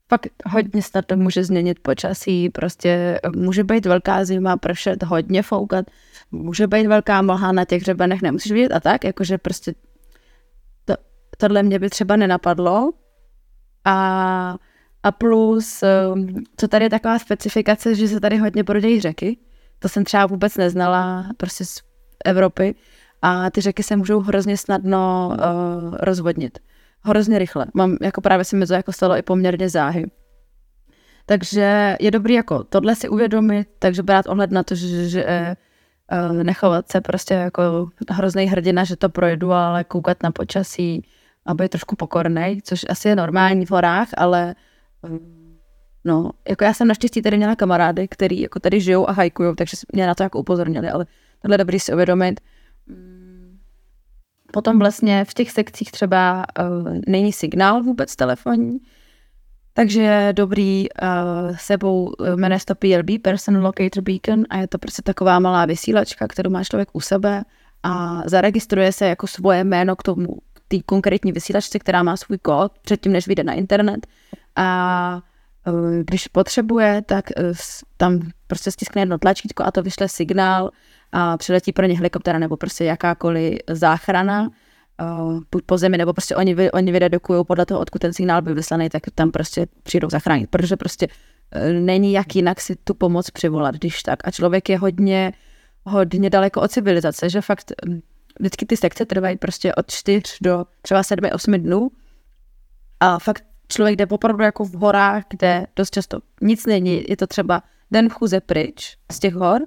fakt 0.08 0.26
hodně 0.46 0.82
snadno 0.82 1.16
může 1.16 1.44
změnit 1.44 1.78
počasí, 1.78 2.50
prostě 2.50 3.20
může 3.36 3.64
být 3.64 3.86
velká 3.86 4.24
zima, 4.24 4.56
pršet, 4.56 5.02
hodně 5.02 5.42
foukat, 5.42 5.84
může 6.30 6.66
být 6.66 6.86
velká 6.86 7.22
mlha 7.22 7.52
na 7.52 7.64
těch 7.64 7.82
hřebenech, 7.82 8.22
nemusíš 8.22 8.52
vidět 8.52 8.72
a 8.72 8.80
tak, 8.80 9.04
jakože 9.04 9.38
prostě 9.38 9.74
to, 10.84 10.94
tohle 11.36 11.62
mě 11.62 11.78
by 11.78 11.90
třeba 11.90 12.16
nenapadlo. 12.16 12.92
A 13.84 14.56
a 15.02 15.12
plus, 15.12 15.82
um, 16.14 16.44
co 16.56 16.68
tady 16.68 16.84
je 16.84 16.90
taková 16.90 17.18
specifikace, 17.18 17.94
že 17.94 18.08
se 18.08 18.20
tady 18.20 18.36
hodně 18.38 18.64
prodějí 18.64 19.00
řeky. 19.00 19.38
To 19.78 19.88
jsem 19.88 20.04
třeba 20.04 20.26
vůbec 20.26 20.56
neznala 20.56 21.26
prostě 21.36 21.64
z 21.64 21.80
Evropy. 22.24 22.74
A 23.22 23.50
ty 23.50 23.60
řeky 23.60 23.82
se 23.82 23.96
můžou 23.96 24.20
hrozně 24.20 24.56
snadno 24.56 25.30
uh, 25.32 25.96
rozvodnit. 26.00 26.58
Hrozně 27.00 27.38
rychle. 27.38 27.66
Mám, 27.74 27.96
jako 28.00 28.20
právě 28.20 28.44
se 28.44 28.56
mi 28.56 28.66
to 28.66 28.74
jako 28.74 28.92
stalo 28.92 29.16
i 29.16 29.22
poměrně 29.22 29.68
záhy. 29.68 30.10
Takže 31.26 31.96
je 32.00 32.10
dobrý 32.10 32.34
jako 32.34 32.64
tohle 32.64 32.96
si 32.96 33.08
uvědomit, 33.08 33.68
takže 33.78 34.02
brát 34.02 34.28
ohled 34.28 34.50
na 34.50 34.62
to, 34.62 34.74
že, 34.74 35.08
že 35.08 35.24
uh, 36.12 36.32
nechovat 36.42 36.90
se 36.90 37.00
prostě 37.00 37.34
jako 37.34 37.88
hrozný 38.10 38.44
hrdina, 38.44 38.84
že 38.84 38.96
to 38.96 39.08
projdu, 39.08 39.52
ale 39.52 39.84
koukat 39.84 40.22
na 40.22 40.30
počasí 40.30 41.08
a 41.46 41.54
být 41.54 41.70
trošku 41.70 41.96
pokornej, 41.96 42.60
což 42.64 42.80
asi 42.88 43.08
je 43.08 43.16
normální 43.16 43.66
v 43.66 43.70
horách, 43.70 44.08
ale 44.16 44.54
No, 46.04 46.30
jako 46.48 46.64
já 46.64 46.74
jsem 46.74 46.88
naštěstí 46.88 47.22
tady 47.22 47.36
měla 47.36 47.56
kamarády, 47.56 48.08
který 48.08 48.40
jako 48.40 48.60
tady 48.60 48.80
žijou 48.80 49.08
a 49.08 49.12
hajkují, 49.12 49.56
takže 49.56 49.76
mě 49.92 50.06
na 50.06 50.14
to 50.14 50.22
jako 50.22 50.38
upozornili, 50.38 50.88
ale 50.88 51.06
tohle 51.42 51.54
je 51.54 51.58
dobrý 51.58 51.80
si 51.80 51.92
uvědomit. 51.92 52.40
Potom 54.52 54.78
vlastně 54.78 55.24
v 55.24 55.34
těch 55.34 55.50
sekcích 55.50 55.92
třeba 55.92 56.46
uh, 56.60 56.98
není 57.06 57.32
signál 57.32 57.82
vůbec 57.82 58.16
telefonní, 58.16 58.78
takže 59.72 60.02
je 60.02 60.32
dobrý 60.32 60.86
uh, 60.90 61.56
sebou, 61.56 62.12
jmenuje 62.36 62.58
to 62.66 62.74
PLB, 62.74 63.22
Person 63.22 63.62
Locator 63.62 64.02
Beacon, 64.02 64.44
a 64.50 64.58
je 64.58 64.66
to 64.66 64.78
prostě 64.78 65.02
taková 65.02 65.38
malá 65.38 65.66
vysílačka, 65.66 66.28
kterou 66.28 66.50
má 66.50 66.64
člověk 66.64 66.88
u 66.92 67.00
sebe 67.00 67.42
a 67.82 68.22
zaregistruje 68.26 68.92
se 68.92 69.06
jako 69.06 69.26
svoje 69.26 69.64
jméno 69.64 69.96
k 69.96 70.02
tomu, 70.02 70.26
k 70.52 70.60
té 70.68 70.76
konkrétní 70.86 71.32
vysílačce, 71.32 71.78
která 71.78 72.02
má 72.02 72.16
svůj 72.16 72.38
kód 72.38 72.72
předtím, 72.82 73.12
než 73.12 73.26
vyjde 73.26 73.44
na 73.44 73.52
internet 73.52 74.06
a 74.56 75.22
e, 75.66 76.02
když 76.04 76.28
potřebuje, 76.28 77.02
tak 77.06 77.30
e, 77.30 77.52
tam 77.96 78.20
prostě 78.46 78.70
stiskne 78.70 79.02
jedno 79.02 79.18
tlačítko 79.18 79.64
a 79.64 79.70
to 79.70 79.82
vyšle 79.82 80.08
signál 80.08 80.70
a 81.12 81.36
přiletí 81.36 81.72
pro 81.72 81.86
ně 81.86 81.96
helikoptera 81.96 82.38
nebo 82.38 82.56
prostě 82.56 82.84
jakákoliv 82.84 83.58
záchrana, 83.68 84.44
e, 84.44 85.04
buď 85.50 85.64
po 85.66 85.78
zemi, 85.78 85.98
nebo 85.98 86.12
prostě 86.12 86.36
oni, 86.36 86.70
oni 86.70 86.92
vyredukují 86.92 87.44
podle 87.44 87.66
toho, 87.66 87.80
odkud 87.80 87.98
ten 87.98 88.12
signál 88.12 88.42
byl 88.42 88.54
vyslaný, 88.54 88.88
tak 88.88 89.02
tam 89.14 89.30
prostě 89.30 89.66
přijdou 89.82 90.10
zachránit, 90.10 90.50
protože 90.50 90.76
prostě 90.76 91.08
není 91.72 92.12
jak 92.12 92.36
jinak 92.36 92.60
si 92.60 92.76
tu 92.76 92.94
pomoc 92.94 93.30
přivolat, 93.30 93.74
když 93.74 94.02
tak. 94.02 94.28
A 94.28 94.30
člověk 94.30 94.68
je 94.68 94.78
hodně, 94.78 95.32
hodně 95.84 96.30
daleko 96.30 96.60
od 96.60 96.70
civilizace, 96.70 97.30
že 97.30 97.40
fakt 97.40 97.72
vždycky 98.40 98.66
ty 98.66 98.76
sekce 98.76 99.06
trvají 99.06 99.36
prostě 99.36 99.74
od 99.74 99.90
4 99.90 100.22
do 100.42 100.64
třeba 100.82 101.02
7-8 101.02 101.62
dnů 101.62 101.90
a 103.00 103.18
fakt 103.18 103.44
člověk 103.72 103.96
jde 103.96 104.06
opravdu 104.06 104.44
jako 104.44 104.64
v 104.64 104.74
horách, 104.74 105.24
kde 105.30 105.66
dost 105.76 105.90
často 105.90 106.18
nic 106.40 106.66
není, 106.66 107.04
je 107.08 107.16
to 107.16 107.26
třeba 107.26 107.62
den 107.90 108.08
v 108.08 108.12
chůze 108.12 108.40
pryč 108.40 108.96
z 109.12 109.18
těch 109.18 109.34
hor, 109.34 109.60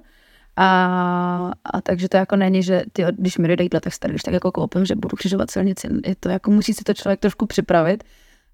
a, 0.56 1.52
a 1.64 1.80
takže 1.80 2.08
to 2.08 2.16
jako 2.16 2.36
není, 2.36 2.62
že 2.62 2.82
ty, 2.92 3.04
když 3.18 3.38
mi 3.38 3.48
dojde 3.48 3.64
jídla, 3.64 3.80
tak 3.80 3.98
tady, 3.98 4.14
tak 4.24 4.34
jako 4.34 4.52
koupím, 4.52 4.84
že 4.84 4.94
budu 4.94 5.16
křižovat 5.16 5.50
silnici. 5.50 5.88
Je 6.06 6.14
to 6.14 6.28
jako 6.28 6.50
musí 6.50 6.74
si 6.74 6.84
to 6.84 6.94
člověk 6.94 7.20
trošku 7.20 7.46
připravit. 7.46 8.04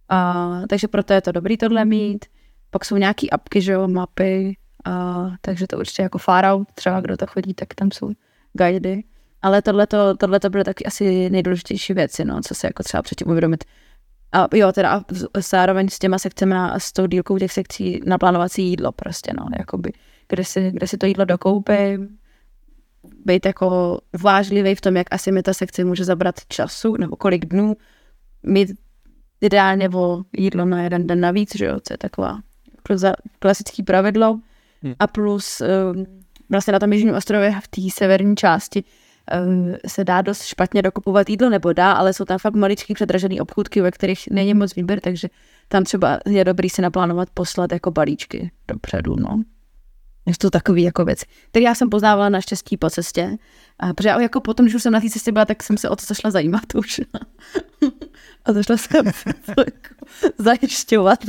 A, 0.08 0.62
takže 0.68 0.88
proto 0.88 1.12
je 1.12 1.20
to 1.20 1.32
dobrý 1.32 1.56
tohle 1.56 1.84
mít. 1.84 2.24
Pak 2.70 2.84
jsou 2.84 2.96
nějaký 2.96 3.30
apky, 3.30 3.60
že 3.60 3.72
jo, 3.72 3.88
mapy, 3.88 4.56
a, 4.84 5.26
takže 5.40 5.66
to 5.66 5.78
určitě 5.78 6.02
jako 6.02 6.18
far 6.18 6.44
out, 6.44 6.72
třeba 6.74 7.00
kdo 7.00 7.16
to 7.16 7.26
chodí, 7.26 7.54
tak 7.54 7.74
tam 7.74 7.90
jsou 7.90 8.10
guidy. 8.52 9.04
Ale 9.42 9.62
tohle 9.62 9.86
to 10.40 10.50
byly 10.50 10.64
taky 10.64 10.84
asi 10.84 11.30
nejdůležitější 11.30 11.92
věci, 11.92 12.24
no, 12.24 12.40
co 12.40 12.54
se 12.54 12.66
jako 12.66 12.82
třeba 12.82 13.02
předtím 13.02 13.28
uvědomit. 13.28 13.64
A 14.32 14.48
jo, 14.54 14.72
teda 14.72 14.92
a 14.92 15.04
zároveň 15.40 15.88
s 15.88 15.98
těma 15.98 16.18
sekcemi 16.18 16.54
a 16.54 16.78
s 16.78 16.92
tou 16.92 17.06
dílkou 17.06 17.38
těch 17.38 17.52
sekcí 17.52 18.00
naplánovací 18.06 18.68
jídlo 18.68 18.92
prostě, 18.92 19.32
no, 19.38 19.46
jakoby, 19.58 19.92
kde 20.28 20.44
si, 20.44 20.70
kde 20.70 20.86
si 20.86 20.98
to 20.98 21.06
jídlo 21.06 21.24
dokoupím, 21.24 22.08
být 23.24 23.46
jako 23.46 23.98
vážlivý 24.22 24.74
v 24.74 24.80
tom, 24.80 24.96
jak 24.96 25.06
asi 25.10 25.32
mi 25.32 25.42
ta 25.42 25.54
sekce 25.54 25.84
může 25.84 26.04
zabrat 26.04 26.34
času, 26.48 26.96
nebo 26.96 27.16
kolik 27.16 27.44
dnů, 27.44 27.76
mít 28.42 28.70
ideálně 29.40 29.88
o 29.88 30.22
jídlo 30.38 30.64
na 30.64 30.82
jeden 30.82 31.06
den 31.06 31.20
navíc, 31.20 31.56
že 31.56 31.64
jo, 31.64 31.80
co 31.80 31.94
je 31.94 31.98
taková 31.98 32.38
klasický 33.38 33.82
pravidlo. 33.82 34.40
hmm. 34.82 34.94
a 34.98 35.06
plus 35.06 35.60
um, 35.60 36.06
vlastně 36.50 36.72
na 36.72 36.78
tom 36.78 36.92
Jižním 36.92 37.14
ostrově 37.14 37.54
v 37.60 37.68
té 37.68 37.82
severní 37.92 38.36
části 38.36 38.84
se 39.86 40.04
dá 40.04 40.22
dost 40.22 40.42
špatně 40.42 40.82
dokupovat 40.82 41.30
jídlo, 41.30 41.50
nebo 41.50 41.72
dá, 41.72 41.92
ale 41.92 42.12
jsou 42.12 42.24
tam 42.24 42.38
fakt 42.38 42.54
maličký 42.54 42.94
předražený 42.94 43.40
obchůdky, 43.40 43.80
ve 43.80 43.90
kterých 43.90 44.28
není 44.30 44.54
moc 44.54 44.74
výběr, 44.74 45.00
takže 45.00 45.28
tam 45.68 45.84
třeba 45.84 46.18
je 46.26 46.44
dobrý 46.44 46.70
si 46.70 46.82
naplánovat 46.82 47.28
poslat 47.34 47.72
jako 47.72 47.90
balíčky 47.90 48.50
dopředu, 48.68 49.16
no. 49.16 49.42
Je 50.26 50.34
to 50.38 50.50
takový 50.50 50.82
jako 50.82 51.04
věc, 51.04 51.20
který 51.50 51.64
já 51.64 51.74
jsem 51.74 51.90
poznávala 51.90 52.28
naštěstí 52.28 52.76
po 52.76 52.90
cestě. 52.90 53.36
A 53.78 53.94
protože 53.94 54.08
jako 54.08 54.40
potom, 54.40 54.66
když 54.66 54.74
už 54.74 54.82
jsem 54.82 54.92
na 54.92 55.00
té 55.00 55.10
cestě 55.10 55.32
byla, 55.32 55.44
tak 55.44 55.62
jsem 55.62 55.76
se 55.76 55.88
o 55.88 55.96
to 55.96 56.04
zašla 56.06 56.30
zajímat 56.30 56.74
už. 56.74 57.00
a 58.44 58.52
zašla 58.52 58.76
jsem 58.76 59.12
se 59.12 59.32
to 59.32 59.60
jako 59.60 59.94
zajišťovat. 60.38 61.24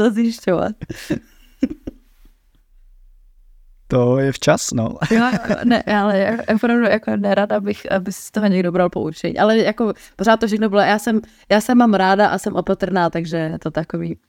To 3.92 4.20
je 4.20 4.32
včas, 4.32 4.72
no. 4.72 4.98
jo, 5.12 5.32
ne, 5.64 5.84
ale 5.84 6.20
já 6.20 6.56
opravdu 6.56 6.84
jako 6.84 7.16
nerada, 7.16 7.56
abych, 7.58 7.92
aby 7.92 8.12
z 8.12 8.32
toho 8.32 8.48
někdo 8.48 8.72
bral 8.72 8.90
poučení. 8.90 9.38
Ale 9.38 9.58
jako 9.58 9.94
pořád 10.16 10.40
to 10.40 10.48
všechno 10.48 10.70
bylo, 10.70 10.82
já 10.82 11.00
jsem, 11.00 11.22
já 11.50 11.62
jsem 11.62 11.78
mám 11.78 11.94
ráda 11.94 12.28
a 12.28 12.38
jsem 12.38 12.56
opatrná, 12.56 13.10
takže 13.10 13.38
je 13.38 13.60
to 13.60 13.72
takový 13.72 14.20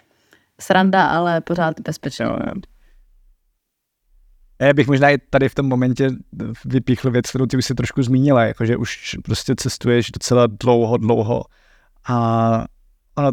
sranda, 0.60 1.06
ale 1.06 1.40
pořád 1.40 1.80
bezpečné. 1.80 2.26
Já 4.60 4.72
bych 4.72 4.86
možná 4.86 5.10
i 5.10 5.18
tady 5.18 5.48
v 5.48 5.54
tom 5.54 5.66
momentě 5.66 6.10
vypíchl 6.64 7.10
věc, 7.10 7.30
kterou 7.30 7.46
ty 7.46 7.56
už 7.56 7.64
si 7.64 7.74
trošku 7.74 8.02
zmínila, 8.02 8.44
jakože 8.44 8.76
už 8.76 9.16
prostě 9.24 9.54
cestuješ 9.56 10.10
docela 10.10 10.46
dlouho, 10.46 10.96
dlouho 10.96 11.44
a 12.08 12.66
ono 13.14 13.30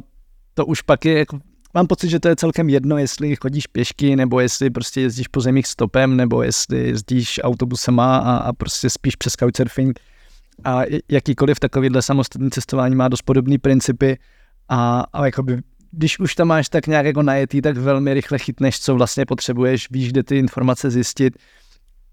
to 0.53 0.65
už 0.65 0.81
pak 0.81 1.05
je 1.05 1.19
jako 1.19 1.39
mám 1.73 1.87
pocit, 1.87 2.09
že 2.09 2.19
to 2.19 2.27
je 2.27 2.35
celkem 2.35 2.69
jedno, 2.69 2.97
jestli 2.97 3.35
chodíš 3.35 3.67
pěšky, 3.67 4.15
nebo 4.15 4.39
jestli 4.39 4.69
prostě 4.69 5.01
jezdíš 5.01 5.27
po 5.27 5.41
zemích 5.41 5.67
stopem, 5.67 6.17
nebo 6.17 6.43
jestli 6.43 6.87
jezdíš 6.87 7.39
autobusama 7.43 8.17
a, 8.17 8.37
a 8.37 8.53
prostě 8.53 8.89
spíš 8.89 9.15
přes 9.15 9.33
couchsurfing. 9.33 9.99
A 10.63 10.81
jakýkoliv 11.09 11.59
takovýhle 11.59 12.01
samostatný 12.01 12.49
cestování 12.49 12.95
má 12.95 13.07
dost 13.07 13.21
podobné 13.21 13.57
principy 13.57 14.17
a, 14.69 15.03
a 15.13 15.25
jakoby 15.25 15.61
když 15.91 16.19
už 16.19 16.35
tam 16.35 16.47
máš 16.47 16.69
tak 16.69 16.87
nějak 16.87 17.05
jako 17.05 17.21
najetý, 17.21 17.61
tak 17.61 17.77
velmi 17.77 18.13
rychle 18.13 18.39
chytneš, 18.39 18.79
co 18.79 18.95
vlastně 18.95 19.25
potřebuješ, 19.25 19.87
víš, 19.91 20.11
kde 20.11 20.23
ty 20.23 20.37
informace 20.37 20.91
zjistit, 20.91 21.37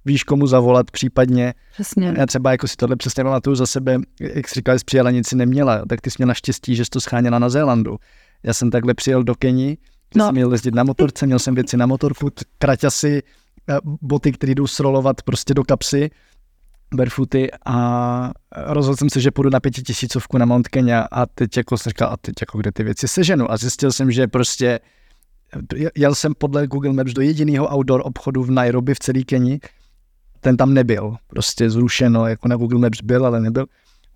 víš, 0.05 0.25
komu 0.25 0.47
zavolat 0.47 0.90
případně. 0.90 1.55
Přesně. 1.73 2.14
Já 2.16 2.27
třeba 2.27 2.51
jako 2.51 2.69
si 2.69 2.77
tohle 2.77 2.97
přesně 2.97 3.25
pamatuju 3.25 3.57
za 3.57 3.66
sebe, 3.66 3.99
jak 4.21 4.49
jsi 4.49 4.55
říkala, 4.55 4.79
jsi 4.79 4.85
přijela, 4.85 5.11
nic 5.11 5.29
si 5.29 5.37
neměla, 5.37 5.85
tak 5.88 6.01
ty 6.01 6.11
jsi 6.11 6.16
měla 6.19 6.35
štěstí, 6.35 6.77
že 6.77 6.85
jsi 6.85 6.90
to 6.90 7.01
scháněla 7.01 7.38
na 7.38 7.49
Zélandu. 7.49 7.99
Já 8.42 8.55
jsem 8.55 8.70
takhle 8.70 8.94
přijel 8.94 9.25
do 9.25 9.35
Keni, 9.35 9.79
no. 10.14 10.27
jsem 10.27 10.35
měl 10.35 10.53
jezdit 10.53 10.75
na 10.75 10.85
motorce, 10.85 11.27
měl 11.27 11.38
jsem 11.38 11.55
věci 11.55 11.77
na 11.77 11.87
motorku, 11.87 12.31
kraťasy, 12.59 13.22
eh, 13.68 13.79
boty, 14.03 14.33
které 14.33 14.55
jdou 14.55 14.66
srolovat 14.66 15.22
prostě 15.22 15.55
do 15.55 15.64
kapsy, 15.64 16.11
barefooty 16.94 17.51
a 17.66 18.33
rozhodl 18.57 18.96
jsem 18.96 19.11
se, 19.11 19.20
že 19.20 19.31
půjdu 19.31 19.51
na 19.51 19.61
pětitisícovku 19.61 20.38
na 20.38 20.46
Mount 20.46 20.68
Kenya 20.68 21.07
a 21.12 21.27
teď 21.27 21.57
jako 21.57 21.79
jsem 21.79 21.90
říkal, 21.90 22.12
a 22.12 22.16
teď 22.16 22.35
jako 22.40 22.59
kde 22.59 22.72
ty 22.72 22.83
věci 22.85 23.09
seženu 23.09 23.51
a 23.51 23.57
zjistil 23.57 23.92
jsem, 23.92 24.11
že 24.11 24.27
prostě 24.27 24.81
jel 25.96 26.14
jsem 26.14 26.35
podle 26.38 26.66
Google 26.66 26.92
Maps 26.92 27.12
do 27.12 27.22
jediného 27.22 27.77
outdoor 27.77 28.03
obchodu 28.05 28.42
v 28.42 28.51
Nairobi 28.51 28.94
v 28.94 28.99
celé 28.99 29.22
Keni, 29.22 29.61
ten 30.40 30.57
tam 30.57 30.75
nebyl, 30.75 31.16
prostě 31.27 31.70
zrušeno, 31.70 32.27
jako 32.27 32.49
na 32.49 32.57
Google 32.57 32.79
Maps 32.79 33.03
byl, 33.03 33.27
ale 33.27 33.40
nebyl. 33.40 33.66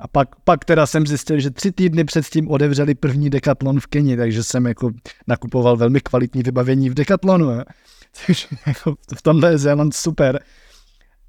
A 0.01 0.09
pak, 0.09 0.37
pak 0.45 0.65
teda 0.65 0.87
jsem 0.87 1.07
zjistil, 1.07 1.41
že 1.41 1.51
tři 1.51 1.73
týdny 1.73 2.05
předtím 2.05 2.51
otevřeli 2.51 2.95
první 2.95 3.31
Decathlon 3.31 3.81
v 3.81 3.87
Keni, 3.87 4.17
takže 4.17 4.43
jsem 4.43 4.67
jako 4.67 4.91
nakupoval 5.27 5.77
velmi 5.77 6.01
kvalitní 6.01 6.43
vybavení 6.43 6.91
v 6.91 6.95
Decathlonu. 6.95 7.51
Je. 7.51 7.65
Takže 8.27 8.47
jako 8.67 8.95
v 9.17 9.23
tomhle 9.23 9.51
je 9.51 9.59
Zéland 9.59 9.95
super. 9.95 10.41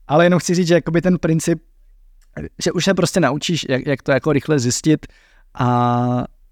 Ale 0.08 0.26
jenom 0.26 0.40
chci 0.40 0.56
říct, 0.56 0.68
že 0.68 0.74
jakoby 0.74 1.02
ten 1.02 1.18
princip, 1.18 1.62
že 2.64 2.72
už 2.72 2.86
se 2.86 2.94
prostě 2.94 3.20
naučíš, 3.20 3.66
jak, 3.70 3.88
jak 3.88 4.04
to 4.04 4.12
jako 4.12 4.34
rychle 4.34 4.60
zjistit 4.60 5.08
a, 5.54 5.66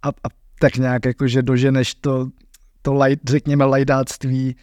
a, 0.01 0.07
a 0.07 0.29
tak 0.59 0.77
nějak 0.77 1.05
jako, 1.05 1.27
že 1.27 1.41
doženeš 1.41 1.95
to, 1.95 2.27
to 2.81 2.93
light, 2.93 3.29
řekněme, 3.29 3.65
lajdáctví, 3.65 4.55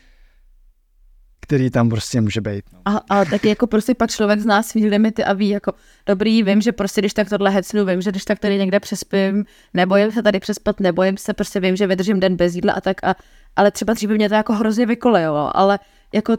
který 1.46 1.70
tam 1.70 1.88
prostě 1.88 2.20
může 2.20 2.40
být. 2.40 2.64
No. 2.72 2.80
A, 2.84 2.96
a 3.10 3.24
taky 3.24 3.48
jako 3.48 3.66
prostě 3.66 3.94
pak 3.94 4.10
člověk 4.10 4.40
zná 4.40 4.62
svý 4.62 4.88
limity 4.88 5.24
a 5.24 5.32
ví 5.32 5.48
jako, 5.48 5.72
dobrý, 6.06 6.42
vím, 6.42 6.60
že 6.60 6.72
prostě 6.72 7.00
když 7.00 7.14
tak 7.14 7.28
tohle 7.28 7.50
hecnu, 7.50 7.84
vím, 7.84 8.02
že 8.02 8.10
když 8.10 8.24
tak 8.24 8.38
tady 8.38 8.58
někde 8.58 8.80
přespím, 8.80 9.44
nebojím 9.74 10.12
se 10.12 10.22
tady 10.22 10.40
přespat, 10.40 10.80
nebojím 10.80 11.16
se, 11.16 11.34
prostě 11.34 11.60
vím, 11.60 11.76
že 11.76 11.86
vydržím 11.86 12.20
den 12.20 12.36
bez 12.36 12.54
jídla 12.54 12.72
a 12.72 12.80
tak 12.80 13.04
a, 13.04 13.14
ale 13.56 13.70
třeba 13.70 13.92
dříve 13.92 14.14
mě 14.14 14.28
to 14.28 14.34
jako 14.34 14.52
hrozně 14.52 14.86
vykolejilo, 14.86 15.56
ale 15.56 15.78
jako 16.14 16.36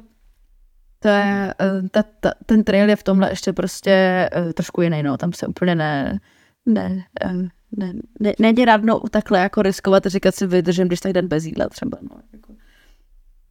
to 0.99 1.07
je, 1.07 1.53
eh, 1.61 1.89
ta, 1.91 2.03
ta, 2.19 2.31
ten 2.45 2.63
trail 2.63 2.89
je 2.89 2.95
v 2.95 3.03
tomhle 3.03 3.29
ještě 3.29 3.53
prostě 3.53 4.29
uh, 4.45 4.51
trošku 4.51 4.81
jiný, 4.81 5.03
no, 5.03 5.17
tam 5.17 5.33
se 5.33 5.47
úplně 5.47 5.75
ne, 5.75 6.19
ne, 6.65 7.03
uh, 7.25 7.47
ne, 7.77 7.93
ne, 8.19 8.33
není 8.39 8.65
radno 8.65 8.99
takhle 8.99 9.39
jako 9.39 9.61
riskovat 9.61 10.05
a 10.05 10.09
říkat 10.09 10.35
si 10.35 10.47
vydržím, 10.47 10.87
když 10.87 10.99
tak 10.99 11.13
den 11.13 11.27
bez 11.27 11.45
jídla 11.45 11.69
třeba, 11.69 11.97
no, 12.01 12.17
jako. 12.33 12.53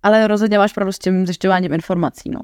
Ale 0.06 0.26
rozhodně 0.26 0.58
máš 0.58 0.72
pravdu 0.72 0.92
s 0.92 0.98
tím 0.98 1.26
zjišťováním 1.26 1.72
informací, 1.72 2.30
no. 2.30 2.40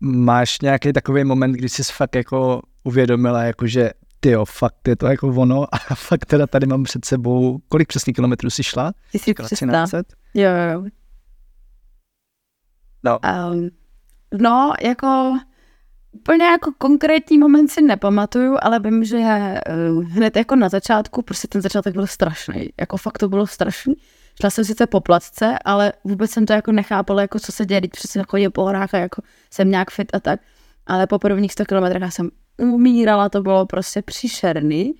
Máš 0.00 0.60
nějaký 0.60 0.92
takový 0.92 1.24
moment, 1.24 1.52
kdy 1.52 1.68
jsi 1.68 1.82
fakt 1.82 2.14
jako 2.14 2.62
uvědomila, 2.84 3.42
jako 3.42 3.66
že 3.66 3.90
ty 4.20 4.30
jo, 4.30 4.44
fakt 4.44 4.88
je 4.88 4.96
to 4.96 5.06
jako 5.06 5.28
ono 5.28 5.74
a 5.90 5.94
fakt 5.94 6.26
teda 6.26 6.46
tady 6.46 6.66
mám 6.66 6.84
před 6.84 7.04
sebou, 7.04 7.58
kolik 7.68 7.88
přesně 7.88 8.12
kilometrů 8.12 8.50
jsi 8.50 8.64
šla? 8.64 8.92
1300. 9.12 10.02
Jo, 10.34 10.50
jo, 10.50 10.72
jo. 10.72 10.84
No. 13.04 13.18
Um, 13.52 13.70
no, 14.40 14.72
jako 14.82 15.38
úplně 16.12 16.44
jako 16.44 16.72
konkrétní 16.78 17.38
moment 17.38 17.68
si 17.68 17.82
nepamatuju, 17.82 18.56
ale 18.62 18.80
vím, 18.80 19.04
že 19.04 19.16
uh, 19.18 20.04
hned 20.04 20.36
jako 20.36 20.56
na 20.56 20.68
začátku, 20.68 21.22
prostě 21.22 21.48
ten 21.48 21.62
začátek 21.62 21.94
byl 21.94 22.06
strašný. 22.06 22.68
Jako 22.80 22.96
fakt 22.96 23.18
to 23.18 23.28
bylo 23.28 23.46
strašný. 23.46 23.94
Šla 24.40 24.50
jsem 24.50 24.64
sice 24.64 24.86
po 24.86 25.00
placce, 25.00 25.58
ale 25.64 25.92
vůbec 26.04 26.30
jsem 26.30 26.46
to 26.46 26.52
jako 26.52 26.72
nechápala, 26.72 27.22
jako 27.22 27.38
co 27.38 27.52
se 27.52 27.66
děje, 27.66 27.80
když 27.80 27.90
přesně 27.90 28.22
chodím 28.28 28.52
po 28.52 28.62
horách 28.62 28.94
a 28.94 28.98
jako 28.98 29.22
jsem 29.50 29.70
nějak 29.70 29.90
fit 29.90 30.14
a 30.14 30.20
tak. 30.20 30.40
Ale 30.86 31.06
po 31.06 31.18
prvních 31.18 31.52
100 31.52 31.64
kilometrech 31.64 32.12
jsem 32.12 32.30
umírala, 32.58 33.28
to 33.28 33.42
bylo 33.42 33.66
prostě 33.66 34.02
příšerný. 34.02 34.94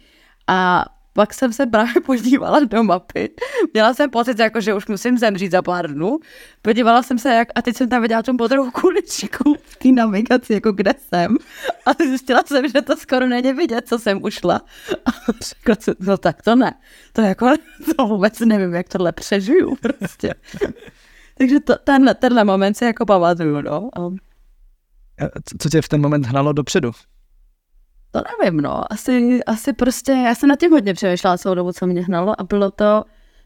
A 0.46 0.84
pak 1.18 1.34
jsem 1.34 1.52
se 1.52 1.66
právě 1.66 2.00
podívala 2.06 2.60
do 2.60 2.84
mapy. 2.84 3.30
Měla 3.74 3.94
jsem 3.94 4.10
pocit, 4.10 4.38
jako, 4.38 4.60
že 4.60 4.74
už 4.74 4.86
musím 4.86 5.18
zemřít 5.18 5.52
za 5.52 5.62
pár 5.62 5.92
dnů. 5.92 6.18
Podívala 6.62 7.02
jsem 7.02 7.18
se, 7.18 7.34
jak, 7.34 7.48
a 7.54 7.62
teď 7.62 7.76
jsem 7.76 7.88
tam 7.88 8.02
viděla 8.02 8.22
tu 8.22 8.32
modrou 8.32 8.70
kuličku 8.70 9.56
v 9.64 9.76
té 9.76 9.88
navigaci, 9.88 10.52
jako 10.52 10.72
kde 10.72 10.94
jsem. 11.08 11.36
A 11.86 11.92
zjistila 12.04 12.42
jsem, 12.46 12.68
že 12.68 12.82
to 12.82 12.96
skoro 12.96 13.26
není 13.26 13.52
vidět, 13.52 13.88
co 13.88 13.98
jsem 13.98 14.22
ušla. 14.22 14.60
A 15.06 15.10
řekla 15.42 15.74
jsem, 15.80 15.94
no 16.00 16.18
tak 16.18 16.42
to 16.42 16.56
ne. 16.56 16.74
To 17.12 17.20
jako, 17.20 17.46
to 17.96 18.06
vůbec 18.06 18.40
nevím, 18.40 18.74
jak 18.74 18.88
tohle 18.88 19.12
přežiju 19.12 19.76
prostě. 19.76 20.34
Takže 21.38 21.60
to, 21.60 21.76
tenhle, 21.84 22.14
tenhle 22.14 22.44
moment 22.44 22.74
si 22.74 22.84
jako 22.84 23.06
pamatuju, 23.06 23.60
no. 23.60 23.90
Co 25.60 25.68
tě 25.68 25.82
v 25.82 25.88
ten 25.88 26.00
moment 26.00 26.26
hnalo 26.26 26.52
dopředu? 26.52 26.92
To 28.10 28.22
nevím, 28.40 28.60
no. 28.60 28.92
Asi, 28.92 29.44
asi 29.44 29.72
prostě, 29.72 30.12
já 30.12 30.34
jsem 30.34 30.48
na 30.48 30.56
tím 30.56 30.70
hodně 30.70 30.94
přemýšlela 30.94 31.38
celou 31.38 31.54
dobu, 31.54 31.72
co 31.72 31.86
mě 31.86 32.02
hnalo 32.02 32.40
a 32.40 32.44
bylo 32.44 32.70
to, 32.70 33.04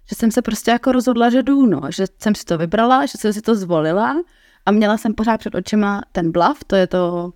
že 0.08 0.16
jsem 0.16 0.30
se 0.30 0.42
prostě 0.42 0.70
jako 0.70 0.92
rozhodla, 0.92 1.30
že 1.30 1.42
jdu, 1.42 1.66
no. 1.66 1.80
Že 1.88 2.04
jsem 2.18 2.34
si 2.34 2.44
to 2.44 2.58
vybrala, 2.58 3.06
že 3.06 3.18
jsem 3.18 3.32
si 3.32 3.42
to 3.42 3.54
zvolila 3.54 4.16
a 4.66 4.70
měla 4.70 4.98
jsem 4.98 5.14
pořád 5.14 5.38
před 5.38 5.54
očima 5.54 6.02
ten 6.12 6.32
Bluff, 6.32 6.64
to 6.66 6.76
je 6.76 6.86
to 6.86 7.32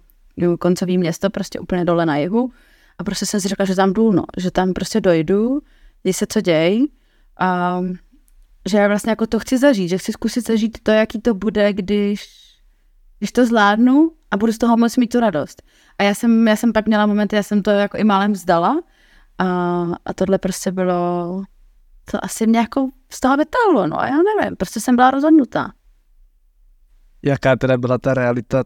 koncový 0.59 0.99
město, 0.99 1.31
prostě 1.31 1.61
úplně 1.61 1.85
dole 1.85 2.07
na 2.07 2.17
jihu. 2.17 2.51
A 2.99 3.05
prostě 3.05 3.27
jsem 3.27 3.41
si 3.41 3.49
řekla, 3.49 3.65
že 3.65 3.75
tam 3.75 3.93
jdu, 3.93 4.13
no. 4.13 4.25
Že 4.37 4.51
tam 4.51 4.73
prostě 4.73 5.01
dojdu, 5.01 5.61
děj 6.03 6.13
se 6.13 6.27
co 6.27 6.41
děj. 6.41 6.87
A 7.41 7.81
že 8.69 8.79
já 8.79 8.89
vlastně 8.89 9.11
jako 9.11 9.27
to 9.27 9.39
chci 9.39 9.59
zažít, 9.59 9.89
že 9.89 9.99
chci 9.99 10.13
zkusit 10.13 10.47
zažít 10.47 10.79
to, 10.83 10.91
jaký 10.91 11.21
to 11.21 11.35
bude, 11.35 11.73
když, 11.73 12.25
když 13.19 13.33
to 13.33 13.47
zvládnu 13.47 14.11
a 14.31 14.37
budu 14.37 14.53
z 14.53 14.59
toho 14.59 14.77
moc 14.77 14.97
mít 14.97 15.09
tu 15.09 15.21
radost. 15.21 15.63
A 15.99 16.03
já 16.03 16.15
jsem, 16.15 16.49
já 16.49 16.57
jsem 16.57 16.73
pak 16.73 16.87
měla 16.87 17.07
momenty, 17.07 17.37
já 17.37 17.43
jsem 17.43 17.63
to 17.63 17.71
jako 17.71 17.97
i 17.97 18.05
málem 18.05 18.33
vzdala 18.33 18.81
a, 19.39 19.47
a 20.05 20.13
tohle 20.15 20.39
prostě 20.39 20.73
bylo, 20.73 21.43
to 22.11 22.25
asi 22.25 22.47
mě 22.47 22.59
jako 22.59 22.89
z 23.11 23.21
toho 23.21 23.37
vytáhlo, 23.37 23.87
no 23.87 24.01
a 24.01 24.07
já 24.07 24.17
nevím, 24.17 24.57
prostě 24.57 24.81
jsem 24.81 24.97
byla 24.97 25.11
rozhodnutá. 25.11 25.73
Jaká 27.23 27.57
teda 27.57 27.77
byla 27.77 27.99
ta 27.99 28.15
realita 28.15 28.65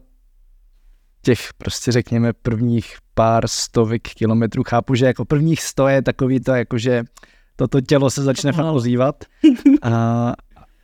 těch 1.21 1.53
prostě 1.57 1.91
řekněme 1.91 2.33
prvních 2.33 2.97
pár 3.13 3.47
stovek 3.47 4.01
kilometrů? 4.01 4.63
Chápu, 4.63 4.95
že 4.95 5.05
jako 5.05 5.25
prvních 5.25 5.61
sto 5.61 5.87
je 5.87 6.01
takový 6.01 6.39
to 6.39 6.51
jako, 6.51 6.77
že 6.77 7.03
toto 7.55 7.81
tělo 7.81 8.09
se 8.09 8.23
začne 8.23 8.51
fakt 8.51 8.73
ozývat 8.73 9.25
a, 9.81 10.33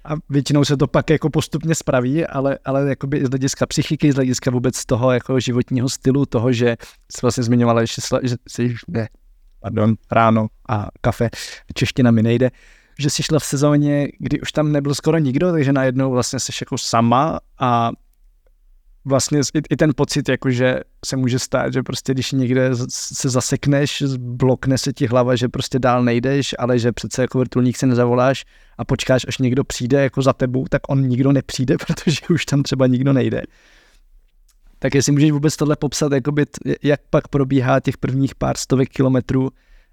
a 0.07 0.15
většinou 0.29 0.65
se 0.65 0.77
to 0.77 0.87
pak 0.87 1.09
jako 1.09 1.29
postupně 1.29 1.75
spraví, 1.75 2.25
ale, 2.25 2.59
ale 2.65 2.89
jakoby 2.89 3.25
z 3.25 3.29
hlediska 3.29 3.65
psychiky, 3.65 4.11
z 4.11 4.15
hlediska 4.15 4.51
vůbec 4.51 4.85
toho 4.85 5.11
jako 5.11 5.39
životního 5.39 5.89
stylu, 5.89 6.25
toho, 6.25 6.51
že 6.51 6.77
jsi 7.11 7.19
vlastně 7.21 7.43
zmiňovala, 7.43 7.85
že, 7.85 7.93
že 8.23 8.35
jsi 8.47 8.75
ne, 8.87 9.07
pardon, 9.59 9.95
ráno 10.11 10.47
a 10.69 10.87
kafe, 11.01 11.29
čeština 11.73 12.11
mi 12.11 12.23
nejde, 12.23 12.51
že 12.99 13.09
jsi 13.09 13.23
šla 13.23 13.39
v 13.39 13.45
sezóně, 13.45 14.07
kdy 14.19 14.41
už 14.41 14.51
tam 14.51 14.71
nebyl 14.71 14.95
skoro 14.95 15.17
nikdo, 15.17 15.51
takže 15.51 15.73
najednou 15.73 16.11
vlastně 16.11 16.39
jsi 16.39 16.51
jako 16.61 16.77
sama 16.77 17.39
a 17.59 17.91
vlastně 19.07 19.39
i, 19.39 19.61
i 19.69 19.77
ten 19.77 19.91
pocit, 19.95 20.29
jako 20.29 20.51
že 20.51 20.79
se 21.05 21.17
může 21.17 21.39
stát, 21.39 21.73
že 21.73 21.83
prostě 21.83 22.13
když 22.13 22.31
někde 22.31 22.69
se 22.89 23.29
zasekneš, 23.29 24.03
blokne 24.17 24.77
se 24.77 24.93
ti 24.93 25.07
hlava, 25.07 25.35
že 25.35 25.49
prostě 25.49 25.79
dál 25.79 26.03
nejdeš, 26.03 26.55
ale 26.59 26.79
že 26.79 26.91
přece 26.91 27.21
jako 27.21 27.39
vrtulník 27.39 27.77
se 27.77 27.87
nezavoláš 27.87 28.45
a 28.77 28.85
počkáš, 28.85 29.25
až 29.27 29.37
někdo 29.37 29.63
přijde 29.63 30.03
jako 30.03 30.21
za 30.21 30.33
tebou, 30.33 30.65
tak 30.69 30.81
on 30.89 31.01
nikdo 31.01 31.31
nepřijde, 31.31 31.75
protože 31.87 32.19
už 32.29 32.45
tam 32.45 32.63
třeba 32.63 32.87
nikdo 32.87 33.13
nejde. 33.13 33.41
Tak 34.79 34.95
jestli 34.95 35.11
můžeš 35.11 35.31
vůbec 35.31 35.55
tohle 35.55 35.75
popsat, 35.75 36.11
jakoby, 36.11 36.45
jak 36.83 36.99
pak 37.09 37.27
probíhá 37.27 37.79
těch 37.79 37.97
prvních 37.97 38.35
pár 38.35 38.57
stovek 38.57 38.89
kilometrů, 38.89 39.49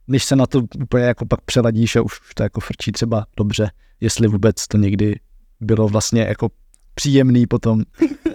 než 0.08 0.24
se 0.24 0.36
na 0.36 0.46
to 0.46 0.62
úplně 0.82 1.04
jako 1.04 1.26
pak 1.26 1.40
přeladíš 1.40 1.96
a 1.96 2.02
už, 2.02 2.20
už 2.20 2.34
to 2.34 2.42
jako 2.42 2.60
frčí 2.60 2.92
třeba 2.92 3.26
dobře, 3.36 3.70
jestli 4.00 4.28
vůbec 4.28 4.66
to 4.68 4.76
někdy 4.76 5.20
bylo 5.60 5.88
vlastně 5.88 6.22
jako 6.22 6.50
příjemný 6.94 7.46
potom. 7.46 7.82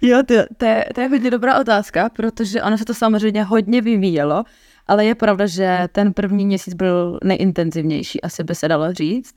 Jo, 0.00 0.22
to, 0.26 0.34
to, 0.56 0.64
je, 0.64 0.86
to 0.94 1.00
je 1.00 1.08
hodně 1.08 1.30
dobrá 1.30 1.60
otázka, 1.60 2.08
protože 2.08 2.62
ono 2.62 2.78
se 2.78 2.84
to 2.84 2.94
samozřejmě 2.94 3.42
hodně 3.42 3.80
vyvíjelo, 3.80 4.44
ale 4.86 5.04
je 5.04 5.14
pravda, 5.14 5.46
že 5.46 5.88
ten 5.92 6.12
první 6.12 6.46
měsíc 6.46 6.74
byl 6.74 7.18
nejintenzivnější, 7.24 8.22
asi 8.22 8.44
by 8.44 8.54
se 8.54 8.68
dalo 8.68 8.92
říct. 8.92 9.34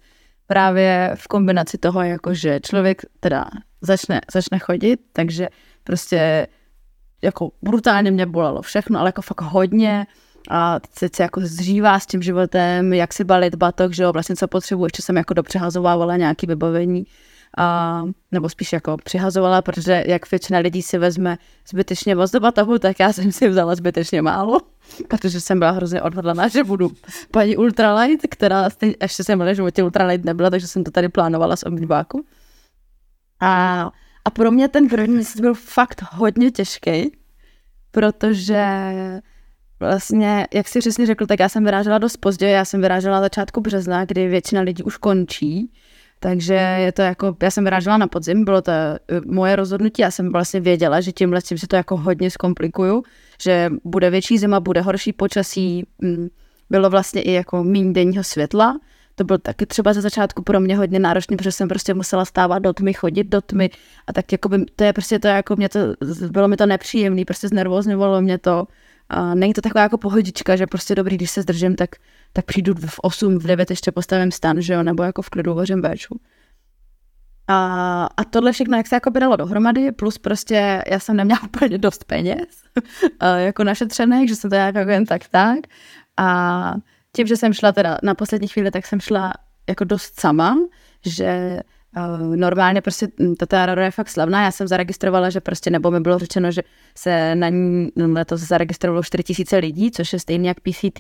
Právě 0.48 1.12
v 1.16 1.28
kombinaci 1.28 1.78
toho, 1.78 2.04
jako 2.04 2.34
že 2.34 2.60
člověk 2.60 3.02
teda 3.20 3.46
začne, 3.82 4.22
začne 4.34 4.60
chodit, 4.60 5.00
takže 5.14 5.50
prostě 5.84 6.48
jako 7.22 7.52
brutálně 7.62 8.12
mě 8.12 8.26
bolelo 8.26 8.62
všechno, 8.62 9.00
ale 9.00 9.08
jako 9.08 9.22
fakt 9.22 9.42
hodně 9.42 10.06
a 10.50 10.80
teď 11.00 11.16
se 11.16 11.24
jako 11.24 11.42
zřívá 11.42 12.00
s 12.00 12.06
tím 12.06 12.22
životem, 12.22 12.94
jak 12.94 13.14
si 13.14 13.24
balit 13.24 13.56
batok, 13.56 13.94
že 13.94 14.04
jo, 14.04 14.12
vlastně 14.12 14.36
co 14.36 14.48
potřebuji, 14.48 14.86
ještě 14.86 15.02
jsem 15.02 15.18
jako 15.18 15.34
dopřehazovávala 15.34 16.18
nějaký 16.18 16.48
vybavení, 16.48 17.06
a, 17.58 18.04
nebo 18.32 18.50
spíš 18.50 18.74
jako 18.74 18.98
přihazovala, 18.98 19.62
protože 19.62 20.04
jak 20.08 20.32
většina 20.32 20.60
lidí 20.60 20.82
si 20.82 20.98
vezme 20.98 21.38
zbytečně 21.70 22.15
moc 22.15 22.32
do 22.32 22.39
batohu, 22.39 22.80
tak 22.80 23.00
já 23.00 23.13
jsem 23.13 23.32
si 23.32 23.50
vzala 23.50 23.76
zbytečně 23.76 24.22
málo, 24.22 24.60
protože 25.08 25.41
jsem 25.41 25.60
byla 25.60 25.72
hrozně 25.72 26.02
odhodlaná, 26.02 26.48
že 26.48 26.63
budu 26.63 26.91
paní 27.32 27.58
ultralight, 27.58 28.28
která 28.30 28.70
ještě 29.02 29.24
jsem 29.24 29.39
v 29.39 29.56
životě 29.56 29.84
ultralight 29.84 30.26
nebyla, 30.26 30.50
takže 30.50 30.68
jsem 30.68 30.84
to 30.84 30.91
tady 30.91 31.10
plánovala 31.10 31.56
z 31.56 31.63
oblíbáku. 31.63 32.26
A, 33.39 33.82
a 34.26 34.30
pro 34.30 34.52
mě 34.52 34.68
ten 34.68 34.89
první 34.89 35.15
měsíc 35.15 35.41
byl 35.41 35.54
fakt 35.54 36.04
hodně 36.12 36.52
těžký, 36.52 37.12
protože 37.91 38.65
vlastně, 39.80 40.48
jak 40.54 40.68
si 40.68 40.80
přesně 40.80 41.06
řekl, 41.06 41.26
tak 41.26 41.39
já 41.39 41.50
jsem 41.50 41.63
vyrážela 41.63 41.98
dost 41.98 42.18
pozdě, 42.18 42.48
já 42.48 42.65
jsem 42.65 42.82
vyrážela 42.82 43.22
začátku 43.22 43.62
března, 43.62 44.06
kdy 44.06 44.28
většina 44.28 44.62
lidí 44.62 44.84
už 44.84 44.98
končí, 44.98 45.72
takže 46.19 46.54
je 46.54 46.91
to 46.91 47.01
jako, 47.01 47.38
já 47.43 47.51
jsem 47.51 47.63
vyrážela 47.63 47.97
na 47.97 48.08
podzim, 48.08 48.45
bylo 48.45 48.62
to 48.62 48.71
eh, 48.71 48.97
moje 49.25 49.56
rozhodnutí, 49.56 50.01
já 50.01 50.12
jsem 50.12 50.32
vlastně 50.32 50.60
věděla, 50.60 51.01
že 51.01 51.12
tímhle 51.12 51.41
tím 51.41 51.58
si 51.58 51.67
to 51.67 51.75
jako 51.75 51.97
hodně 51.97 52.32
zkomplikuju, 52.32 53.04
že 53.41 53.69
bude 53.84 54.10
větší 54.10 54.38
zima, 54.38 54.60
bude 54.60 54.82
horší 54.82 55.13
počasí, 55.13 55.86
mm, 56.01 56.28
bylo 56.69 56.89
vlastně 56.89 57.21
i 57.21 57.32
jako 57.32 57.63
méně 57.63 57.93
denního 57.93 58.23
světla, 58.23 58.80
to 59.15 59.23
byl 59.23 59.38
taky 59.38 59.65
třeba 59.65 59.93
ze 59.93 60.01
začátku 60.01 60.43
pro 60.43 60.60
mě 60.60 60.78
hodně 60.78 60.99
náročný, 60.99 61.38
protože 61.38 61.51
jsem 61.51 61.67
prostě 61.67 61.93
musela 61.93 62.25
stávat 62.25 62.60
do 62.60 62.73
tmy, 62.73 62.93
chodit 62.93 63.23
do 63.23 63.41
tmy. 63.41 63.69
A 64.08 64.13
tak 64.13 64.32
jako 64.32 64.49
by, 64.49 64.65
to 64.75 64.84
je 64.84 64.93
prostě 64.93 65.19
to 65.19 65.28
jako 65.28 65.56
mě 65.56 65.69
to, 65.69 65.80
bylo 66.30 66.47
mi 66.47 66.58
to 66.58 66.65
nepříjemný, 66.65 67.25
prostě 67.25 67.47
znervozňovalo 67.47 68.21
mě 68.21 68.38
to, 68.38 68.67
a 69.10 69.36
není 69.36 69.54
to 69.54 69.62
taková 69.62 69.82
jako 69.82 69.98
pohodička, 69.98 70.56
že 70.56 70.68
prostě 70.68 70.96
dobrý, 70.96 71.15
když 71.18 71.32
se 71.32 71.41
zdržím, 71.41 71.76
tak, 71.76 71.89
tak 72.34 72.46
přijdu 72.46 72.74
v 72.74 73.00
8, 73.02 73.39
v 73.39 73.44
9 73.48 73.70
ještě 73.70 73.91
postavím 73.91 74.32
stan, 74.32 74.62
že 74.62 74.74
jo, 74.74 74.84
nebo 74.84 75.04
jako 75.04 75.22
v 75.22 75.30
klidu 75.30 75.54
hořím 75.54 75.82
béču. 75.82 76.20
A, 77.48 78.10
a 78.18 78.24
tohle 78.24 78.52
všechno, 78.52 78.78
jak 78.78 78.88
se 78.88 78.96
jako 78.96 79.10
dalo 79.10 79.36
dohromady, 79.36 79.91
plus 79.91 80.18
prostě 80.18 80.84
já 80.91 81.00
jsem 81.00 81.18
neměla 81.18 81.39
úplně 81.46 81.78
dost 81.78 82.04
peněz, 82.04 82.63
jako 83.38 83.63
našetřených, 83.63 84.30
že 84.30 84.36
jsem 84.36 84.50
to 84.50 84.56
jako 84.56 84.80
jen 84.80 85.06
tak 85.06 85.28
tak. 85.30 85.60
A 86.18 86.74
tím, 87.15 87.28
že 87.28 87.38
jsem 87.38 87.54
šla 87.54 87.72
teda 87.72 87.98
na 88.04 88.15
poslední 88.15 88.48
chvíli, 88.48 88.72
tak 88.72 88.86
jsem 88.86 89.00
šla 89.00 89.34
jako 89.70 89.84
dost 89.84 90.20
sama, 90.20 90.58
že 91.06 91.60
normálně 92.36 92.81
prostě 92.81 93.08
hm, 93.19 93.36
ta 93.36 93.45
Tararo 93.45 93.81
je 93.81 93.91
fakt 93.91 94.10
slavná. 94.10 94.43
Já 94.43 94.51
jsem 94.51 94.67
zaregistrovala, 94.67 95.29
že 95.29 95.39
prostě, 95.41 95.69
nebo 95.69 95.91
mi 95.91 95.99
bylo 95.99 96.19
řečeno, 96.19 96.51
že 96.51 96.62
se 96.97 97.36
na 97.36 97.49
ní 97.49 97.91
letos 97.95 98.41
zaregistrovalo 98.41 99.03
4000 99.03 99.58
lidí, 99.58 99.91
což 99.91 100.13
je 100.13 100.19
stejně 100.19 100.49
jak 100.49 100.60
PCT. 100.60 100.99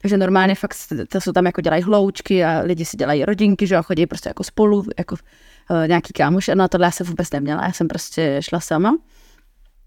Takže 0.00 0.16
normálně 0.16 0.54
fakt 0.54 0.74
to 1.08 1.20
jsou 1.20 1.32
tam 1.32 1.46
jako 1.46 1.60
dělají 1.60 1.82
hloučky 1.82 2.44
a 2.44 2.60
lidi 2.60 2.84
si 2.84 2.96
dělají 2.96 3.24
rodinky, 3.24 3.66
že 3.66 3.76
a 3.76 3.82
chodí 3.82 4.06
prostě 4.06 4.28
jako 4.28 4.44
spolu, 4.44 4.84
jako 4.98 5.16
uh, 5.70 5.88
nějaký 5.88 6.12
kámoš. 6.12 6.50
No 6.54 6.64
a 6.64 6.68
tohle 6.68 6.86
já 6.86 6.90
jsem 6.90 7.06
vůbec 7.06 7.30
neměla, 7.30 7.62
já 7.64 7.72
jsem 7.72 7.88
prostě 7.88 8.36
šla 8.40 8.60
sama. 8.60 8.98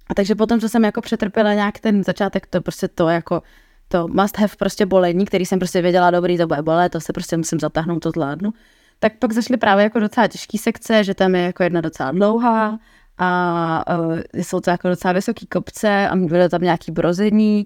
A 0.09 0.13
takže 0.13 0.35
potom, 0.35 0.59
co 0.59 0.69
jsem 0.69 0.83
jako 0.83 1.01
přetrpěla 1.01 1.53
nějak 1.53 1.79
ten 1.79 2.03
začátek, 2.03 2.47
to 2.47 2.61
prostě 2.61 2.87
to 2.87 3.09
jako 3.09 3.41
to 3.87 4.07
must 4.07 4.37
have 4.37 4.53
prostě 4.59 4.85
bolení, 4.85 5.25
který 5.25 5.45
jsem 5.45 5.59
prostě 5.59 5.81
věděla, 5.81 6.11
dobrý, 6.11 6.37
to 6.37 6.47
bude 6.47 6.61
bolet, 6.61 6.91
to 6.91 6.99
se 6.99 7.13
prostě 7.13 7.37
musím 7.37 7.59
zatáhnout, 7.59 7.99
to 7.99 8.09
zvládnu 8.11 8.53
tak 8.99 9.13
pak 9.19 9.31
zašly 9.31 9.57
právě 9.57 9.83
jako 9.83 9.99
docela 9.99 10.27
těžké 10.27 10.57
sekce, 10.57 11.03
že 11.03 11.13
tam 11.13 11.35
je 11.35 11.41
jako 11.41 11.63
jedna 11.63 11.81
docela 11.81 12.11
dlouhá 12.11 12.79
a 13.17 13.97
uh, 13.99 14.19
jsou 14.33 14.59
to 14.59 14.69
jako 14.69 14.87
docela 14.87 15.13
vysoké 15.13 15.45
kopce 15.45 16.07
a 16.09 16.15
bylo 16.15 16.49
tam 16.49 16.61
nějaký 16.61 16.91
brození. 16.91 17.65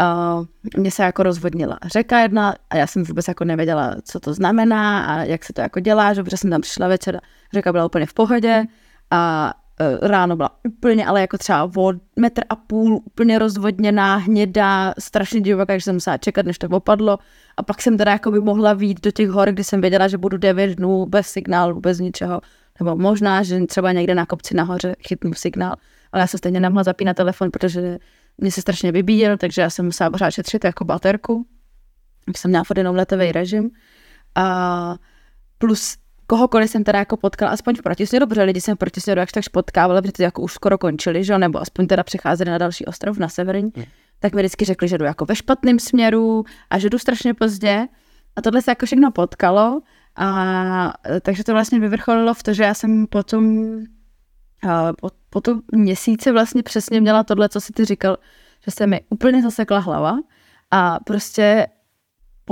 Uh, 0.00 0.46
mě 0.76 0.90
se 0.90 1.02
jako 1.02 1.22
rozvodnila 1.22 1.78
řeka 1.84 2.18
jedna 2.18 2.54
a 2.70 2.76
já 2.76 2.86
jsem 2.86 3.04
vůbec 3.04 3.28
jako 3.28 3.44
nevěděla, 3.44 3.94
co 4.04 4.20
to 4.20 4.34
znamená 4.34 5.04
a 5.06 5.24
jak 5.24 5.44
se 5.44 5.52
to 5.52 5.60
jako 5.60 5.80
dělá, 5.80 6.14
že 6.14 6.22
protože 6.22 6.36
jsem 6.36 6.50
tam 6.50 6.60
přišla 6.60 6.88
večer, 6.88 7.20
řeka 7.52 7.72
byla 7.72 7.86
úplně 7.86 8.06
v 8.06 8.14
pohodě 8.14 8.64
a 9.10 9.52
uh, 9.56 9.61
ráno 10.02 10.36
byla 10.36 10.50
úplně, 10.68 11.06
ale 11.06 11.20
jako 11.20 11.38
třeba 11.38 11.70
o 11.76 11.92
metr 12.18 12.42
a 12.48 12.56
půl, 12.56 13.00
úplně 13.04 13.38
rozvodněná, 13.38 14.16
hnědá, 14.16 14.94
strašně 14.98 15.40
divoká, 15.40 15.78
že 15.78 15.84
jsem 15.84 15.94
musela 15.94 16.16
čekat, 16.18 16.46
než 16.46 16.58
to 16.58 16.68
opadlo 16.68 17.18
a 17.56 17.62
pak 17.62 17.82
jsem 17.82 17.98
teda 17.98 18.12
jako 18.12 18.30
by 18.30 18.40
mohla 18.40 18.72
výjít 18.72 19.00
do 19.00 19.10
těch 19.10 19.28
hor, 19.28 19.52
kdy 19.52 19.64
jsem 19.64 19.80
věděla, 19.80 20.08
že 20.08 20.18
budu 20.18 20.36
9 20.36 20.74
dnů 20.74 21.06
bez 21.06 21.26
signálu, 21.26 21.80
bez 21.80 21.98
ničeho. 21.98 22.40
Nebo 22.80 22.96
možná, 22.96 23.42
že 23.42 23.66
třeba 23.66 23.92
někde 23.92 24.14
na 24.14 24.26
kopci 24.26 24.54
nahoře 24.54 24.96
chytnu 25.08 25.34
signál. 25.34 25.74
Ale 26.12 26.20
já 26.20 26.26
jsem 26.26 26.38
stejně 26.38 26.60
nemohla 26.60 26.82
zapínat 26.82 27.16
telefon, 27.16 27.50
protože 27.50 27.98
mě 28.38 28.50
se 28.50 28.60
strašně 28.60 28.92
vybíjel, 28.92 29.36
takže 29.36 29.62
já 29.62 29.70
jsem 29.70 29.84
musela 29.84 30.10
pořád 30.10 30.30
šetřit 30.30 30.64
jako 30.64 30.84
baterku. 30.84 31.46
Jsem 32.36 32.48
měla 32.48 32.64
furt 32.64 32.78
jenom 32.78 32.96
letový 32.96 33.32
režim. 33.32 33.70
A 34.34 34.96
plus 35.58 35.96
kohokoliv 36.26 36.70
jsem 36.70 36.84
teda 36.84 36.98
jako 36.98 37.16
potkala, 37.16 37.50
aspoň 37.50 37.76
v 37.76 37.82
protisměru, 37.82 38.26
protože 38.26 38.42
lidi 38.42 38.60
jsem 38.60 38.76
v 38.76 38.78
protisměru 38.78 39.18
jakž 39.18 39.32
takž 39.32 39.48
potkávali, 39.48 40.02
protože 40.02 40.24
jako 40.24 40.42
už 40.42 40.52
skoro 40.52 40.78
končili, 40.78 41.24
že? 41.24 41.38
nebo 41.38 41.60
aspoň 41.60 41.86
teda 41.86 42.02
přecházeli 42.02 42.50
na 42.50 42.58
další 42.58 42.84
ostrov, 42.84 43.18
na 43.18 43.28
severní. 43.28 43.72
Mm 43.76 43.84
tak 44.22 44.34
mi 44.34 44.42
vždycky 44.42 44.64
řekli, 44.64 44.88
že 44.88 44.98
jdu 44.98 45.04
jako 45.04 45.24
ve 45.24 45.36
špatném 45.36 45.78
směru 45.78 46.44
a 46.70 46.78
že 46.78 46.90
jdu 46.90 46.98
strašně 46.98 47.34
pozdě. 47.34 47.88
A 48.36 48.42
tohle 48.42 48.62
se 48.62 48.70
jako 48.70 48.86
všechno 48.86 49.10
potkalo. 49.10 49.80
A 50.16 50.92
takže 51.20 51.44
to 51.44 51.52
vlastně 51.52 51.80
vyvrcholilo 51.80 52.34
v 52.34 52.42
to, 52.42 52.54
že 52.54 52.62
já 52.62 52.74
jsem 52.74 53.06
potom 53.06 53.64
po, 55.00 55.08
po 55.30 55.40
tom 55.40 55.60
měsíci 55.72 56.32
vlastně 56.32 56.62
přesně 56.62 57.00
měla 57.00 57.24
tohle, 57.24 57.48
co 57.48 57.60
si 57.60 57.72
ty 57.72 57.84
říkal, 57.84 58.16
že 58.64 58.70
se 58.70 58.86
mi 58.86 59.00
úplně 59.10 59.42
zasekla 59.42 59.78
hlava 59.78 60.18
a 60.70 60.98
prostě 61.04 61.66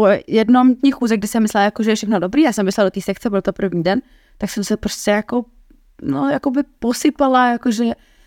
po 0.01 0.07
jednom 0.27 0.75
dní 0.75 0.91
chůze, 0.91 1.17
kdy 1.17 1.29
jsem 1.29 1.43
myslela, 1.43 1.65
jako, 1.65 1.83
že 1.83 1.91
je 1.91 1.97
všechno 1.97 2.19
dobrý, 2.19 2.43
já 2.43 2.53
jsem 2.53 2.67
myslela 2.67 2.87
do 2.87 2.91
té 2.91 3.01
sekce, 3.01 3.31
byl 3.31 3.43
to 3.43 3.53
první 3.53 3.83
den, 3.83 4.01
tak 4.39 4.51
jsem 4.51 4.65
se 4.65 4.77
prostě 4.77 5.11
jako, 5.11 5.45
no, 6.03 6.29
jako 6.29 6.51
by 6.51 6.63
posypala, 6.79 7.53
jakože 7.53 7.85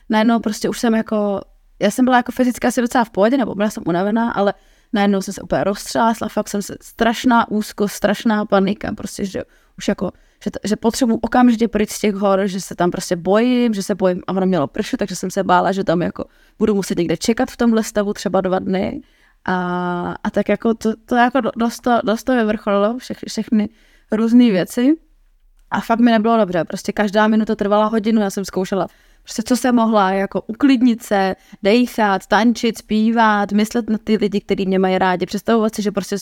najednou 0.10 0.40
prostě 0.40 0.70
už 0.70 0.80
jsem 0.80 0.94
jako 0.94 1.42
já 1.80 1.92
jsem 1.92 2.06
byla 2.06 2.18
jako 2.18 2.32
fyzicky 2.32 2.68
asi 2.68 2.82
docela 2.82 3.04
v 3.04 3.10
pohodě, 3.10 3.38
nebo 3.38 3.56
byla 3.56 3.70
jsem 3.70 3.84
unavená, 3.88 4.32
ale 4.32 4.54
najednou 4.94 5.22
jsem 5.22 5.34
se 5.34 5.42
úplně 5.42 5.64
roztřásla, 5.64 6.28
fakt 6.28 6.50
jsem 6.50 6.62
se 6.62 6.76
strašná 6.82 7.52
úzko, 7.52 7.88
strašná 7.88 8.46
panika, 8.46 8.92
prostě, 8.94 9.26
že 9.26 9.44
už 9.78 9.88
jako, 9.88 10.12
že, 10.44 10.52
že 10.64 10.76
potřebuji 10.76 11.18
okamžitě 11.22 11.68
pryč 11.68 11.90
z 11.90 12.00
těch 12.00 12.16
hor, 12.16 12.42
že 12.46 12.62
se 12.62 12.76
tam 12.76 12.92
prostě 12.92 13.16
bojím, 13.16 13.74
že 13.74 13.84
se 13.84 13.96
bojím, 13.96 14.22
a 14.28 14.32
ono 14.32 14.46
mělo 14.46 14.68
pršet, 14.68 14.98
takže 14.98 15.16
jsem 15.16 15.32
se 15.32 15.44
bála, 15.44 15.72
že 15.72 15.84
tam 15.84 16.02
jako 16.02 16.26
budu 16.60 16.76
muset 16.76 16.98
někde 16.98 17.18
čekat 17.18 17.52
v 17.52 17.58
tomhle 17.58 17.84
stavu 17.84 18.14
třeba 18.14 18.42
dva 18.42 18.60
dny. 18.60 19.02
A, 19.46 20.16
a 20.24 20.30
tak 20.30 20.50
jako 20.50 20.74
to, 20.74 20.94
to 21.06 21.16
jako 21.16 21.42
dost 21.56 21.80
to, 21.80 22.00
dost 22.04 22.24
to 22.24 22.36
vyvrcholilo, 22.36 22.98
všech, 22.98 23.18
všechny 23.28 23.70
různé 24.12 24.52
věci. 24.52 24.96
A 25.72 25.82
fakt 25.82 26.00
mi 26.00 26.12
nebylo 26.12 26.38
dobře, 26.38 26.64
prostě 26.64 26.92
každá 26.92 27.28
minuta 27.28 27.56
trvala 27.56 27.86
hodinu, 27.86 28.22
já 28.22 28.30
jsem 28.30 28.46
zkoušela 28.46 28.88
prostě 29.24 29.44
co 29.44 29.58
se 29.58 29.72
mohla, 29.72 30.12
jako 30.12 30.42
uklidnit 30.42 31.04
se, 31.04 31.36
dejchat, 31.64 32.28
tančit, 32.28 32.78
zpívat, 32.78 33.52
myslet 33.52 33.90
na 33.90 33.98
ty 34.04 34.18
lidi, 34.18 34.42
kteří 34.42 34.66
mě 34.66 34.80
mají 34.80 34.98
rádi, 34.98 35.26
představovat 35.26 35.76
si, 35.76 35.82
že 35.82 35.92
prostě 35.92 36.16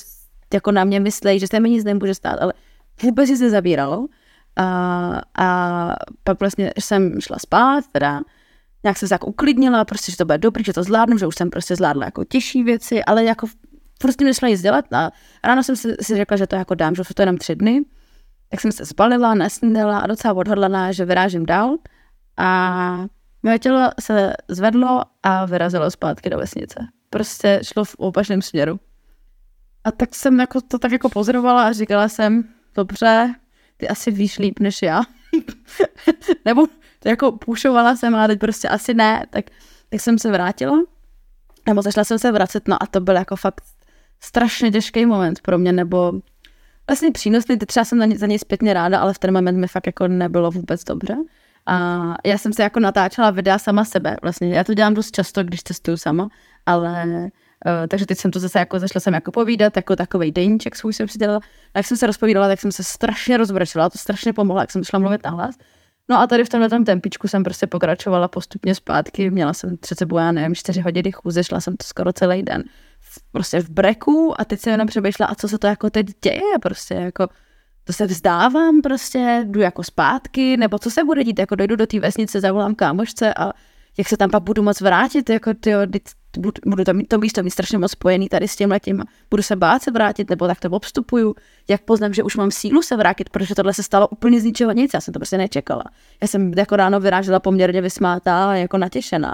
jako 0.54 0.72
na 0.72 0.84
mě 0.84 1.00
myslejí, 1.00 1.40
že 1.40 1.48
se 1.48 1.60
mi 1.60 1.70
nic 1.70 1.84
nemůže 1.84 2.16
stát, 2.16 2.38
ale 2.42 2.54
vůbec 3.04 3.38
se 3.38 3.50
zabíralo. 3.50 4.08
A, 4.56 5.22
a 5.38 5.96
pak 6.24 6.40
vlastně 6.40 6.72
jsem 6.80 7.22
šla 7.22 7.38
spát, 7.40 7.84
teda 7.92 8.22
nějak 8.84 8.98
jsem 8.98 9.08
se 9.08 9.14
jako 9.14 9.28
uklidnila, 9.28 9.86
prostě, 9.86 10.12
že 10.12 10.18
to 10.18 10.26
bude 10.26 10.38
dobrý, 10.38 10.64
že 10.64 10.74
to 10.74 10.84
zvládnu, 10.84 11.18
že 11.18 11.28
už 11.28 11.36
jsem 11.36 11.50
prostě 11.50 11.76
zvládla 11.76 12.06
jako 12.06 12.24
těžší 12.24 12.64
věci, 12.64 13.04
ale 13.04 13.24
jako 13.24 13.48
prostě 14.02 14.26
nešla 14.26 14.48
nic 14.50 14.62
dělat 14.62 14.94
a 14.94 15.12
ráno 15.44 15.64
jsem 15.64 15.76
si, 15.76 15.96
si 16.02 16.16
řekla, 16.16 16.38
že 16.38 16.48
to 16.48 16.56
jako 16.56 16.76
dám, 16.76 16.96
že 16.96 17.04
jsou 17.04 17.14
to 17.14 17.22
jenom 17.22 17.38
tři 17.38 17.56
dny. 17.56 17.82
Tak 18.50 18.62
jsem 18.62 18.72
se 18.72 18.86
zbalila, 18.86 19.34
nesnídala 19.34 20.00
a 20.00 20.08
docela 20.08 20.34
odhodlaná, 20.34 20.92
že 20.92 21.06
vyrážím 21.06 21.46
dál. 21.46 21.78
A 22.38 23.06
moje 23.44 23.60
tělo 23.60 23.90
se 24.00 24.34
zvedlo 24.48 25.02
a 25.24 25.46
vyrazilo 25.46 25.92
zpátky 25.92 26.30
do 26.30 26.38
vesnice. 26.38 26.88
Prostě 27.10 27.60
šlo 27.64 27.86
v 27.86 27.96
opačném 27.98 28.42
směru. 28.42 28.80
A 29.84 29.92
tak 29.92 30.16
jsem 30.16 30.40
jako 30.40 30.62
to 30.62 30.80
tak 30.80 30.92
jako 30.92 31.10
pozorovala 31.10 31.68
a 31.68 31.72
říkala 31.72 32.08
jsem, 32.08 32.44
dobře, 32.76 33.36
ty 33.78 33.88
asi 33.88 34.12
víš 34.12 34.40
líp 34.40 34.60
než 34.60 34.82
já. 34.82 35.02
Nebo 36.46 36.66
to 37.04 37.10
jako 37.10 37.32
půšovala 37.32 37.96
jsem, 37.96 38.16
ale 38.16 38.28
teď 38.28 38.40
prostě 38.40 38.70
asi 38.70 38.94
ne, 38.94 39.26
tak, 39.30 39.46
tak 39.90 40.02
jsem 40.02 40.20
se 40.20 40.32
vrátila. 40.32 40.80
Nebo 41.68 41.82
začala 41.82 42.06
jsem 42.06 42.20
se 42.20 42.32
vracet, 42.32 42.68
no 42.68 42.84
a 42.84 42.86
to 42.86 43.00
byl 43.00 43.16
jako 43.16 43.36
fakt 43.36 43.62
strašně 44.24 44.72
těžký 44.72 45.06
moment 45.06 45.40
pro 45.42 45.58
mě, 45.58 45.72
nebo 45.72 46.14
vlastně 46.88 47.12
přínosný, 47.12 47.58
teď 47.58 47.68
třeba 47.68 47.86
jsem 47.86 48.00
za, 48.00 48.06
ně, 48.06 48.18
za 48.18 48.28
něj 48.28 48.40
zpětně 48.40 48.74
ráda, 48.74 49.00
ale 49.00 49.14
v 49.14 49.20
ten 49.20 49.34
moment 49.34 49.58
mi 49.58 49.68
fakt 49.68 49.88
jako 49.88 50.08
nebylo 50.08 50.52
vůbec 50.52 50.84
dobře. 50.84 51.16
A 51.66 52.00
já 52.26 52.38
jsem 52.38 52.54
se 52.54 52.64
jako 52.64 52.80
natáčela 52.80 53.32
videa 53.32 53.60
sama 53.60 53.86
sebe, 53.86 54.18
vlastně 54.22 54.56
já 54.56 54.64
to 54.64 54.74
dělám 54.74 54.94
dost 54.94 55.12
často, 55.12 55.44
když 55.44 55.64
cestuju 55.64 55.98
sama, 55.98 56.30
ale 56.66 57.30
Uh, 57.66 57.88
takže 57.88 58.06
teď 58.06 58.18
jsem 58.18 58.32
to 58.32 58.40
zase 58.40 58.60
jako 58.60 58.80
zašla 58.80 59.02
jsem 59.02 59.14
jako 59.14 59.32
povídat, 59.32 59.76
jako 59.76 59.96
takový 59.96 60.32
deníček 60.32 60.76
svůj 60.76 60.94
jsem 60.94 61.08
si 61.08 61.18
dělala. 61.18 61.40
A 61.74 61.80
jak 61.80 61.86
jsem 61.86 61.98
se 61.98 62.08
rozpovídala, 62.08 62.48
tak 62.48 62.60
jsem 62.60 62.72
se 62.72 62.84
strašně 62.84 63.38
rozbrečela, 63.38 63.90
to 63.90 63.98
strašně 63.98 64.34
pomohlo, 64.34 64.62
jak 64.62 64.72
jsem 64.72 64.84
šla 64.84 65.00
mluvit 65.00 65.26
hlas. 65.26 65.56
No 66.10 66.20
a 66.20 66.28
tady 66.28 66.44
v 66.44 66.50
tomhle 66.50 66.70
tom 66.70 66.86
tempičku 66.86 67.28
jsem 67.28 67.44
prostě 67.44 67.68
pokračovala 67.68 68.28
postupně 68.28 68.76
zpátky. 68.76 69.30
Měla 69.30 69.54
jsem 69.54 69.78
před 69.78 69.98
sebou, 69.98 70.18
já 70.18 70.32
nevím, 70.32 70.56
čtyři 70.56 70.82
hodiny 70.82 71.12
chůze, 71.12 71.44
šla 71.44 71.62
jsem 71.62 71.78
to 71.78 71.84
skoro 71.84 72.14
celý 72.14 72.44
den. 72.44 72.64
Prostě 73.32 73.60
v 73.60 73.70
breku 73.70 74.42
a 74.42 74.46
teď 74.46 74.60
jsem 74.60 74.72
jenom 74.72 74.88
přemýšlela, 74.88 75.32
a 75.32 75.36
co 75.36 75.48
se 75.48 75.58
to 75.58 75.68
jako 75.68 75.90
teď 75.90 76.06
děje, 76.24 76.60
prostě 76.62 76.94
jako 76.94 77.28
to 77.84 77.94
se 77.94 78.06
vzdávám 78.06 78.82
prostě, 78.82 79.46
jdu 79.48 79.60
jako 79.60 79.84
zpátky, 79.84 80.58
nebo 80.58 80.80
co 80.80 80.92
se 80.92 81.04
bude 81.04 81.24
dít, 81.24 81.40
jako 81.40 81.56
dojdu 81.56 81.76
do 81.76 81.88
té 81.88 82.00
vesnice, 82.00 82.42
zavolám 82.42 82.76
kámošce 82.76 83.34
a 83.34 83.52
jak 83.98 84.08
se 84.08 84.18
tam 84.18 84.30
pak 84.30 84.44
budu 84.44 84.64
moc 84.64 84.82
vrátit, 84.82 85.30
jako 85.30 85.54
tyjo, 85.54 85.80
budu 86.66 86.84
to, 86.84 86.94
mít, 86.94 87.08
to 87.08 87.18
místo 87.18 87.44
mít 87.44 87.52
strašně 87.52 87.78
moc 87.78 87.92
spojený 87.92 88.30
tady 88.30 88.48
s 88.48 88.56
tím 88.56 88.72
letím, 88.72 89.04
budu 89.30 89.44
se 89.44 89.56
bát 89.56 89.84
se 89.84 89.92
vrátit, 89.92 90.30
nebo 90.30 90.48
tak 90.48 90.60
to 90.60 90.70
obstupuju, 90.70 91.36
jak 91.68 91.82
poznám, 91.82 92.14
že 92.14 92.24
už 92.24 92.36
mám 92.36 92.52
sílu 92.52 92.82
se 92.82 92.98
vrátit, 92.98 93.30
protože 93.30 93.56
tohle 93.56 93.74
se 93.74 93.84
stalo 93.84 94.08
úplně 94.08 94.42
z 94.42 94.44
ničeho 94.44 94.72
nic, 94.72 94.92
já 94.94 95.02
jsem 95.02 95.14
to 95.14 95.20
prostě 95.20 95.38
nečekala. 95.38 95.84
Já 96.22 96.28
jsem 96.28 96.54
jako 96.58 96.76
ráno 96.76 97.00
vyrážela 97.00 97.40
poměrně 97.40 97.82
vysmátá, 97.82 98.56
jako 98.56 98.78
natěšená. 98.78 99.34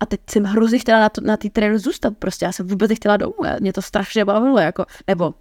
A 0.00 0.06
teď 0.06 0.20
jsem 0.30 0.44
hrozně 0.44 0.78
chtěla 0.78 1.00
na, 1.00 1.08
to, 1.08 1.20
na 1.20 1.36
té 1.36 1.50
trailu 1.50 1.78
zůstat, 1.78 2.14
prostě 2.18 2.44
já 2.44 2.52
jsem 2.52 2.66
vůbec 2.66 2.88
nechtěla 2.88 3.16
domů, 3.16 3.34
mě 3.60 3.72
to 3.72 3.82
strašně 3.82 4.24
bavilo, 4.24 4.58
jako, 4.58 4.84
nebo 5.06 5.34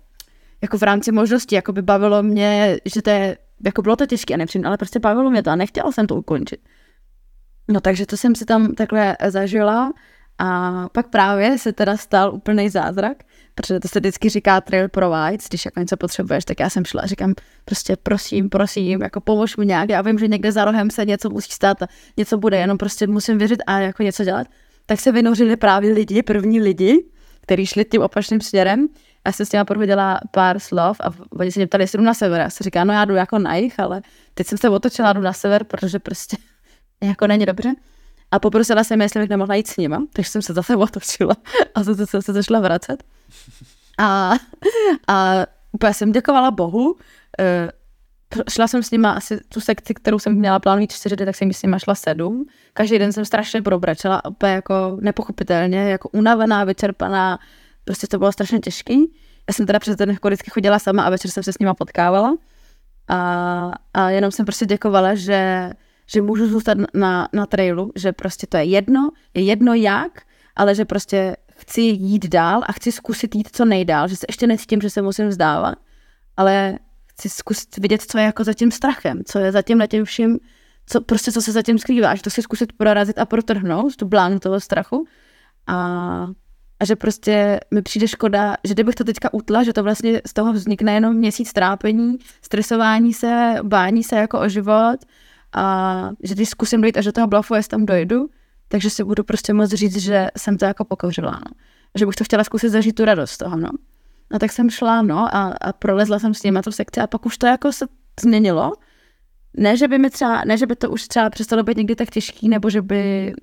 jako 0.62 0.78
v 0.78 0.84
rámci 0.84 1.12
možností, 1.12 1.56
jako 1.56 1.74
by 1.74 1.82
bavilo 1.82 2.24
mě, 2.24 2.78
že 2.86 3.02
to 3.02 3.10
je, 3.10 3.38
jako 3.66 3.82
bylo 3.82 3.96
to 3.96 4.06
těžké 4.06 4.36
a 4.36 4.46
ale 4.66 4.78
prostě 4.78 5.00
bavilo 5.00 5.32
mě 5.32 5.44
to 5.44 5.50
a 5.50 5.56
nechtěla 5.56 5.92
jsem 5.92 6.08
to 6.08 6.16
ukončit. 6.16 6.60
No 7.72 7.82
takže 7.82 8.06
to 8.06 8.18
jsem 8.18 8.36
si 8.36 8.46
tam 8.46 8.76
takhle 8.76 9.18
zažila 9.28 9.94
a 10.38 10.90
pak 10.92 11.08
právě 11.08 11.58
se 11.58 11.74
teda 11.74 11.98
stal 11.98 12.34
úplný 12.34 12.70
zázrak, 12.70 13.18
protože 13.56 13.80
to 13.80 13.88
se 13.88 14.00
vždycky 14.00 14.30
říká 14.30 14.62
trail 14.62 14.90
provides, 14.90 15.50
když 15.50 15.66
jako 15.66 15.80
něco 15.80 15.98
potřebuješ, 15.98 16.46
tak 16.46 16.60
já 16.60 16.70
jsem 16.70 16.86
šla 16.86 17.02
a 17.02 17.06
říkám 17.06 17.34
prostě 17.66 17.96
prosím, 18.04 18.50
prosím, 18.50 19.02
jako 19.02 19.22
pomož 19.22 19.58
mi 19.58 19.66
nějak, 19.66 19.90
já 19.90 20.02
vím, 20.02 20.20
že 20.20 20.28
někde 20.28 20.52
za 20.52 20.66
rohem 20.66 20.92
se 20.92 21.06
něco 21.06 21.30
musí 21.30 21.52
stát 21.52 21.82
a 21.82 21.88
něco 22.18 22.38
bude, 22.38 22.58
jenom 22.58 22.78
prostě 22.78 23.08
musím 23.08 23.38
věřit 23.38 23.60
a 23.68 23.80
jako 23.80 24.04
něco 24.04 24.24
dělat. 24.24 24.48
Tak 24.86 25.00
se 25.00 25.12
vynořili 25.12 25.56
právě 25.56 25.94
lidi, 25.94 26.24
první 26.24 26.62
lidi, 26.62 27.06
kteří 27.42 27.66
šli 27.66 27.86
tím 27.86 28.02
opačným 28.02 28.42
směrem. 28.42 28.88
Já 29.26 29.32
jsem 29.32 29.46
s 29.46 29.50
těma 29.50 29.66
prohodila 29.66 30.20
pár 30.32 30.60
slov 30.60 30.98
a 31.02 31.10
oni 31.40 31.52
se 31.52 31.60
mě 31.60 31.68
ptali, 31.68 31.84
jestli 31.84 31.98
jdu 31.98 32.04
na 32.04 32.14
sever. 32.14 32.42
Já 32.42 32.50
se 32.50 32.64
říká, 32.64 32.84
no 32.84 32.94
já 32.94 33.06
jdu 33.06 33.16
jako 33.16 33.40
na 33.40 33.56
jich, 33.56 33.80
ale 33.80 34.02
teď 34.34 34.48
jsem 34.48 34.58
se 34.58 34.70
otočila, 34.70 35.14
jdu 35.14 35.22
na 35.22 35.34
sever, 35.34 35.64
protože 35.64 36.00
prostě 36.00 36.38
jako 37.04 37.28
není 37.28 37.46
dobře. 37.46 37.74
A 38.32 38.40
poprosila 38.40 38.84
jsem, 38.84 39.02
jestli 39.02 39.20
bych 39.20 39.30
nemohla 39.30 39.56
jít 39.56 39.68
s 39.68 39.78
nima, 39.78 40.04
takže 40.14 40.32
jsem 40.32 40.42
se 40.42 40.54
zase 40.54 40.76
otočila 40.76 41.36
a 41.76 41.84
zase 41.84 42.22
se 42.22 42.34
začala 42.34 42.60
vracet. 42.60 43.04
A, 44.00 44.34
a 45.08 45.46
úplně 45.72 45.94
jsem 45.94 46.12
děkovala 46.12 46.52
Bohu. 46.52 46.96
E, 47.40 47.70
šla 48.50 48.68
jsem 48.68 48.84
s 48.84 48.92
nima 48.92 49.12
asi 49.12 49.40
tu 49.50 49.62
sekci, 49.62 49.94
kterou 49.94 50.20
jsem 50.20 50.34
měla 50.34 50.60
plánovat 50.60 50.92
čtyři 50.92 51.16
dny, 51.16 51.26
tak 51.26 51.36
jsem 51.36 51.54
s 51.54 51.64
nima 51.64 51.80
šla 51.80 51.96
sedm. 51.96 52.46
Každý 52.74 53.00
den 53.00 53.14
jsem 53.14 53.26
strašně 53.26 53.62
probračela, 53.62 54.26
úplně 54.26 54.54
jako 54.54 54.98
nepochopitelně, 55.02 55.80
jako 55.80 56.10
unavená, 56.10 56.64
vyčerpaná. 56.64 57.40
Prostě 57.84 58.08
to 58.08 58.18
bylo 58.18 58.32
strašně 58.32 58.60
těžký. 58.60 59.14
Já 59.50 59.54
jsem 59.54 59.66
teda 59.66 59.80
přes 59.80 59.96
den 59.96 60.10
jako 60.10 60.28
vždycky 60.28 60.52
chodila 60.52 60.80
sama 60.80 61.04
a 61.04 61.10
večer 61.10 61.32
jsem 61.32 61.44
se 61.44 61.54
s 61.54 61.60
nima 61.60 61.74
potkávala. 61.74 62.38
A, 63.08 63.72
a 63.94 64.10
jenom 64.10 64.32
jsem 64.32 64.46
prostě 64.46 64.66
děkovala, 64.66 65.16
že 65.16 65.70
že 66.14 66.22
můžu 66.22 66.48
zůstat 66.48 66.78
na, 66.94 67.28
na 67.34 67.46
trailu, 67.46 67.92
že 67.96 68.12
prostě 68.12 68.48
to 68.48 68.58
je 68.58 68.64
jedno, 68.64 69.10
je 69.34 69.44
jedno 69.44 69.74
jak, 69.74 70.22
ale 70.56 70.76
že 70.76 70.86
prostě 70.86 71.36
chci 71.56 71.82
jít 71.82 72.28
dál 72.28 72.62
a 72.68 72.72
chci 72.72 72.92
zkusit 72.92 73.36
jít 73.36 73.50
co 73.52 73.66
nejdál, 73.66 74.08
že 74.08 74.16
se 74.16 74.26
ještě 74.30 74.48
necítím, 74.48 74.82
že 74.82 74.90
se 74.90 75.02
musím 75.02 75.28
vzdávat, 75.28 75.76
ale 76.38 76.80
chci 77.08 77.30
zkusit 77.30 77.78
vidět, 77.78 78.02
co 78.02 78.18
je 78.18 78.24
jako 78.24 78.44
za 78.44 78.54
tím 78.54 78.72
strachem, 78.72 79.22
co 79.26 79.40
je 79.40 79.52
za 79.52 79.62
tím 79.62 79.84
tím 79.88 80.06
vším, 80.06 80.40
co, 80.86 81.02
prostě 81.02 81.32
co 81.32 81.42
se 81.42 81.52
zatím 81.52 81.80
skrývá, 81.80 82.16
že 82.16 82.22
to 82.22 82.30
si 82.30 82.42
zkusit 82.42 82.74
prorazit 82.74 83.20
a 83.20 83.26
protrhnout, 83.26 83.96
tu 83.96 84.06
blánu 84.06 84.40
toho 84.40 84.60
strachu. 84.60 85.06
A, 85.68 85.78
a 86.80 86.86
že 86.86 86.96
prostě 86.96 87.60
mi 87.72 87.82
přijde 87.82 88.08
škoda, 88.08 88.58
že 88.64 88.74
kdybych 88.74 88.96
to 88.96 89.04
teďka 89.04 89.34
utla, 89.34 89.64
že 89.64 89.74
to 89.74 89.84
vlastně 89.84 90.22
z 90.28 90.34
toho 90.34 90.54
vznikne 90.54 90.94
jenom 90.94 91.16
měsíc 91.16 91.54
trápení, 91.54 92.18
stresování 92.42 93.14
se, 93.14 93.56
bání 93.64 94.04
se 94.04 94.16
jako 94.16 94.40
o 94.40 94.50
život, 94.50 94.98
a 95.56 96.10
že 96.24 96.36
když 96.36 96.50
zkusím 96.50 96.82
dojít 96.82 96.98
až 96.98 97.06
do 97.06 97.12
toho 97.12 97.28
blafu, 97.28 97.56
jestli 97.56 97.70
tam 97.70 97.86
dojdu, 97.86 98.30
takže 98.68 98.90
si 98.90 99.04
budu 99.04 99.24
prostě 99.24 99.54
moc 99.54 99.70
říct, 99.70 99.98
že 99.98 100.28
jsem 100.38 100.58
to 100.58 100.66
jako 100.66 100.86
pokouřila, 100.86 101.32
no. 101.32 101.52
Že 101.96 102.06
bych 102.06 102.16
to 102.16 102.24
chtěla 102.24 102.44
zkusit 102.44 102.70
zažít 102.70 102.96
tu 102.96 103.06
radost 103.06 103.38
toho, 103.38 103.58
no. 103.58 103.70
No 104.32 104.40
tak 104.40 104.52
jsem 104.52 104.70
šla, 104.70 105.02
no, 105.02 105.36
a, 105.36 105.54
a 105.62 105.74
prolezla 105.74 106.20
jsem 106.20 106.34
s 106.34 106.44
nimi 106.44 106.60
tu 106.64 106.72
sekci 106.72 107.00
a 107.00 107.08
pak 107.08 107.26
už 107.26 107.38
to 107.38 107.48
jako 107.48 107.72
se 107.72 107.86
změnilo. 108.22 108.74
Ne, 109.58 109.78
že 109.78 109.88
by 109.88 109.98
mi 109.98 110.10
třeba, 110.10 110.42
ne, 110.46 110.58
že 110.58 110.68
by 110.68 110.76
to 110.76 110.90
už 110.90 111.08
třeba 111.08 111.30
přestalo 111.30 111.64
být 111.64 111.78
někdy 111.78 111.96
tak 111.96 112.10
těžký, 112.10 112.50
nebo 112.50 112.70
že 112.70 112.82
by 112.82 113.34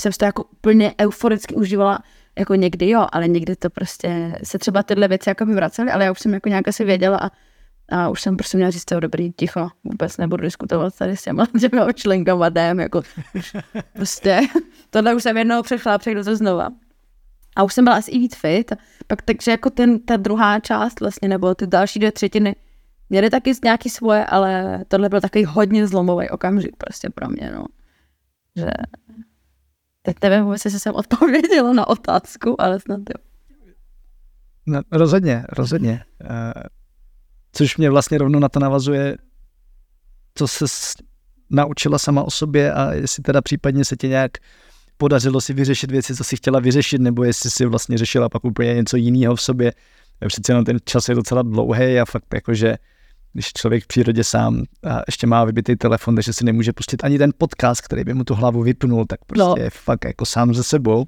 jsem 0.00 0.12
to 0.12 0.24
jako 0.24 0.44
úplně 0.44 0.94
euforicky 1.00 1.54
užívala, 1.54 1.98
jako 2.38 2.54
někdy 2.54 2.88
jo, 2.90 3.06
ale 3.12 3.28
někdy 3.28 3.56
to 3.56 3.70
prostě 3.70 4.38
se 4.42 4.58
třeba 4.58 4.82
tyhle 4.82 5.08
věci 5.08 5.28
jako 5.28 5.46
by 5.46 5.54
vracely, 5.54 5.90
ale 5.90 6.04
já 6.04 6.12
už 6.12 6.20
jsem 6.20 6.34
jako 6.34 6.48
nějak 6.48 6.68
asi 6.68 6.84
věděla 6.84 7.18
a 7.22 7.30
a 7.88 8.08
už 8.08 8.22
jsem 8.22 8.36
prostě 8.36 8.56
měla 8.56 8.70
říct, 8.70 8.84
to 8.84 9.00
dobrý, 9.00 9.32
ticho, 9.32 9.68
vůbec 9.84 10.16
nebudu 10.16 10.42
diskutovat 10.42 10.98
tady 10.98 11.16
s 11.16 11.22
těma, 11.22 11.46
těma 11.60 11.92
členkama 11.92 12.48
dém, 12.48 12.80
jako 12.80 13.02
prostě, 13.92 14.40
tohle 14.90 15.14
už 15.14 15.22
jsem 15.22 15.36
jednou 15.36 15.62
přešla, 15.62 15.98
přejdu 15.98 16.24
to 16.24 16.36
znova. 16.36 16.68
A 17.56 17.62
už 17.62 17.74
jsem 17.74 17.84
byla 17.84 17.96
asi 17.96 18.10
i 18.10 18.18
víc 18.18 18.36
fit, 18.36 18.72
pak 19.06 19.22
takže 19.22 19.50
jako 19.50 19.70
ten, 19.70 20.00
ta 20.00 20.16
druhá 20.16 20.60
část 20.60 21.00
vlastně, 21.00 21.28
nebo 21.28 21.54
ty 21.54 21.66
další 21.66 21.98
dvě 21.98 22.12
třetiny, 22.12 22.56
měly 23.10 23.30
taky 23.30 23.52
nějaký 23.64 23.90
svoje, 23.90 24.26
ale 24.26 24.84
tohle 24.88 25.08
byl 25.08 25.20
takový 25.20 25.44
hodně 25.44 25.86
zlomový 25.86 26.30
okamžik 26.30 26.76
prostě 26.76 27.10
pro 27.10 27.28
mě, 27.28 27.50
no. 27.54 27.64
Že 28.56 28.70
teď 30.02 30.16
nevím 30.22 30.44
vůbec, 30.44 30.64
jestli 30.64 30.80
jsem 30.80 30.94
odpověděla 31.02 31.72
na 31.72 31.88
otázku, 31.88 32.60
ale 32.60 32.80
snad 32.80 33.00
jo. 33.00 33.26
No, 34.66 34.80
rozhodně, 34.92 35.44
rozhodně. 35.48 36.04
Uh, 36.24 36.62
Což 37.56 37.76
mě 37.76 37.90
vlastně 37.90 38.18
rovnou 38.18 38.38
na 38.38 38.48
to 38.48 38.60
navazuje, 38.60 39.16
co 40.34 40.48
se 40.48 40.64
naučila 41.50 41.98
sama 41.98 42.22
o 42.22 42.30
sobě 42.30 42.72
a 42.72 42.92
jestli 42.92 43.22
teda 43.22 43.40
případně 43.40 43.84
se 43.84 43.96
tě 43.96 44.08
nějak 44.08 44.32
podařilo 44.96 45.40
si 45.40 45.52
vyřešit 45.52 45.90
věci, 45.90 46.14
co 46.14 46.24
si 46.24 46.36
chtěla 46.36 46.60
vyřešit, 46.60 47.00
nebo 47.00 47.24
jestli 47.24 47.50
si 47.50 47.66
vlastně 47.66 47.98
řešila 47.98 48.28
pak 48.28 48.44
úplně 48.44 48.74
něco 48.74 48.96
jiného 48.96 49.36
v 49.36 49.42
sobě. 49.42 49.72
Přece 50.28 50.52
jenom 50.52 50.64
ten 50.64 50.78
čas 50.84 51.08
je 51.08 51.14
docela 51.14 51.42
dlouhý 51.42 52.00
a 52.00 52.04
fakt 52.04 52.34
jakože 52.34 52.76
když 53.32 53.52
člověk 53.52 53.84
v 53.84 53.86
přírodě 53.86 54.24
sám 54.24 54.62
a 54.90 55.02
ještě 55.06 55.26
má 55.26 55.44
vybitý 55.44 55.76
telefon, 55.76 56.14
takže 56.14 56.32
si 56.32 56.44
nemůže 56.44 56.72
pustit 56.72 57.04
ani 57.04 57.18
ten 57.18 57.32
podcast, 57.38 57.80
který 57.80 58.04
by 58.04 58.14
mu 58.14 58.24
tu 58.24 58.34
hlavu 58.34 58.62
vypnul, 58.62 59.06
tak 59.06 59.24
prostě 59.24 59.44
no. 59.44 59.54
je 59.58 59.70
fakt 59.70 60.04
jako 60.04 60.26
sám 60.26 60.54
ze 60.54 60.62
sebou. 60.62 61.04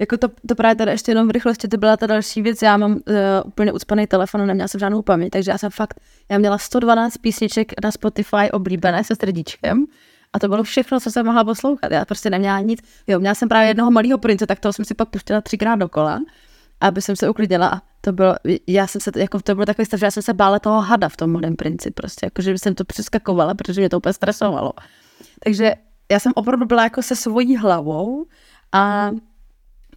Jako 0.00 0.16
to, 0.16 0.28
to 0.48 0.54
právě 0.54 0.74
tady 0.74 0.90
ještě 0.90 1.10
jenom 1.10 1.28
v 1.28 1.30
rychlosti, 1.30 1.68
to 1.68 1.76
byla 1.76 1.96
ta 1.96 2.06
další 2.06 2.42
věc, 2.42 2.62
já 2.62 2.76
mám 2.76 2.92
uh, 2.92 2.98
úplně 3.44 3.72
ucpaný 3.72 4.06
telefon, 4.06 4.46
neměla 4.46 4.68
jsem 4.68 4.80
žádnou 4.80 5.02
paměť, 5.02 5.30
takže 5.30 5.50
já 5.50 5.58
jsem 5.58 5.70
fakt, 5.70 6.00
já 6.28 6.38
měla 6.38 6.58
112 6.58 7.16
písniček 7.16 7.72
na 7.84 7.90
Spotify 7.90 8.50
oblíbené 8.52 9.04
se 9.04 9.14
srdíčkem 9.16 9.86
a 10.32 10.38
to 10.38 10.48
bylo 10.48 10.62
všechno, 10.62 11.00
co 11.00 11.10
jsem 11.10 11.26
mohla 11.26 11.44
poslouchat. 11.44 11.92
Já 11.92 12.04
prostě 12.04 12.30
neměla 12.30 12.60
nic. 12.60 12.80
Jo, 13.06 13.20
měla 13.20 13.34
jsem 13.34 13.48
právě 13.48 13.68
jednoho 13.68 13.90
malého 13.90 14.18
prince, 14.18 14.46
tak 14.46 14.60
toho 14.60 14.72
jsem 14.72 14.84
si 14.84 14.94
pak 14.94 15.08
pustila 15.08 15.40
třikrát 15.40 15.76
dokola, 15.76 16.20
aby 16.80 17.02
jsem 17.02 17.16
se 17.16 17.30
uklidila 17.30 17.68
a 17.68 17.82
to 18.00 18.12
bylo, 18.12 18.34
já 18.66 18.86
jsem 18.86 19.00
se, 19.00 19.10
jako 19.16 19.40
to 19.40 19.54
bylo 19.54 19.66
takový 19.66 19.86
stav, 19.86 20.00
že 20.00 20.06
já 20.06 20.10
jsem 20.10 20.22
se 20.22 20.34
bála 20.34 20.58
toho 20.58 20.80
hada 20.80 21.08
v 21.08 21.16
tom 21.16 21.32
malém 21.32 21.56
princi 21.56 21.90
prostě, 21.90 22.26
jakože 22.26 22.58
jsem 22.58 22.74
to 22.74 22.84
přeskakovala, 22.84 23.54
protože 23.54 23.80
mě 23.80 23.88
to 23.88 23.96
úplně 23.96 24.12
stresovalo. 24.12 24.72
Takže 25.44 25.74
já 26.10 26.18
jsem 26.18 26.32
opravdu 26.34 26.66
byla 26.66 26.84
jako 26.84 27.02
se 27.02 27.16
svojí 27.16 27.56
hlavou 27.56 28.26
a 28.72 29.10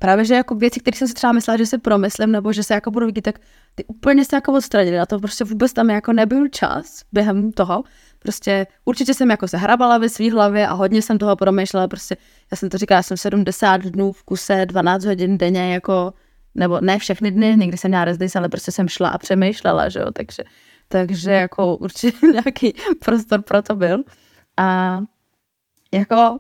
právě, 0.04 0.26
že 0.26 0.34
jako 0.34 0.56
věci, 0.56 0.80
které 0.80 0.98
jsem 0.98 1.08
si 1.08 1.14
třeba 1.14 1.34
myslela, 1.34 1.58
že 1.58 1.66
si 1.66 1.78
promyslím, 1.78 2.32
nebo 2.32 2.54
že 2.54 2.64
se 2.64 2.74
jako 2.74 2.92
budu 2.92 3.06
vidět, 3.06 3.22
tak 3.22 3.40
ty 3.76 3.86
úplně 3.86 4.26
se 4.26 4.36
jako 4.36 4.54
odstranili. 4.54 4.98
Na 4.98 5.06
to 5.06 5.20
prostě 5.20 5.44
vůbec 5.44 5.74
tam 5.74 5.90
jako 5.90 6.14
nebyl 6.14 6.48
čas 6.48 7.02
během 7.12 7.52
toho. 7.52 7.84
Prostě 8.20 8.68
určitě 8.86 9.14
jsem 9.14 9.32
jako 9.32 9.48
se 9.48 9.58
hrabala 9.58 9.98
ve 9.98 10.10
své 10.10 10.32
hlavě 10.32 10.68
a 10.68 10.74
hodně 10.74 11.02
jsem 11.02 11.18
toho 11.18 11.36
promýšlela. 11.36 11.88
Prostě 11.88 12.18
já 12.52 12.58
jsem 12.58 12.70
to 12.70 12.78
říkala, 12.78 12.98
já 12.98 13.04
jsem 13.04 13.18
70 13.18 13.82
dnů 13.82 14.12
v 14.12 14.24
kuse, 14.24 14.66
12 14.66 15.06
hodin 15.06 15.38
denně 15.38 15.74
jako 15.74 16.14
nebo 16.56 16.82
ne 16.82 17.00
všechny 17.00 17.32
dny, 17.32 17.56
někdy 17.58 17.78
jsem 17.78 17.92
měla 17.92 18.06
rezdys, 18.06 18.36
ale 18.36 18.50
prostě 18.50 18.72
jsem 18.72 18.88
šla 18.88 19.10
a 19.10 19.18
přemýšlela, 19.18 19.90
že 19.90 20.00
jo, 20.00 20.12
takže, 20.12 20.44
takže 20.88 21.32
jako 21.32 21.76
určitě 21.76 22.28
nějaký 22.32 22.74
prostor 23.00 23.42
pro 23.42 23.62
to 23.62 23.76
byl. 23.76 24.04
A 24.58 25.00
jako 25.94 26.40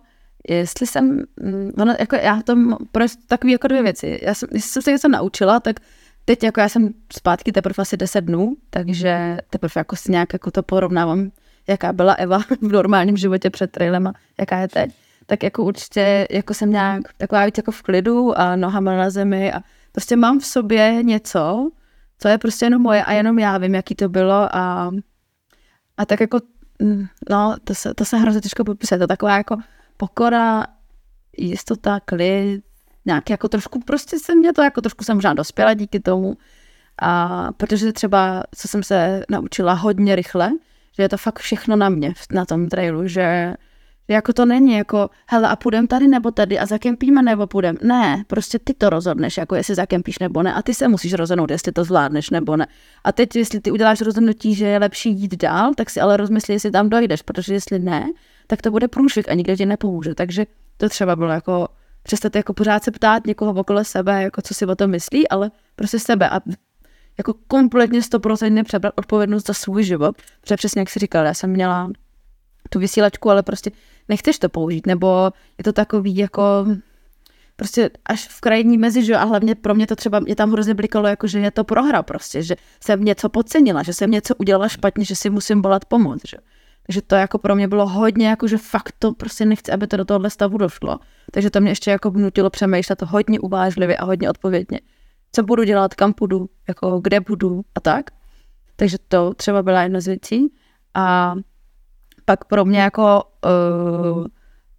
jestli 0.49 0.87
jsem, 0.87 1.23
mm, 1.41 1.71
ono, 1.77 1.95
jako 1.99 2.15
já 2.15 2.41
to, 2.41 2.55
prostě 2.91 3.21
takový 3.27 3.53
jako 3.53 3.67
dvě 3.67 3.83
věci. 3.83 4.19
Já 4.21 4.33
jsem, 4.33 4.49
jestli 4.51 4.71
jsem 4.71 4.81
se 4.81 4.91
něco 4.91 5.07
naučila, 5.07 5.59
tak 5.59 5.79
teď 6.25 6.43
jako 6.43 6.59
já 6.59 6.69
jsem 6.69 6.93
zpátky 7.17 7.51
teprve 7.51 7.81
asi 7.81 7.97
10 7.97 8.21
dnů, 8.21 8.55
takže 8.69 9.37
teprve 9.49 9.71
jako 9.75 9.95
si 9.95 10.11
nějak 10.11 10.33
jako 10.33 10.51
to 10.51 10.63
porovnávám, 10.63 11.31
jaká 11.67 11.93
byla 11.93 12.13
Eva 12.13 12.39
v 12.61 12.71
normálním 12.71 13.17
životě 13.17 13.49
před 13.49 13.71
trailem 13.71 14.07
a 14.07 14.13
jaká 14.39 14.57
je 14.57 14.67
teď. 14.67 14.91
Tak 15.25 15.43
jako 15.43 15.63
určitě 15.63 16.27
jako 16.31 16.53
jsem 16.53 16.71
nějak 16.71 17.01
taková 17.17 17.45
víc 17.45 17.57
jako 17.57 17.71
v 17.71 17.81
klidu 17.81 18.39
a 18.39 18.55
nohama 18.55 18.97
na 18.97 19.09
zemi 19.09 19.53
a 19.53 19.61
prostě 19.91 20.15
mám 20.15 20.39
v 20.39 20.45
sobě 20.45 20.99
něco, 21.03 21.71
co 22.19 22.27
je 22.27 22.37
prostě 22.37 22.65
jenom 22.65 22.81
moje 22.81 23.03
a 23.03 23.11
jenom 23.11 23.39
já 23.39 23.57
vím, 23.57 23.75
jaký 23.75 23.95
to 23.95 24.09
bylo 24.09 24.55
a, 24.55 24.91
a 25.97 26.05
tak 26.05 26.19
jako, 26.21 26.39
mm, 26.79 27.05
no, 27.29 27.55
to 27.63 27.75
se, 27.75 27.93
to 27.93 28.05
se 28.05 28.17
hrozně 28.17 28.41
těžko 28.41 28.63
popisuje, 28.63 28.99
to 28.99 29.07
taková 29.07 29.37
jako 29.37 29.57
pokora, 29.97 30.65
jistota, 31.37 31.99
klid, 31.99 32.63
nějak 33.05 33.29
jako 33.29 33.47
trošku, 33.47 33.79
prostě 33.79 34.19
jsem 34.19 34.37
mě 34.37 34.53
to 34.53 34.61
jako 34.61 34.81
trošku 34.81 35.03
jsem 35.03 35.17
možná 35.17 35.33
dospěla 35.33 35.73
díky 35.73 35.99
tomu, 35.99 36.37
a 37.01 37.51
protože 37.57 37.93
třeba, 37.93 38.43
co 38.55 38.67
jsem 38.67 38.83
se 38.83 39.23
naučila 39.29 39.73
hodně 39.73 40.15
rychle, 40.15 40.51
že 40.95 41.03
je 41.03 41.09
to 41.09 41.17
fakt 41.17 41.39
všechno 41.39 41.75
na 41.75 41.89
mě 41.89 42.13
na 42.31 42.45
tom 42.45 42.69
trailu, 42.69 43.07
že 43.07 43.53
jako 44.07 44.33
to 44.33 44.45
není 44.45 44.73
jako, 44.73 45.09
hele 45.27 45.47
a 45.47 45.55
půjdem 45.55 45.87
tady 45.87 46.07
nebo 46.07 46.31
tady 46.31 46.59
a 46.59 46.65
zakempíme 46.65 47.21
nebo 47.21 47.47
půjdem. 47.47 47.77
Ne, 47.81 48.23
prostě 48.27 48.59
ty 48.59 48.73
to 48.73 48.89
rozhodneš, 48.89 49.37
jako 49.37 49.55
jestli 49.55 49.75
zakempíš 49.75 50.19
nebo 50.19 50.43
ne 50.43 50.53
a 50.53 50.61
ty 50.61 50.73
se 50.73 50.87
musíš 50.87 51.13
rozhodnout, 51.13 51.51
jestli 51.51 51.71
to 51.71 51.83
zvládneš 51.83 52.29
nebo 52.29 52.57
ne. 52.57 52.67
A 53.03 53.11
teď, 53.11 53.35
jestli 53.35 53.59
ty 53.59 53.71
uděláš 53.71 54.01
rozhodnutí, 54.01 54.55
že 54.55 54.67
je 54.67 54.79
lepší 54.79 55.09
jít 55.09 55.35
dál, 55.35 55.73
tak 55.73 55.89
si 55.89 56.01
ale 56.01 56.17
rozmyslí, 56.17 56.53
jestli 56.53 56.71
tam 56.71 56.89
dojdeš, 56.89 57.21
protože 57.21 57.53
jestli 57.53 57.79
ne, 57.79 58.05
tak 58.53 58.61
to 58.61 58.71
bude 58.71 58.87
průšvih 58.87 59.29
a 59.29 59.33
nikdo 59.33 59.55
ti 59.55 59.65
nepomůže. 59.65 60.15
Takže 60.15 60.45
to 60.77 60.89
třeba 60.89 61.15
bylo 61.15 61.31
jako 61.31 61.67
přestat 62.03 62.35
jako 62.35 62.53
pořád 62.53 62.83
se 62.83 62.91
ptát 62.91 63.27
někoho 63.27 63.53
okolo 63.53 63.83
sebe, 63.83 64.23
jako 64.23 64.41
co 64.41 64.53
si 64.53 64.65
o 64.65 64.75
tom 64.75 64.91
myslí, 64.91 65.29
ale 65.29 65.51
prostě 65.75 65.99
sebe 65.99 66.29
a 66.29 66.39
jako 67.17 67.33
kompletně 67.47 68.01
stoprocentně 68.01 68.63
přebrat 68.63 68.93
odpovědnost 68.97 69.47
za 69.47 69.53
svůj 69.53 69.83
život, 69.83 70.15
protože 70.41 70.55
přesně 70.55 70.81
jak 70.81 70.89
si 70.89 70.99
říkal, 70.99 71.25
já 71.25 71.33
jsem 71.33 71.49
měla 71.49 71.91
tu 72.69 72.79
vysílačku, 72.79 73.29
ale 73.29 73.43
prostě 73.43 73.71
nechceš 74.09 74.39
to 74.39 74.49
použít, 74.49 74.87
nebo 74.87 75.31
je 75.57 75.63
to 75.63 75.73
takový 75.73 76.17
jako 76.17 76.65
prostě 77.55 77.89
až 78.05 78.27
v 78.27 78.41
krajní 78.41 78.77
mezi, 78.77 79.05
že 79.05 79.15
a 79.15 79.23
hlavně 79.23 79.55
pro 79.55 79.75
mě 79.75 79.87
to 79.87 79.95
třeba, 79.95 80.19
mě 80.19 80.35
tam 80.35 80.51
hrozně 80.51 80.73
blikalo, 80.73 81.07
jako 81.07 81.27
že 81.27 81.39
je 81.39 81.51
to 81.51 81.63
prohra 81.63 82.03
prostě, 82.03 82.43
že 82.43 82.55
jsem 82.79 83.03
něco 83.03 83.29
podcenila, 83.29 83.83
že 83.83 83.93
jsem 83.93 84.11
něco 84.11 84.35
udělala 84.35 84.67
špatně, 84.67 85.05
že 85.05 85.15
si 85.15 85.29
musím 85.29 85.61
volat 85.61 85.85
pomoc, 85.85 86.21
že. 86.27 86.37
Takže 86.88 87.01
to 87.01 87.15
jako 87.15 87.38
pro 87.38 87.55
mě 87.55 87.67
bylo 87.67 87.88
hodně, 87.88 88.27
jako 88.27 88.47
že 88.47 88.57
fakt 88.57 88.93
to 88.99 89.13
prostě 89.13 89.45
nechci, 89.45 89.71
aby 89.71 89.88
to 89.88 89.97
do 89.97 90.05
tohohle 90.05 90.29
stavu 90.29 90.57
došlo. 90.57 90.99
Takže 91.31 91.49
to 91.49 91.61
mě 91.61 91.71
ještě 91.71 91.91
jako 91.91 92.09
nutilo 92.09 92.49
přemýšlet 92.49 93.01
hodně 93.01 93.39
uvážlivě 93.39 93.97
a 93.97 94.05
hodně 94.05 94.29
odpovědně. 94.29 94.79
Co 95.31 95.43
budu 95.43 95.63
dělat, 95.63 95.93
kam 95.93 96.13
půjdu, 96.13 96.49
jako 96.67 96.99
kde 96.99 97.19
budu 97.19 97.61
a 97.75 97.79
tak. 97.79 98.11
Takže 98.75 98.97
to 99.07 99.34
třeba 99.34 99.63
byla 99.63 99.84
jedna 99.84 99.99
z 99.99 100.07
věcí. 100.07 100.53
A 100.93 101.36
pak 102.25 102.45
pro 102.45 102.65
mě 102.65 102.79
jako, 102.79 103.23
uh, 103.45 104.25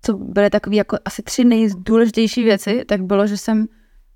co 0.03 0.17
byly 0.17 0.51
takové 0.51 0.77
jako 0.77 0.99
asi 1.05 1.23
tři 1.23 1.45
nejdůležitější 1.45 2.45
věci, 2.45 2.85
tak 2.89 3.03
bylo, 3.03 3.27
že 3.27 3.37
jsem 3.37 3.67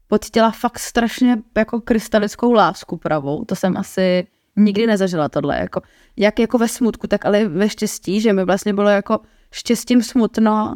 pocítila 0.09 0.51
fakt 0.51 0.79
strašně 0.79 1.39
jako 1.57 1.81
krystalickou 1.81 2.53
lásku 2.53 2.97
pravou. 2.97 3.45
To 3.45 3.57
jsem 3.57 3.77
asi 3.77 4.27
nikdy 4.59 4.87
nezažila 4.87 5.29
tohle. 5.29 5.59
Jako, 5.59 5.83
jak 6.17 6.39
jako 6.39 6.59
ve 6.59 6.69
smutku, 6.69 7.07
tak 7.07 7.27
ale 7.27 7.49
ve 7.49 7.69
štěstí, 7.69 8.21
že 8.21 8.33
mi 8.33 8.45
vlastně 8.45 8.75
bylo 8.75 8.89
jako 8.89 9.21
štěstím 9.53 10.03
smutno 10.03 10.75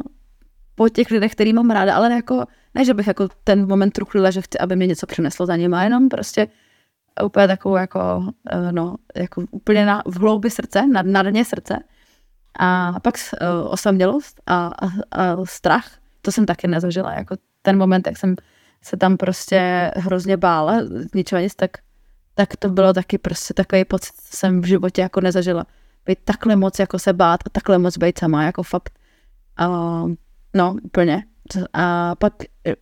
po 0.75 0.89
těch 0.89 1.11
lidech, 1.11 1.31
který 1.31 1.53
mám 1.53 1.69
ráda, 1.69 1.95
ale 1.95 2.13
jako, 2.13 2.45
ne, 2.75 2.85
že 2.85 2.93
bych 2.93 3.07
jako 3.07 3.27
ten 3.43 3.67
moment 3.67 3.91
truchlila, 3.91 4.31
že 4.31 4.41
chci, 4.41 4.59
aby 4.59 4.75
mě 4.75 4.87
něco 4.87 5.07
přineslo 5.07 5.45
za 5.45 5.55
nima, 5.55 5.83
jenom 5.83 6.09
prostě 6.09 6.47
úplně 7.23 7.47
takovou 7.47 7.75
jako, 7.75 8.29
eh, 8.49 8.71
no, 8.71 8.95
jako 9.15 9.43
úplně 9.51 9.85
na, 9.85 10.03
v 10.05 10.19
hloubi 10.19 10.49
srdce, 10.49 10.87
na, 10.87 11.01
na 11.01 11.23
dně 11.23 11.45
srdce. 11.45 11.79
A 12.59 12.99
pak 12.99 13.15
uh, 13.15 13.71
osamělost 13.73 14.41
a, 14.47 14.67
a, 14.67 14.87
a 15.11 15.45
strach, 15.45 15.91
to 16.21 16.31
jsem 16.31 16.45
taky 16.45 16.67
nezažila. 16.67 17.13
Jako 17.13 17.35
ten 17.61 17.77
moment, 17.77 18.07
jak 18.07 18.17
jsem 18.17 18.35
se 18.81 18.97
tam 18.97 19.17
prostě 19.17 19.91
hrozně 19.95 20.37
bála, 20.37 20.75
ničeho 21.15 21.41
nic, 21.41 21.55
tak, 21.55 21.71
tak 22.35 22.55
to 22.55 22.69
bylo 22.69 22.93
taky 22.93 23.17
prostě 23.17 23.53
takový 23.53 23.85
pocit, 23.85 24.13
co 24.15 24.37
jsem 24.37 24.61
v 24.61 24.65
životě 24.65 25.01
jako 25.01 25.21
nezažila. 25.21 25.65
Být 26.05 26.19
takhle 26.23 26.55
moc 26.55 26.79
jako 26.79 26.99
se 26.99 27.13
bát 27.13 27.39
a 27.45 27.49
takhle 27.49 27.77
moc 27.77 27.97
být 27.97 28.19
sama, 28.19 28.43
jako 28.43 28.63
fakt. 28.63 28.99
Uh, 29.67 30.11
no, 30.53 30.75
úplně. 30.83 31.23
A 31.73 32.15
pak 32.15 32.33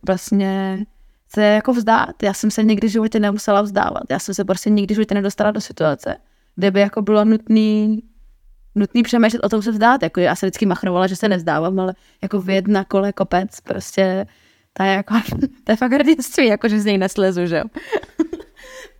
vlastně 0.06 0.84
se 1.28 1.42
jako 1.44 1.72
vzdát. 1.72 2.22
Já 2.22 2.34
jsem 2.34 2.50
se 2.50 2.62
nikdy 2.62 2.88
v 2.88 2.90
životě 2.90 3.20
nemusela 3.20 3.62
vzdávat. 3.62 4.02
Já 4.10 4.18
jsem 4.18 4.34
se 4.34 4.44
prostě 4.44 4.70
nikdy 4.70 4.94
v 4.94 4.96
životě 4.96 5.14
nedostala 5.14 5.50
do 5.50 5.60
situace, 5.60 6.16
kde 6.56 6.70
by 6.70 6.80
jako 6.80 7.02
bylo 7.02 7.24
nutný 7.24 8.02
nutný 8.74 9.02
přemýšlet 9.02 9.44
o 9.44 9.48
tom 9.48 9.62
se 9.62 9.70
vzdát. 9.70 10.02
Jako 10.02 10.20
já 10.20 10.36
se 10.36 10.46
vždycky 10.46 10.66
machrovala, 10.66 11.06
že 11.06 11.16
se 11.16 11.28
nevzdávám, 11.28 11.80
ale 11.80 11.94
jako 12.22 12.40
věd 12.40 12.68
na 12.68 12.84
kole 12.84 13.12
kopec, 13.12 13.60
prostě 13.60 14.26
to 14.72 14.82
je 14.82 14.92
jako, 14.92 15.14
to 15.64 15.72
je 15.72 15.76
fakt 15.76 15.92
hrdinství, 15.92 16.46
jako 16.46 16.68
že 16.68 16.80
z 16.80 16.84
něj 16.84 16.98
neslezu, 16.98 17.46
že 17.46 17.56
jo. 17.56 17.64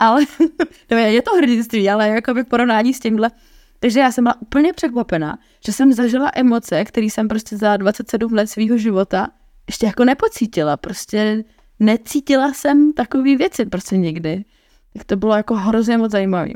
Ale 0.02 0.22
je, 0.90 1.22
to 1.22 1.36
hrdinství, 1.36 1.90
ale 1.90 2.08
jako 2.08 2.34
by 2.34 2.44
porovnání 2.44 2.94
s 2.94 3.00
tímhle. 3.00 3.30
Takže 3.80 4.00
já 4.00 4.12
jsem 4.12 4.24
byla 4.24 4.42
úplně 4.42 4.72
překvapená, 4.72 5.38
že 5.66 5.72
jsem 5.72 5.92
zažila 5.92 6.30
emoce, 6.34 6.84
které 6.84 7.06
jsem 7.06 7.28
prostě 7.28 7.56
za 7.56 7.76
27 7.76 8.32
let 8.32 8.46
svého 8.46 8.76
života 8.78 9.28
ještě 9.66 9.86
jako 9.86 10.04
nepocítila. 10.04 10.76
Prostě 10.76 11.44
necítila 11.80 12.52
jsem 12.52 12.92
takové 12.92 13.36
věci 13.36 13.66
prostě 13.66 13.96
nikdy. 13.96 14.44
Tak 14.92 15.04
to 15.04 15.16
bylo 15.16 15.34
jako 15.34 15.54
hrozně 15.54 15.98
moc 15.98 16.12
zajímavé. 16.12 16.52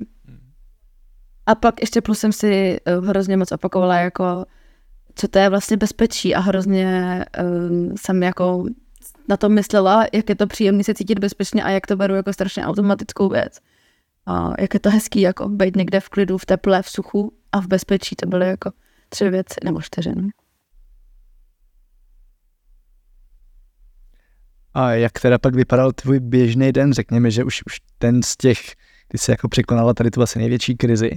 A 1.47 1.55
pak 1.55 1.81
ještě 1.81 2.01
plus 2.01 2.19
jsem 2.19 2.33
si 2.33 2.79
uh, 2.99 3.07
hrozně 3.07 3.37
moc 3.37 3.53
opakovala, 3.53 3.97
jako 3.97 4.45
co 5.15 5.29
to 5.29 5.39
je 5.39 5.49
vlastně 5.49 5.77
bezpečí 5.77 6.35
a 6.35 6.41
hrozně 6.41 7.25
um, 7.43 7.95
jsem 7.97 8.23
jako 8.23 8.65
na 9.29 9.37
to 9.37 9.49
myslela, 9.49 10.07
jak 10.13 10.29
je 10.29 10.35
to 10.35 10.47
příjemné 10.47 10.85
se 10.85 10.95
cítit 10.95 11.19
bezpečně 11.19 11.63
a 11.63 11.71
jak 11.71 11.87
to 11.87 11.97
beru 11.97 12.15
jako 12.15 12.33
strašně 12.33 12.67
automatickou 12.67 13.29
věc. 13.29 13.59
A 14.27 14.61
jak 14.61 14.75
je 14.75 14.81
to 14.81 14.91
hezký, 14.91 15.21
jako 15.21 15.49
být 15.49 15.77
někde 15.77 16.01
v 16.01 16.09
klidu, 16.09 16.39
v 16.39 16.47
teple, 16.47 16.83
v 16.83 16.89
suchu 16.89 17.33
a 17.53 17.61
v 17.61 17.67
bezpečí. 17.67 18.17
To 18.17 18.27
byly 18.27 18.47
jako 18.47 18.71
tři 19.09 19.31
věci, 19.31 19.55
nebo 19.65 19.83
čtyři. 19.83 20.13
No. 20.17 20.29
A 24.75 24.91
jak 24.91 25.21
teda 25.21 25.39
pak 25.39 25.55
vypadal 25.55 25.93
tvůj 25.93 26.21
běžný 26.21 26.73
den? 26.73 26.93
Řekněme, 26.93 27.31
že 27.31 27.45
už, 27.45 27.63
už 27.67 27.81
ten 27.99 28.23
z 28.23 28.37
těch, 28.37 28.59
kdy 29.09 29.19
jsi 29.19 29.31
jako 29.31 29.49
překonala 29.49 29.95
tady 29.95 30.11
tu 30.11 30.23
asi 30.23 30.39
největší 30.39 30.77
krizi, 30.77 31.11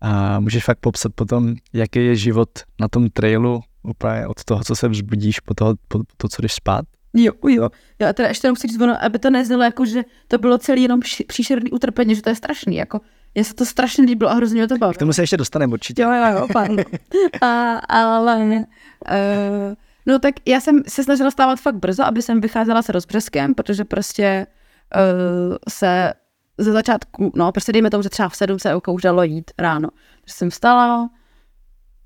a 0.00 0.40
můžeš 0.40 0.64
fakt 0.64 0.78
popsat 0.78 1.12
potom, 1.14 1.54
jaký 1.72 2.04
je 2.04 2.16
život 2.16 2.48
na 2.80 2.88
tom 2.88 3.10
trailu, 3.10 3.60
úplně 3.82 4.26
od 4.26 4.44
toho, 4.44 4.64
co 4.64 4.76
se 4.76 4.88
vzbudíš, 4.88 5.40
po, 5.40 5.54
toho, 5.54 5.74
po 5.88 6.00
to, 6.16 6.28
co 6.28 6.42
jdeš 6.42 6.52
spát? 6.52 6.84
Jo, 7.14 7.32
jo. 7.48 7.68
Já 7.98 8.12
teda 8.12 8.28
ještě 8.28 8.50
musím 8.50 8.70
říct, 8.70 8.80
ono, 8.80 9.04
aby 9.04 9.18
to 9.18 9.30
neznělo 9.30 9.62
jako, 9.62 9.84
že 9.86 10.02
to 10.28 10.38
bylo 10.38 10.58
celý 10.58 10.82
jenom 10.82 11.00
příšerný 11.26 11.70
utrpení, 11.70 12.14
že 12.14 12.22
to 12.22 12.28
je 12.30 12.34
strašný, 12.34 12.76
jako 12.76 13.00
mně 13.34 13.44
se 13.44 13.54
to 13.54 13.66
strašně 13.66 14.04
líbilo 14.04 14.30
a 14.30 14.34
hrozně 14.34 14.60
mě 14.60 14.68
to 14.68 14.78
bavilo. 14.78 14.94
K 14.94 14.98
tomu 14.98 15.12
se 15.12 15.22
ještě 15.22 15.36
dostaneme 15.36 15.72
určitě. 15.72 16.02
Jo, 16.02 16.12
jo, 16.12 16.26
jo, 16.32 16.46
pardon. 16.52 16.84
a, 17.40 17.74
ale, 17.76 18.36
uh, 18.36 19.74
no 20.06 20.18
tak 20.18 20.34
já 20.46 20.60
jsem 20.60 20.82
se 20.88 21.04
snažila 21.04 21.30
stávat 21.30 21.60
fakt 21.60 21.76
brzo, 21.76 22.04
aby 22.04 22.22
jsem 22.22 22.40
vycházela 22.40 22.82
se 22.82 22.92
rozbřeskem, 22.92 23.54
protože 23.54 23.84
prostě 23.84 24.46
uh, 24.96 25.56
se 25.68 26.12
ze 26.58 26.72
začátku, 26.72 27.32
no, 27.34 27.52
prostě 27.52 27.72
dejme 27.72 27.90
tomu, 27.90 28.02
že 28.02 28.08
třeba 28.08 28.28
v 28.28 28.36
sedm 28.36 28.58
se 28.58 28.74
ukouřelo 28.74 29.22
jít 29.22 29.50
ráno. 29.58 29.88
Takže 30.20 30.34
jsem 30.34 30.50
vstala, 30.50 31.10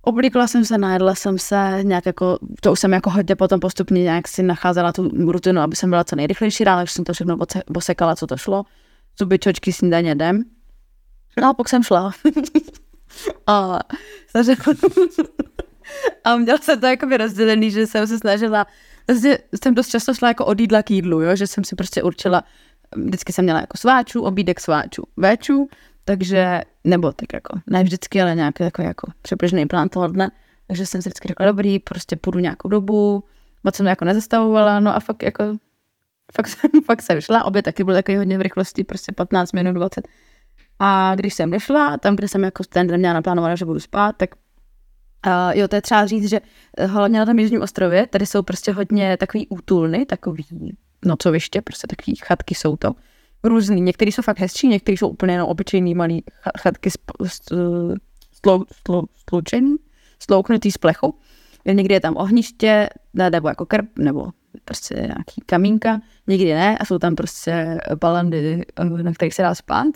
oblíkla 0.03 0.47
jsem 0.47 0.65
se, 0.65 0.79
najedla 0.79 1.15
jsem 1.15 1.39
se, 1.39 1.79
nějak 1.83 2.07
jako, 2.07 2.39
to 2.61 2.73
už 2.73 2.81
jsem 2.81 2.93
jako 2.93 3.11
hodně 3.11 3.37
potom 3.37 3.61
postupně 3.61 4.03
nějak 4.03 4.29
si 4.29 4.43
nacházela 4.43 4.93
tu 4.93 5.09
rutinu, 5.33 5.61
aby 5.61 5.77
jsem 5.77 5.91
byla 5.91 6.05
co 6.05 6.17
nejrychlejší 6.17 6.65
ráno, 6.65 6.81
takže 6.81 6.95
jsem 6.95 7.05
to 7.05 7.13
všechno 7.13 7.39
posekala, 7.75 8.17
co 8.17 8.27
to 8.27 8.37
šlo. 8.37 8.65
Zuby, 9.19 9.39
čočky, 9.39 9.73
snídaně, 9.73 10.11
jdem. 10.11 10.43
No 11.41 11.49
a 11.49 11.55
pak 11.55 11.69
jsem 11.69 11.83
šla. 11.83 12.13
a 13.47 13.79
řekla, 14.41 14.75
a 16.25 16.37
měla 16.37 16.59
jsem 16.59 16.81
to 16.81 16.87
jako 16.87 17.07
rozdělený, 17.17 17.71
že 17.71 17.87
jsem 17.87 18.07
se 18.07 18.19
snažila 18.19 18.67
vlastně 19.09 19.39
jsem 19.63 19.75
dost 19.75 19.89
často 19.89 20.15
šla 20.15 20.29
jako 20.29 20.47
od 20.47 20.61
jídla 20.61 20.83
k 20.83 20.91
jídlu, 20.91 21.21
jo? 21.21 21.37
že 21.37 21.47
jsem 21.47 21.65
si 21.65 21.77
prostě 21.77 22.03
určila, 22.03 22.43
vždycky 22.97 23.33
jsem 23.33 23.45
měla 23.45 23.61
jako 23.61 23.79
sváčů, 23.79 24.23
obídek 24.23 24.61
sváčů, 24.61 25.03
véčů, 25.17 25.69
takže, 26.05 26.63
nebo 26.85 27.13
tak 27.13 27.33
jako, 27.33 27.61
ne 27.71 27.83
vždycky, 27.83 28.23
ale 28.23 28.35
nějaký 28.35 28.63
jako, 28.63 28.83
jako 28.83 29.13
přibližný 29.23 29.67
plán 29.67 29.89
toho 29.89 30.09
dne, 30.09 30.31
takže 30.67 30.87
jsem 30.87 31.03
si 31.03 31.09
vždycky 31.09 31.29
řekla, 31.29 31.47
dobrý, 31.47 31.79
prostě 31.79 32.17
půjdu 32.17 32.39
nějakou 32.39 32.69
dobu, 32.69 33.25
moc 33.65 33.75
jsem 33.75 33.87
jako 33.87 34.05
nezastavovala, 34.05 34.81
no 34.81 34.97
a 34.97 35.01
fakt 35.01 35.23
jako, 35.23 35.45
fakt, 36.33 36.49
jsem, 36.49 36.71
fakt 36.87 37.03
jsem 37.03 37.21
šla, 37.21 37.45
obě 37.45 37.63
taky 37.63 37.85
byly 37.85 37.97
takový 37.97 38.17
hodně 38.17 38.39
v 38.39 38.43
rychlosti, 38.43 38.85
prostě 38.85 39.13
15 39.13 39.53
minut, 39.53 39.73
20. 39.73 40.09
A 40.79 41.15
když 41.15 41.35
jsem 41.35 41.51
nešla, 41.51 41.99
tam, 41.99 42.17
kde 42.17 42.29
jsem 42.29 42.45
jako 42.45 42.65
ten 42.65 42.87
den 42.87 42.99
měla 42.99 43.15
naplánované, 43.15 43.57
že 43.57 43.65
budu 43.65 43.81
spát, 43.81 44.17
tak 44.17 44.31
Uh, 45.27 45.59
jo, 45.59 45.69
to 45.69 45.77
je 45.77 45.83
třeba 45.83 46.07
říct, 46.07 46.29
že 46.29 46.41
eh, 46.79 46.87
hlavně 46.87 47.19
na 47.19 47.27
tom 47.27 47.39
Jižním 47.39 47.63
ostrově, 47.63 48.07
tady 48.07 48.27
jsou 48.27 48.43
prostě 48.43 48.73
hodně 48.73 49.17
takový 49.17 49.47
útulny, 49.49 50.07
takový 50.07 50.47
nocoviště, 51.05 51.63
prostě 51.63 51.87
takový 51.87 52.17
chatky 52.17 52.55
jsou 52.55 52.77
to. 52.77 52.93
Různý, 53.45 53.81
některý 53.81 54.13
jsou 54.13 54.23
fakt 54.23 54.39
hezčí, 54.39 54.69
některý 54.69 54.97
jsou 54.97 55.09
úplně 55.09 55.33
jenom 55.33 55.49
obyčejný 55.49 55.95
malý 55.95 56.25
chatky 56.59 56.91
slou, 56.91 58.65
slou, 58.87 59.05
sloučený, 59.29 59.77
slouknutý 60.19 60.73
z 60.73 60.79
plechu. 60.79 61.19
Někdy 61.67 61.95
je 61.95 62.01
tam 62.01 62.17
ohniště, 62.17 62.89
nebo 63.31 63.49
jako 63.49 63.67
krb, 63.67 63.99
nebo 63.99 64.31
prostě 64.65 64.95
nějaký 64.95 65.43
kamínka, 65.47 66.01
někdy 66.27 66.55
ne 66.55 66.79
a 66.79 66.85
jsou 66.85 66.99
tam 66.99 67.15
prostě 67.15 67.79
balandy, 68.01 68.63
eh, 68.81 68.85
na 68.85 69.13
kterých 69.13 69.35
se 69.35 69.43
dá 69.43 69.55
spát. 69.55 69.87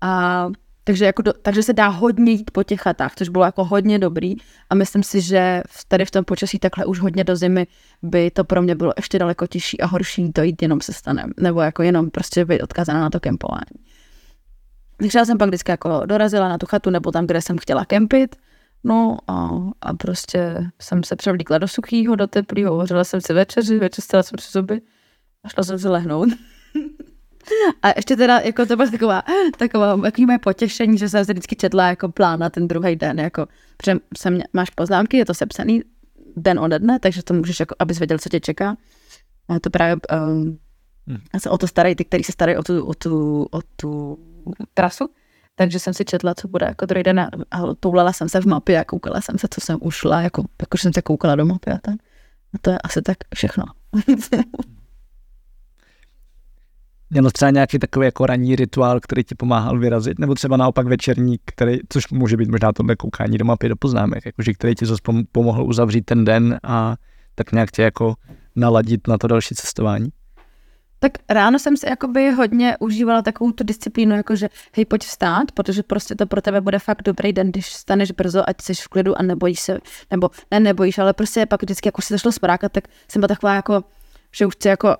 A 0.00 0.46
takže, 0.88 1.04
jako 1.04 1.22
do, 1.22 1.32
takže 1.32 1.62
se 1.62 1.72
dá 1.72 1.88
hodně 1.88 2.32
jít 2.32 2.50
po 2.50 2.62
těch 2.62 2.80
chatách, 2.80 3.14
což 3.14 3.28
bylo 3.28 3.44
jako 3.44 3.64
hodně 3.64 3.98
dobrý 3.98 4.34
a 4.70 4.74
myslím 4.74 5.02
si, 5.02 5.20
že 5.20 5.62
tady 5.88 6.04
v 6.04 6.10
tom 6.10 6.24
počasí 6.24 6.58
takhle 6.58 6.84
už 6.84 7.00
hodně 7.00 7.24
do 7.24 7.36
zimy 7.36 7.66
by 8.02 8.30
to 8.30 8.44
pro 8.44 8.62
mě 8.62 8.74
bylo 8.74 8.92
ještě 8.96 9.18
daleko 9.18 9.46
těžší 9.46 9.80
a 9.80 9.86
horší 9.86 10.32
to 10.32 10.42
jít 10.42 10.62
jenom 10.62 10.80
se 10.80 10.92
stanem, 10.92 11.32
nebo 11.40 11.60
jako 11.60 11.82
jenom 11.82 12.10
prostě 12.10 12.44
být 12.44 12.62
odkázaná 12.62 13.00
na 13.00 13.10
to 13.10 13.20
kempování. 13.20 13.84
Takže 14.96 15.18
já 15.18 15.24
jsem 15.24 15.38
pak 15.38 15.48
vždycky 15.48 15.70
jako 15.70 16.06
dorazila 16.06 16.48
na 16.48 16.58
tu 16.58 16.66
chatu 16.66 16.90
nebo 16.90 17.12
tam, 17.12 17.26
kde 17.26 17.42
jsem 17.42 17.58
chtěla 17.58 17.84
kempit, 17.84 18.36
no 18.84 19.18
a, 19.26 19.50
a 19.80 19.94
prostě 19.94 20.70
jsem 20.80 21.04
se 21.04 21.16
převlíkla 21.16 21.58
do 21.58 21.68
suchého, 21.68 22.16
do 22.16 22.26
teplého, 22.26 22.74
uvařila 22.74 23.04
jsem 23.04 23.20
si 23.20 23.32
večeři, 23.32 23.78
vyčistila 23.78 24.22
jsem 24.22 24.38
si 24.38 24.52
zuby 24.52 24.80
a 25.44 25.48
šla 25.48 25.64
jsem 25.64 25.78
si 25.78 25.88
lehnout. 25.88 26.28
A 27.82 27.88
ještě 27.96 28.16
teda, 28.16 28.38
jako 28.38 28.66
to 28.66 28.76
byla 28.76 28.90
taková, 28.90 29.22
taková 29.58 30.00
jaký 30.04 30.26
moje 30.26 30.38
potěšení, 30.38 30.98
že 30.98 31.08
jsem 31.08 31.24
se 31.24 31.32
vždycky 31.32 31.56
četla 31.56 31.88
jako 31.88 32.08
plán 32.08 32.40
na 32.40 32.50
ten 32.50 32.68
druhý 32.68 32.96
den, 32.96 33.20
jako, 33.20 33.46
protože 33.76 33.96
jsem, 34.18 34.40
máš 34.52 34.70
poznámky, 34.70 35.16
je 35.16 35.24
to 35.24 35.34
sepsaný 35.34 35.82
den 36.36 36.58
ode 36.58 36.78
dne, 36.78 36.98
takže 36.98 37.22
to 37.22 37.34
můžeš, 37.34 37.60
jako, 37.60 37.74
abys 37.78 37.98
věděl, 37.98 38.18
co 38.18 38.28
tě 38.28 38.40
čeká. 38.40 38.76
A 39.48 39.60
to 39.60 39.70
právě 39.70 39.96
um, 39.96 40.58
hmm. 41.06 41.18
se 41.38 41.50
o 41.50 41.58
to 41.58 41.66
starají 41.66 41.94
ty, 41.94 42.04
kteří 42.04 42.24
se 42.24 42.32
starají 42.32 42.58
o 42.58 42.62
tu, 42.62 42.84
o 42.86 42.94
tu, 42.94 43.46
o 43.50 43.60
tu 43.76 44.18
trasu. 44.74 45.08
Takže 45.54 45.78
jsem 45.78 45.94
si 45.94 46.04
četla, 46.04 46.34
co 46.34 46.48
bude 46.48 46.66
jako 46.66 46.86
druhý 46.86 47.02
den 47.02 47.20
a, 47.20 47.30
a 47.50 47.74
toulala 47.80 48.12
jsem 48.12 48.28
se 48.28 48.40
v 48.40 48.46
mapě 48.46 48.80
a 48.80 48.84
koukala 48.84 49.20
jsem 49.20 49.38
se, 49.38 49.46
co 49.50 49.60
jsem 49.60 49.78
ušla, 49.82 50.20
jako, 50.20 50.44
jako 50.62 50.78
jsem 50.78 50.92
se 50.92 51.02
koukala 51.02 51.36
do 51.36 51.46
mapy 51.46 51.70
a 51.70 51.78
tak. 51.78 51.94
A 52.54 52.58
to 52.60 52.70
je 52.70 52.78
asi 52.78 53.02
tak 53.02 53.16
všechno. 53.34 53.64
Měl 57.10 57.30
třeba 57.30 57.50
nějaký 57.50 57.78
takový 57.78 58.06
jako 58.06 58.26
ranní 58.26 58.56
rituál, 58.56 59.00
který 59.00 59.24
ti 59.24 59.34
pomáhal 59.34 59.78
vyrazit, 59.78 60.18
nebo 60.18 60.34
třeba 60.34 60.56
naopak 60.56 60.86
večerní, 60.86 61.36
který, 61.44 61.78
což 61.88 62.10
může 62.10 62.36
být 62.36 62.50
možná 62.50 62.72
tohle 62.72 62.96
koukání 62.96 63.38
do 63.38 63.44
mapy 63.44 63.68
do 63.68 63.76
poznámek, 63.76 64.26
jakože 64.26 64.52
který 64.52 64.74
ti 64.74 64.86
zase 64.86 65.02
pomohl 65.32 65.64
uzavřít 65.64 66.04
ten 66.04 66.24
den 66.24 66.58
a 66.62 66.96
tak 67.34 67.52
nějak 67.52 67.70
tě 67.70 67.82
jako 67.82 68.14
naladit 68.56 69.08
na 69.08 69.18
to 69.18 69.26
další 69.26 69.54
cestování? 69.54 70.08
Tak 71.00 71.12
ráno 71.28 71.58
jsem 71.58 71.76
si 71.76 71.88
jakoby 71.88 72.30
hodně 72.30 72.76
užívala 72.80 73.22
takovou 73.22 73.52
tu 73.52 73.64
disciplínu, 73.64 74.16
jakože 74.16 74.48
hej, 74.76 74.84
pojď 74.84 75.04
vstát, 75.04 75.52
protože 75.52 75.82
prostě 75.82 76.14
to 76.14 76.26
pro 76.26 76.40
tebe 76.40 76.60
bude 76.60 76.78
fakt 76.78 77.02
dobrý 77.02 77.32
den, 77.32 77.50
když 77.50 77.72
staneš 77.72 78.12
brzo, 78.12 78.48
ať 78.48 78.62
jsi 78.62 78.74
v 78.74 78.88
klidu 78.88 79.18
a 79.18 79.22
nebojíš 79.22 79.60
se, 79.60 79.78
nebo 80.10 80.30
ne, 80.50 80.60
nebojíš, 80.60 80.98
ale 80.98 81.12
prostě 81.12 81.46
pak 81.46 81.62
vždycky, 81.62 81.88
jako 81.88 82.02
si 82.02 82.14
zašlo 82.14 82.32
sprákat, 82.32 82.72
tak 82.72 82.84
jsem 83.08 83.20
byla 83.20 83.28
taková 83.28 83.54
jako, 83.54 83.84
že 84.32 84.46
už 84.46 84.54
chci 84.54 84.68
jako 84.68 84.96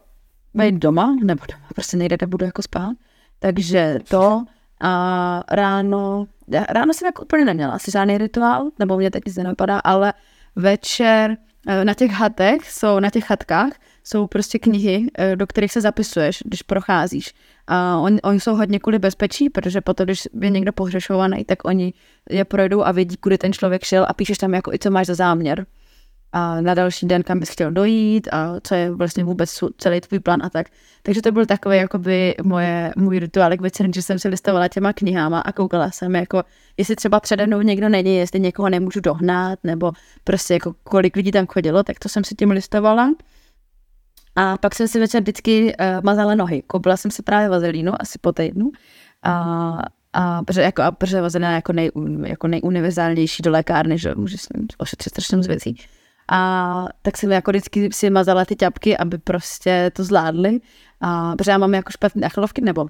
být 0.59 0.75
doma, 0.75 1.17
nebo 1.25 1.45
doma, 1.53 1.69
prostě 1.75 1.97
nejde, 1.97 2.17
nebudu 2.21 2.47
jako 2.47 2.63
spát. 2.63 2.93
Takže 3.39 3.99
to 4.09 4.45
a 4.81 5.43
ráno, 5.51 6.27
ráno 6.69 6.95
jsem 6.95 7.07
jako 7.07 7.23
úplně 7.23 7.45
neměla 7.45 7.73
asi 7.73 7.91
žádný 7.91 8.19
rituál, 8.19 8.71
nebo 8.79 8.97
mě 8.97 9.11
teď 9.11 9.23
nic 9.27 9.37
nenapadá, 9.37 9.79
ale 9.79 10.13
večer 10.57 11.37
eh, 11.67 11.85
na 11.85 11.95
těch 11.95 12.11
hatech 12.11 12.71
jsou, 12.71 13.01
na 13.01 13.11
těch 13.11 13.25
chatkách 13.25 13.73
jsou 14.05 14.27
prostě 14.27 14.59
knihy, 14.59 15.07
eh, 15.19 15.37
do 15.37 15.47
kterých 15.47 15.73
se 15.73 15.81
zapisuješ, 15.81 16.43
když 16.45 16.63
procházíš. 16.63 17.35
A 17.67 17.99
oni, 17.99 18.23
oni 18.23 18.41
jsou 18.41 18.55
hodně 18.55 18.79
kvůli 18.79 18.99
bezpečí, 18.99 19.51
protože 19.51 19.81
potom, 19.81 20.05
když 20.05 20.29
je 20.41 20.51
někdo 20.51 20.73
pohřešovaný, 20.73 21.45
tak 21.45 21.65
oni 21.65 21.93
je 22.31 22.45
projdou 22.45 22.83
a 22.83 22.93
vědí, 22.93 23.17
kudy 23.17 23.39
ten 23.39 23.53
člověk 23.53 23.85
šel 23.85 24.07
a 24.09 24.13
píšeš 24.13 24.39
tam 24.39 24.55
jako 24.55 24.73
i 24.73 24.79
co 24.79 24.91
máš 24.91 25.07
za 25.07 25.15
záměr 25.15 25.67
a 26.33 26.61
na 26.61 26.75
další 26.75 27.07
den, 27.07 27.23
kam 27.23 27.41
bys 27.41 27.49
chtěl 27.49 27.71
dojít 27.71 28.29
a 28.33 28.55
co 28.63 28.75
je 28.75 28.91
vlastně 28.91 29.25
vůbec 29.25 29.59
celý 29.79 30.01
tvůj 30.01 30.21
plán 30.21 30.41
a 30.43 30.51
tak. 30.51 30.67
Takže 31.03 31.23
to 31.23 31.33
byl 31.33 31.47
takový 31.47 31.77
jakoby 31.77 32.35
moje, 32.43 32.93
můj 32.97 33.19
rituálek 33.19 33.61
večer, 33.61 33.87
že 33.95 34.03
jsem 34.03 34.19
si 34.19 34.29
listovala 34.29 34.69
těma 34.69 34.93
knihama 34.93 35.41
a 35.41 35.53
koukala 35.53 35.91
jsem 35.91 36.15
jako, 36.15 36.43
jestli 36.77 36.97
třeba 36.97 37.21
přede 37.21 37.47
mnou 37.47 37.61
někdo 37.61 37.89
není, 37.89 38.17
jestli 38.17 38.41
někoho 38.41 38.69
nemůžu 38.69 39.01
dohnat, 39.01 39.59
nebo 39.65 39.93
prostě 40.25 40.55
jako 40.55 40.75
kolik 40.83 41.17
lidí 41.17 41.31
tam 41.31 41.47
chodilo, 41.47 41.83
tak 41.83 41.99
to 41.99 42.09
jsem 42.09 42.25
si 42.25 42.35
tím 42.35 42.51
listovala. 42.51 43.15
A 44.37 44.57
pak 44.59 44.75
jsem 44.75 44.89
si 44.89 45.01
večer 45.01 45.23
vždycky 45.23 45.65
uh, 45.81 45.87
mazala 46.03 46.35
nohy. 46.35 46.63
Koupila 46.63 46.97
jsem 46.97 47.11
si 47.11 47.23
právě 47.23 47.49
vazelínu 47.49 47.93
asi 48.03 48.19
po 48.21 48.33
týdnu. 48.33 48.71
A, 49.23 49.79
a 50.13 50.43
protože, 50.43 50.61
jako, 50.61 50.83
a 50.83 50.91
protože 50.91 51.21
vazelina 51.21 51.53
jako, 51.53 51.73
nej, 51.73 51.91
jako 52.27 52.49
nejuniverzálnější 52.49 53.43
do 53.43 53.51
lékárny, 53.51 53.99
že 53.99 54.15
může 54.15 54.39
s 54.39 54.49
ním 54.57 54.67
ošetřit 54.79 55.11
strašně 55.11 55.37
moc 55.37 55.47
věcí. 55.47 55.77
A 56.31 56.87
tak 57.03 57.17
jsem 57.17 57.33
jako 57.33 57.51
vždycky 57.51 57.89
si 57.93 58.11
mazala 58.11 58.45
ty 58.45 58.57
ťapky, 58.57 58.97
aby 58.97 59.19
prostě 59.19 59.91
to 59.95 60.05
zvládli. 60.05 60.61
A 61.01 61.37
protože 61.37 61.51
já 61.51 61.59
mám 61.59 61.75
jako 61.75 61.91
špatné 61.91 62.27
achilovky, 62.27 62.61
nebo 62.61 62.87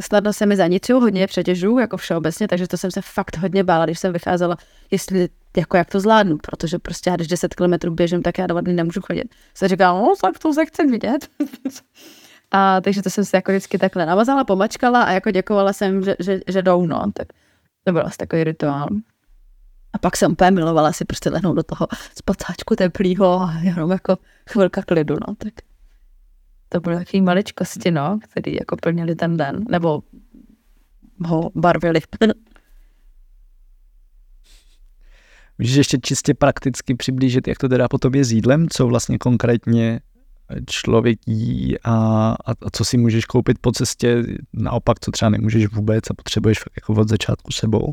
snadno 0.00 0.32
se 0.32 0.46
mi 0.46 0.56
zaničuju, 0.56 1.00
hodně 1.00 1.26
přetěžu, 1.26 1.78
jako 1.78 1.96
všeobecně, 1.96 2.48
takže 2.48 2.68
to 2.68 2.76
jsem 2.76 2.90
se 2.90 3.00
fakt 3.02 3.36
hodně 3.36 3.64
bála, 3.64 3.84
když 3.84 3.98
jsem 3.98 4.12
vycházela, 4.12 4.56
jestli 4.90 5.28
jako 5.56 5.76
jak 5.76 5.90
to 5.90 6.00
zvládnu, 6.00 6.38
protože 6.38 6.78
prostě 6.78 7.10
já 7.10 7.16
když 7.16 7.28
10 7.28 7.54
km 7.54 7.94
běžím, 7.94 8.22
tak 8.22 8.38
já 8.38 8.46
dva 8.46 8.60
dny 8.60 8.72
nemůžu 8.72 9.00
chodit. 9.00 9.34
Jsem 9.54 9.68
říkala, 9.68 10.00
no 10.00 10.14
tak 10.22 10.38
to 10.38 10.52
se 10.52 10.66
chci 10.66 10.86
vidět. 10.86 11.28
a 12.50 12.80
takže 12.80 13.02
to 13.02 13.10
jsem 13.10 13.24
se 13.24 13.36
jako 13.36 13.52
vždycky 13.52 13.78
takhle 13.78 14.06
navazala, 14.06 14.44
pomačkala 14.44 15.02
a 15.02 15.10
jako 15.10 15.30
děkovala 15.30 15.72
jsem, 15.72 16.02
že, 16.04 16.16
že, 16.18 16.40
že 16.46 16.62
jdou, 16.62 16.86
no. 16.86 17.02
Tak 17.14 17.28
to 17.84 17.92
byl 17.92 18.06
asi 18.06 18.16
takový 18.16 18.44
rituál. 18.44 18.88
A 19.92 19.98
pak 19.98 20.16
jsem 20.16 20.32
úplně 20.32 20.50
milovala 20.50 20.92
si 20.92 21.04
prostě 21.04 21.30
lehnout 21.30 21.56
do 21.56 21.62
toho 21.62 21.86
spacáčku 22.18 22.76
teplýho 22.76 23.40
a 23.40 23.52
jenom 23.62 23.90
jako 23.90 24.18
chvilka 24.50 24.82
klidu, 24.82 25.14
no, 25.28 25.34
tak 25.34 25.52
to 26.68 26.80
byly 26.80 26.96
takové 26.96 27.22
maličkosti, 27.22 27.90
no, 27.90 28.18
který 28.30 28.54
jako 28.54 28.76
plnili 28.76 29.14
ten 29.14 29.36
den, 29.36 29.64
nebo 29.68 30.02
ho 31.24 31.50
barvili. 31.54 32.00
Můžeš 35.58 35.76
ještě 35.76 35.98
čistě 35.98 36.34
prakticky 36.34 36.94
přiblížit, 36.94 37.48
jak 37.48 37.58
to 37.58 37.68
teda 37.68 37.88
potom 37.88 38.14
je 38.14 38.24
s 38.24 38.32
jídlem, 38.32 38.68
co 38.68 38.86
vlastně 38.86 39.18
konkrétně 39.18 40.00
člověk 40.66 41.18
jí 41.26 41.80
a, 41.84 41.94
a, 42.46 42.50
a 42.50 42.70
co 42.72 42.84
si 42.84 42.98
můžeš 42.98 43.24
koupit 43.24 43.58
po 43.60 43.72
cestě, 43.72 44.22
naopak, 44.52 45.00
co 45.00 45.10
třeba 45.10 45.28
nemůžeš 45.28 45.66
vůbec 45.66 46.10
a 46.10 46.14
potřebuješ 46.14 46.58
fakt 46.58 46.72
jako 46.76 47.00
od 47.00 47.08
začátku 47.08 47.52
sebou? 47.52 47.84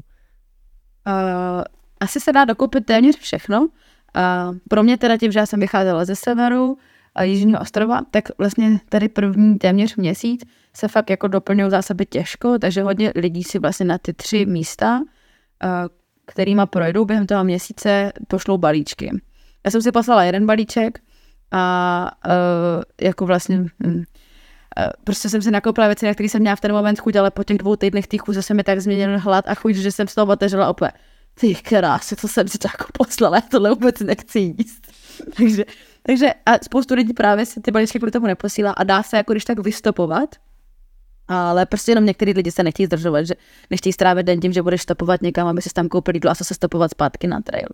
Uh, 1.07 1.63
asi 1.99 2.19
se 2.19 2.33
dá 2.33 2.45
dokoupit 2.45 2.85
téměř 2.85 3.19
všechno. 3.19 3.67
A 4.13 4.51
pro 4.69 4.83
mě 4.83 4.97
teda 4.97 5.17
tím, 5.17 5.31
že 5.31 5.39
já 5.39 5.45
jsem 5.45 5.59
vycházela 5.59 6.05
ze 6.05 6.15
severu 6.15 6.77
a 7.15 7.23
Jižního 7.23 7.59
ostrova, 7.59 8.01
tak 8.11 8.23
vlastně 8.37 8.79
tady 8.89 9.09
první 9.09 9.57
téměř 9.57 9.95
měsíc 9.95 10.41
se 10.73 10.87
fakt 10.87 11.09
jako 11.09 11.27
doplňují 11.27 11.71
zásoby 11.71 12.05
těžko, 12.05 12.59
takže 12.59 12.81
hodně 12.81 13.13
lidí 13.15 13.43
si 13.43 13.59
vlastně 13.59 13.85
na 13.85 13.97
ty 13.97 14.13
tři 14.13 14.45
místa, 14.45 15.01
kterýma 16.25 16.65
projdou 16.65 17.05
během 17.05 17.27
toho 17.27 17.43
měsíce, 17.43 18.11
pošlou 18.27 18.57
balíčky. 18.57 19.11
Já 19.65 19.71
jsem 19.71 19.81
si 19.81 19.91
poslala 19.91 20.23
jeden 20.23 20.45
balíček 20.45 20.99
a 21.51 22.11
jako 23.01 23.25
vlastně 23.25 23.65
hm, 23.85 24.03
prostě 25.03 25.29
jsem 25.29 25.41
si 25.41 25.51
nakoupila 25.51 25.87
věci, 25.87 26.05
na 26.05 26.13
které 26.13 26.29
jsem 26.29 26.41
měla 26.41 26.55
v 26.55 26.61
ten 26.61 26.71
moment 26.71 26.99
chuť, 26.99 27.15
ale 27.15 27.31
po 27.31 27.43
těch 27.43 27.57
dvou 27.57 27.75
týdnech 27.75 28.07
těch 28.07 28.21
se 28.39 28.53
mi 28.53 28.63
tak 28.63 28.79
změnil 28.79 29.19
hlad 29.19 29.47
a 29.47 29.55
chuť, 29.55 29.75
že 29.75 29.91
jsem 29.91 30.07
z 30.07 30.15
toho 30.15 30.33
otevřela 30.33 30.69
opět 30.69 30.91
ty 31.39 31.55
krásy, 31.55 32.15
to 32.15 32.27
jsem 32.27 32.47
si 32.47 32.57
to 32.57 32.67
jako 32.67 32.85
poslala, 32.93 33.37
já 33.37 33.41
tohle 33.41 33.69
vůbec 33.69 33.99
nechci 33.99 34.39
jíst. 34.39 34.87
takže, 35.37 35.65
takže 36.03 36.33
a 36.45 36.57
spoustu 36.63 36.93
lidí 36.93 37.13
právě 37.13 37.45
si 37.45 37.61
ty 37.61 37.71
balíčky 37.71 37.99
kvůli 37.99 38.11
tomu 38.11 38.27
neposílá 38.27 38.71
a 38.71 38.83
dá 38.83 39.03
se 39.03 39.17
jako 39.17 39.33
když 39.33 39.45
tak 39.45 39.59
vystopovat, 39.59 40.35
ale 41.27 41.65
prostě 41.65 41.91
jenom 41.91 42.05
některý 42.05 42.33
lidi 42.33 42.51
se 42.51 42.63
nechtějí 42.63 42.85
zdržovat, 42.87 43.23
že 43.23 43.33
nechtějí 43.69 43.93
strávit 43.93 44.25
den 44.25 44.39
tím, 44.39 44.53
že 44.53 44.61
budeš 44.61 44.81
stopovat 44.81 45.21
někam, 45.21 45.47
aby 45.47 45.61
si 45.61 45.69
tam 45.69 45.87
koupil 45.87 46.15
jídlo 46.15 46.31
a 46.31 46.35
se 46.35 46.53
stopovat 46.53 46.91
zpátky 46.91 47.27
na 47.27 47.41
trail. 47.41 47.67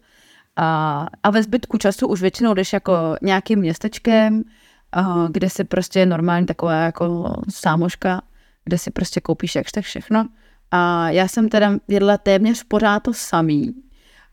A, 0.55 1.07
a 1.23 1.29
ve 1.29 1.43
zbytku 1.43 1.77
času 1.77 2.07
už 2.07 2.21
většinou 2.21 2.53
jdeš 2.53 2.73
jako 2.73 2.93
nějakým 3.21 3.59
městečkem, 3.59 4.43
a, 4.91 5.27
kde 5.31 5.49
si 5.49 5.63
prostě 5.63 6.05
normálně 6.05 6.45
taková 6.45 6.73
jako 6.73 7.35
sámoška, 7.49 8.21
kde 8.63 8.77
si 8.77 8.91
prostě 8.91 9.21
koupíš 9.21 9.55
jakž 9.55 9.71
tak 9.71 9.83
všechno. 9.83 10.27
A 10.71 11.09
já 11.09 11.27
jsem 11.27 11.49
teda 11.49 11.77
jedla 11.87 12.17
téměř 12.17 12.63
pořád 12.63 12.99
to 12.99 13.13
samý. 13.13 13.73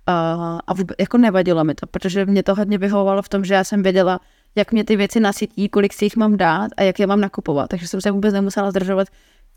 A, 0.07 0.59
a 0.67 0.75
vůbec, 0.75 0.97
jako 1.01 1.19
nevadilo 1.19 1.65
mi 1.65 1.75
to, 1.75 1.87
protože 1.87 2.27
mě 2.27 2.43
to 2.43 2.55
hodně 2.55 2.79
vyhovovalo 2.79 3.23
v 3.23 3.29
tom, 3.29 3.45
že 3.45 3.55
já 3.55 3.65
jsem 3.65 3.83
věděla, 3.83 4.21
jak 4.55 4.73
mě 4.73 4.85
ty 4.85 4.97
věci 4.97 5.21
nasytí, 5.21 5.69
kolik 5.69 5.93
si 5.93 6.05
jich 6.05 6.17
mám 6.17 6.37
dát 6.37 6.71
a 6.77 6.83
jak 6.83 7.01
je 7.01 7.07
mám 7.07 7.21
nakupovat. 7.21 7.69
Takže 7.69 7.89
jsem 7.89 8.01
se 8.01 8.11
vůbec 8.11 8.35
nemusela 8.35 8.71
zdržovat 8.71 9.09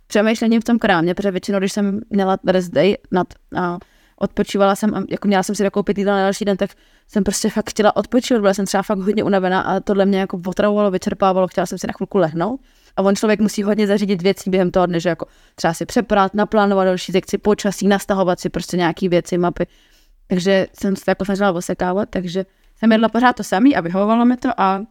přemýšlením 0.08 0.62
v 0.62 0.64
tom 0.64 0.80
krámě, 0.80 1.14
protože 1.14 1.32
většinou, 1.32 1.60
když 1.60 1.72
jsem 1.72 2.02
měla 2.10 2.38
rest 2.48 2.70
day 2.70 2.98
nad, 3.12 3.28
a 3.58 3.78
odpočívala 4.18 4.76
jsem, 4.76 4.96
a 4.96 5.04
jako 5.10 5.28
měla 5.28 5.44
jsem 5.44 5.56
si 5.56 5.64
dokoupit 5.64 5.98
jídla 5.98 6.16
na 6.16 6.22
další 6.22 6.46
den, 6.46 6.58
tak 6.58 6.70
jsem 7.08 7.24
prostě 7.24 7.50
fakt 7.50 7.70
chtěla 7.70 7.96
odpočívat, 7.96 8.42
byla 8.42 8.54
jsem 8.54 8.66
třeba 8.66 8.84
fakt 8.84 9.00
hodně 9.00 9.24
unavená 9.24 9.62
a 9.62 9.80
tohle 9.80 10.06
mě 10.06 10.20
jako 10.20 10.42
otravovalo, 10.46 10.92
vyčerpávalo, 10.92 11.48
chtěla 11.48 11.66
jsem 11.66 11.78
si 11.78 11.88
na 11.88 11.94
chvilku 11.94 12.18
lehnout. 12.18 12.62
A 12.98 13.02
on 13.02 13.16
člověk 13.16 13.40
musí 13.40 13.64
hodně 13.64 13.88
zařídit 13.88 14.22
věcí 14.22 14.50
během 14.50 14.72
toho 14.72 14.86
dne, 14.86 15.00
že 15.00 15.10
jako 15.10 15.26
třeba 15.56 15.74
si 15.74 15.86
přeprat, 15.86 16.34
naplánovat 16.34 16.86
další 16.86 17.12
sekci, 17.12 17.38
počasí, 17.38 17.88
nastahovat 17.88 18.40
si 18.40 18.50
prostě 18.50 18.78
nějaký 18.78 19.10
věci, 19.10 19.38
mapy. 19.38 19.68
Takže 20.28 20.68
jsem 20.74 20.96
se 20.96 21.04
jako 21.12 21.26
snažila 21.26 21.52
osekávat, 21.52 22.10
takže 22.10 22.46
jsem 22.76 22.92
jedla 22.92 23.10
pořád 23.10 23.36
to 23.36 23.44
samý 23.44 23.76
a 23.76 23.82
vyhovovalo 23.82 24.26
mi 24.26 24.38
to 24.38 24.50
a 24.58 24.82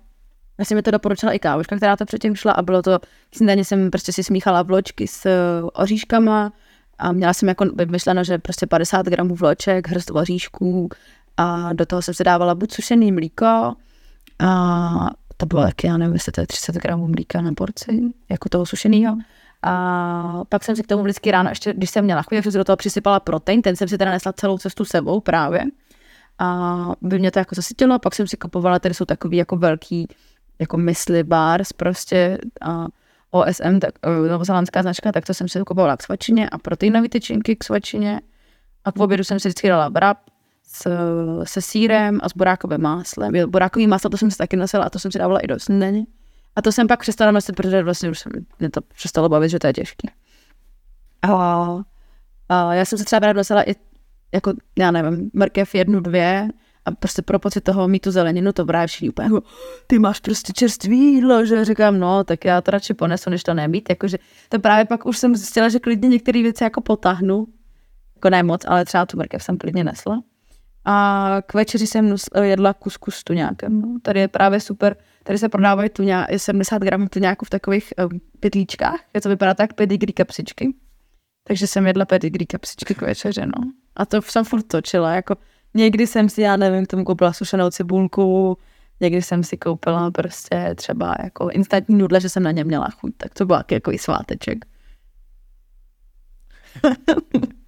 Vlastně 0.59 0.77
mi 0.77 0.83
to 0.83 0.91
doporučila 0.91 1.33
i 1.33 1.39
kávoška, 1.39 1.77
která 1.77 1.97
to 1.97 2.05
předtím 2.05 2.37
šla 2.37 2.53
a 2.53 2.63
bylo 2.63 2.83
to, 2.83 2.99
snídaně 3.35 3.65
jsem 3.65 3.91
prostě 3.91 4.13
si 4.13 4.25
smíchala 4.25 4.63
vločky 4.63 5.09
s 5.09 5.27
uh, 5.27 5.69
oříškama 5.73 6.53
a 6.99 7.13
měla 7.13 7.33
jsem 7.33 7.49
jako 7.49 7.65
vymyšleno, 7.75 8.25
že 8.25 8.39
prostě 8.39 8.67
50 8.67 9.07
gramů 9.07 9.35
vloček, 9.35 9.89
hrst 9.89 10.11
oříšků 10.11 10.89
a 11.37 11.73
do 11.73 11.87
toho 11.87 12.03
jsem 12.03 12.15
si 12.15 12.25
dávala 12.25 12.55
buď 12.55 12.73
sušený 12.73 13.13
mlíko 13.13 13.75
a 14.39 15.11
to 15.37 15.47
bylo 15.47 15.63
taky, 15.63 15.87
já 15.87 15.97
nevím, 15.97 16.15
jestli 16.15 16.33
to 16.33 16.41
je 16.41 16.47
30 16.47 16.75
gramů 16.75 17.09
mlíka 17.09 17.41
na 17.41 17.53
porci, 17.53 18.01
jako 18.29 18.49
toho 18.49 18.67
sušeného. 18.67 19.17
A 19.63 20.43
pak 20.49 20.65
jsem 20.65 20.77
si 20.77 20.83
k 20.83 20.87
tomu 20.87 21.03
vždycky 21.03 21.31
ráno, 21.31 21.51
ještě 21.51 21.73
když 21.73 21.91
jsem 21.91 22.05
měla 22.05 22.23
chuť, 22.23 22.45
do 22.45 22.65
toho 22.65 22.77
přisypala 22.77 23.21
protein, 23.21 23.63
ten 23.63 23.77
jsem 23.77 23.89
si 23.89 23.99
teda 23.99 24.11
nesla 24.11 24.33
celou 24.33 24.59
cestu 24.59 24.85
sebou 24.85 25.21
právě. 25.21 25.65
A 26.39 26.77
by 27.01 27.19
mě 27.19 27.31
to 27.31 27.39
jako 27.39 27.55
zasytilo, 27.55 27.99
pak 27.99 28.15
jsem 28.15 28.27
si 28.27 28.37
kupovala, 28.37 28.79
tady 28.79 28.95
jsou 28.95 29.05
takový 29.05 29.37
jako 29.37 29.57
velký 29.57 30.09
jako 30.59 30.77
mysli 30.77 31.25
bars 31.25 31.73
prostě 31.73 32.39
a 32.61 32.87
OSM, 33.31 33.79
tak, 33.81 33.95
eh, 34.03 34.29
novozelandská 34.29 34.83
značka, 34.83 35.13
tak 35.13 35.27
to 35.27 35.35
jsem 35.35 35.49
si 35.49 35.59
kupovala 35.59 35.97
k 35.97 36.03
svačině 36.03 36.49
a 36.49 36.59
proteinové 36.59 37.09
tyčinky 37.09 37.57
k 37.57 37.65
svačině 37.65 38.21
a 38.85 38.93
k 38.93 39.01
obědu 39.01 39.25
jsem 39.25 39.41
si 39.41 39.49
vždycky 39.49 39.69
dala 39.69 39.91
brab 39.91 40.19
s, 40.75 40.89
se 41.45 41.63
sírem 41.63 42.21
a 42.23 42.29
s 42.29 42.33
borákovým 42.33 42.81
máslem. 42.81 43.33
Borákový 43.47 43.87
máslo 43.87 44.11
to 44.11 44.17
jsem 44.17 44.31
si 44.31 44.39
taky 44.39 44.57
nosila 44.57 44.85
a 44.85 44.91
to 44.91 44.99
jsem 44.99 45.13
si 45.13 45.19
dávala 45.19 45.41
i 45.41 45.47
do 45.47 45.61
snídaně. 45.61 46.07
A 46.57 46.63
to 46.63 46.73
jsem 46.73 46.87
pak 46.87 47.01
přestala 47.01 47.31
nosit, 47.33 47.57
protože 47.57 47.83
vlastně 47.83 48.11
už 48.11 48.19
jsem, 48.19 48.33
mě 48.59 48.71
to 48.71 48.81
přestalo 48.81 49.29
bavit, 49.29 49.49
že 49.49 49.59
to 49.59 49.67
je 49.67 49.73
těžké. 49.73 50.09
A, 51.23 51.79
a 52.49 52.75
já 52.75 52.85
jsem 52.85 52.99
se 52.99 53.05
třeba 53.05 53.21
brát 53.21 53.37
nosila 53.37 53.71
i 53.71 53.75
jako, 54.35 54.53
já 54.79 54.91
nevím, 54.91 55.31
mrkev 55.33 55.75
jednu, 55.75 56.01
dvě, 56.01 56.49
a 56.85 56.91
prostě 56.91 57.23
pro 57.23 57.39
pocit 57.39 57.61
toho 57.61 57.89
mít 57.89 58.01
tu 58.01 58.11
zeleninu, 58.11 58.53
to 58.53 58.65
právě 58.65 58.87
všichni 58.87 59.09
úplně 59.09 59.27
jako, 59.27 59.43
ty 59.87 59.99
máš 59.99 60.21
prostě 60.21 60.53
čerstvý 60.53 60.99
jídlo, 60.99 61.45
že 61.45 61.65
říkám, 61.65 61.99
no, 61.99 62.25
tak 62.25 62.45
já 62.45 62.61
to 62.61 62.71
radši 62.71 62.95
ponesu, 62.95 63.31
než 63.31 63.43
to 63.43 63.55
nemít, 63.55 63.91
jakože 63.91 64.19
to 64.49 64.59
právě 64.59 64.85
pak 64.85 65.07
už 65.07 65.19
jsem 65.19 65.37
zjistila, 65.37 65.69
že 65.69 65.79
klidně 65.79 66.09
některé 66.09 66.43
věci 66.43 66.65
jako 66.65 66.81
potáhnu, 66.81 67.47
jako 68.15 68.31
ne 68.31 68.43
moc, 68.43 68.65
ale 68.69 68.85
třeba 68.85 69.07
tu 69.07 69.17
mrkev 69.17 69.43
jsem 69.43 69.59
klidně 69.59 69.85
nesla. 69.85 70.23
A 70.85 71.37
k 71.47 71.55
večeři 71.55 71.87
jsem 71.87 72.17
jedla 72.43 72.75
kuskus 72.75 73.15
s 73.15 73.25
tuňákem. 73.25 73.81
No. 73.81 73.99
Tady 74.03 74.21
je 74.21 74.29
právě 74.29 74.61
super, 74.61 74.97
tady 75.23 75.39
se 75.39 75.49
prodávají 75.49 75.91
tuňá, 75.91 76.27
je 76.31 76.39
70 76.39 76.83
gramů 76.83 77.09
tuňáku 77.09 77.45
v 77.45 77.51
takových 77.51 77.93
um, 78.13 78.21
pytlíčkách, 78.41 79.01
je 79.15 79.21
to 79.21 79.29
vypadá 79.29 79.55
tak 79.55 79.73
pedigree 79.73 80.13
kapsičky. 80.13 80.75
Takže 81.47 81.67
jsem 81.67 81.87
jedla 81.87 82.05
pedigree 82.05 82.47
kapsičky 82.47 82.95
k 82.95 83.03
večeři, 83.03 83.47
no. 83.47 83.73
A 83.97 84.07
to 84.07 84.23
jsem 84.23 84.45
furt 84.45 84.63
točila, 84.63 85.15
jako 85.15 85.37
Někdy 85.75 86.07
jsem 86.07 86.29
si, 86.29 86.43
já 86.43 86.57
nevím, 86.57 86.87
tomu 86.87 87.05
koupila 87.05 87.33
sušenou 87.33 87.71
cibulku, 87.71 88.59
někdy 89.01 89.23
jsem 89.23 89.45
si 89.45 89.57
koupila 89.57 90.11
prostě 90.11 90.75
třeba 90.77 91.15
jako 91.23 91.49
instantní 91.51 91.99
nudle, 91.99 92.21
že 92.21 92.29
jsem 92.29 92.43
na 92.43 92.51
ně 92.51 92.65
měla 92.65 92.89
chuť, 92.91 93.13
tak 93.17 93.35
to 93.35 93.47
byl 93.47 93.63
jako 93.71 93.93
i 93.93 93.99
sváteček. 93.99 94.65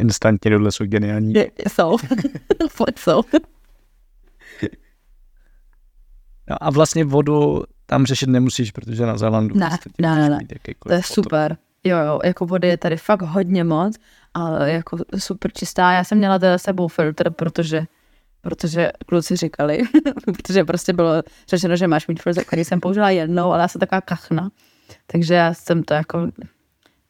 Instantní 0.00 0.50
nudle 0.50 0.72
jsou 0.72 0.84
geniální. 0.84 1.34
Je, 1.34 1.50
jsou. 1.68 1.96
Fakt 2.70 2.98
jsou. 2.98 3.22
No 6.50 6.56
a 6.60 6.70
vlastně 6.70 7.04
vodu 7.04 7.62
tam 7.86 8.06
řešit 8.06 8.28
nemusíš, 8.28 8.70
protože 8.70 9.06
na 9.06 9.18
Zélandu 9.18 9.54
ne, 9.58 9.70
ne, 9.98 10.14
ne, 10.14 10.28
ne. 10.28 10.40
To 10.86 10.92
je 10.92 11.02
super. 11.02 11.56
Jo, 11.84 11.98
jo, 11.98 12.20
jako 12.24 12.46
vody 12.46 12.68
je 12.68 12.76
tady 12.76 12.96
fakt 12.96 13.22
hodně 13.22 13.64
moc 13.64 13.96
a 14.34 14.66
jako 14.66 14.98
super 15.18 15.52
čistá. 15.52 15.92
Já 15.92 16.04
jsem 16.04 16.18
měla 16.18 16.38
teda 16.38 16.58
sebou 16.58 16.88
filtr, 16.88 17.30
protože 17.30 17.86
protože 18.40 18.90
kluci 19.06 19.36
říkali, 19.36 19.82
protože 20.24 20.64
prostě 20.64 20.92
bylo 20.92 21.22
řečeno, 21.48 21.76
že 21.76 21.86
máš 21.86 22.06
mít 22.06 22.22
filtr, 22.22 22.44
který 22.44 22.64
jsem 22.64 22.80
použila 22.80 23.10
jednou, 23.10 23.52
ale 23.52 23.62
já 23.62 23.68
jsem 23.68 23.78
taková 23.78 24.00
kachna. 24.00 24.50
Takže 25.06 25.34
já 25.34 25.54
jsem 25.54 25.82
to 25.82 25.94
jako 25.94 26.28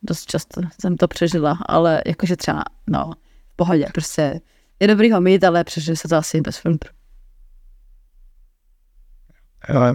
dost 0.03 0.27
často 0.27 0.61
jsem 0.81 0.97
to 0.97 1.09
přežila, 1.09 1.59
ale 1.67 2.03
jakože 2.07 2.37
třeba, 2.37 2.65
no, 2.87 3.13
v 3.53 3.57
pohodě, 3.57 3.87
prostě 3.95 4.41
je 4.81 4.89
dobrý 4.89 5.13
ho 5.13 5.21
mít, 5.21 5.45
ale 5.45 5.65
přežili 5.65 5.97
se 5.97 6.09
to 6.09 6.17
asi 6.17 6.41
bez 6.41 6.57
filtru. 6.57 6.91
Jo, 9.69 9.95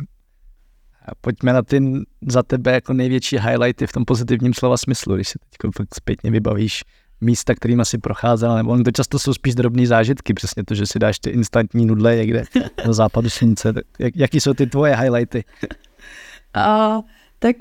pojďme 1.22 1.53
na 1.53 1.62
ty 1.62 1.82
za 2.28 2.43
tebe 2.43 2.72
jako 2.72 2.93
největší 2.93 3.38
highlighty 3.38 3.88
v 3.88 3.91
tom 3.91 4.06
pozitivním 4.06 4.53
slova 4.53 4.78
smyslu, 4.78 5.16
když 5.16 5.30
se 5.30 5.39
teď 5.49 5.72
zpětně 5.95 6.32
vybavíš 6.32 6.84
místa, 7.22 7.56
kterými 7.56 7.86
si 7.86 7.97
procházela, 7.97 8.56
nebo 8.56 8.84
to 8.84 8.91
často 8.91 9.20
jsou 9.20 9.34
spíš 9.34 9.56
drobné 9.56 9.88
zážitky, 9.88 10.34
přesně 10.34 10.64
to, 10.64 10.76
že 10.76 10.86
si 10.86 10.99
dáš 10.99 11.20
ty 11.20 11.30
instantní 11.30 11.86
nudle 11.86 12.16
někde 12.16 12.43
do 12.86 12.93
západu 12.93 13.30
slunce. 13.30 13.74
Jak, 13.99 14.16
jaký 14.16 14.39
jsou 14.39 14.53
ty 14.53 14.68
tvoje 14.68 14.95
highlighty? 14.95 15.43
Uh, 16.58 17.01
tak 17.39 17.56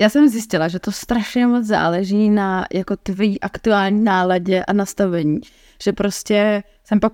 já 0.00 0.08
jsem 0.08 0.28
zjistila, 0.28 0.68
že 0.68 0.78
to 0.78 0.92
strašně 0.92 1.46
moc 1.46 1.66
záleží 1.66 2.30
na 2.30 2.66
jako 2.72 2.96
tvý 2.96 3.40
aktuální 3.40 4.04
náladě 4.04 4.64
a 4.64 4.72
nastavení. 4.72 5.40
Že 5.82 5.92
prostě 5.92 6.62
jsem 6.84 7.00
pak 7.00 7.12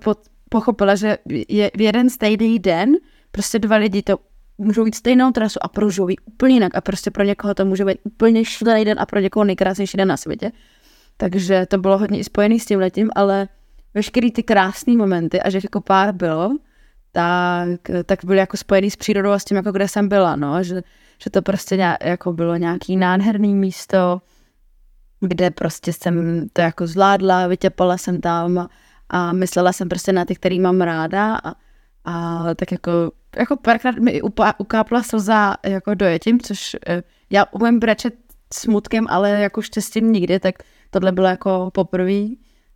pochopila, 0.48 0.94
že 0.94 1.18
je 1.48 1.70
v 1.76 1.80
jeden 1.80 2.10
stejný 2.10 2.58
den 2.58 2.92
prostě 3.30 3.58
dva 3.58 3.76
lidi 3.76 4.02
to 4.02 4.18
můžou 4.58 4.84
jít 4.84 4.94
stejnou 4.94 5.30
trasu 5.30 5.58
a 5.62 5.68
prožijou 5.68 6.08
úplně 6.24 6.54
jinak 6.54 6.74
a 6.74 6.80
prostě 6.80 7.10
pro 7.10 7.24
někoho 7.24 7.54
to 7.54 7.64
může 7.64 7.84
být 7.84 7.98
úplně 8.04 8.44
šílený 8.44 8.84
den 8.84 9.00
a 9.00 9.06
pro 9.06 9.20
někoho 9.20 9.44
nejkrásnější 9.44 9.96
den 9.96 10.08
na 10.08 10.16
světě. 10.16 10.52
Takže 11.16 11.66
to 11.66 11.78
bylo 11.78 11.98
hodně 11.98 12.18
i 12.18 12.24
spojený 12.24 12.60
s 12.60 12.66
tím 12.66 12.78
letím, 12.78 13.10
ale 13.16 13.48
veškerý 13.94 14.32
ty 14.32 14.42
krásné 14.42 14.96
momenty, 14.96 15.40
a 15.40 15.50
že 15.50 15.60
jako 15.62 15.80
pár 15.80 16.14
bylo, 16.14 16.56
tak, 17.12 17.80
tak 18.06 18.24
byly 18.24 18.38
jako 18.38 18.56
spojený 18.56 18.90
s 18.90 18.96
přírodou 18.96 19.30
a 19.30 19.38
s 19.38 19.44
tím, 19.44 19.56
jako 19.56 19.72
kde 19.72 19.88
jsem 19.88 20.08
byla, 20.08 20.36
no, 20.36 20.62
že, 20.62 20.82
že 21.18 21.30
to 21.30 21.42
prostě 21.42 21.96
jako 22.04 22.32
bylo 22.32 22.56
nějaký 22.56 22.96
nádherný 22.96 23.54
místo, 23.54 24.20
kde 25.20 25.50
prostě 25.50 25.92
jsem 25.92 26.46
to 26.52 26.60
jako 26.60 26.86
zvládla, 26.86 27.46
vytěpala 27.46 27.98
jsem 27.98 28.20
tam 28.20 28.68
a 29.08 29.32
myslela 29.32 29.72
jsem 29.72 29.88
prostě 29.88 30.12
na 30.12 30.24
ty, 30.24 30.34
který 30.34 30.60
mám 30.60 30.80
ráda 30.80 31.36
a, 31.36 31.54
a 32.04 32.54
tak 32.54 32.72
jako, 32.72 33.12
jako 33.36 33.56
párkrát 33.56 33.96
mi 33.96 34.22
upá, 34.22 34.54
ukápla 34.58 35.02
slza 35.02 35.54
jako 35.66 35.94
dojetím, 35.94 36.40
což 36.40 36.76
eh, 36.86 37.02
já 37.30 37.44
umím 37.52 37.78
brečet 37.78 38.14
smutkem, 38.52 39.06
ale 39.08 39.30
jako 39.30 39.62
štěstím 39.62 40.12
nikdy, 40.12 40.40
tak 40.40 40.54
tohle 40.90 41.12
bylo 41.12 41.26
jako 41.26 41.70
poprvé. 41.74 42.20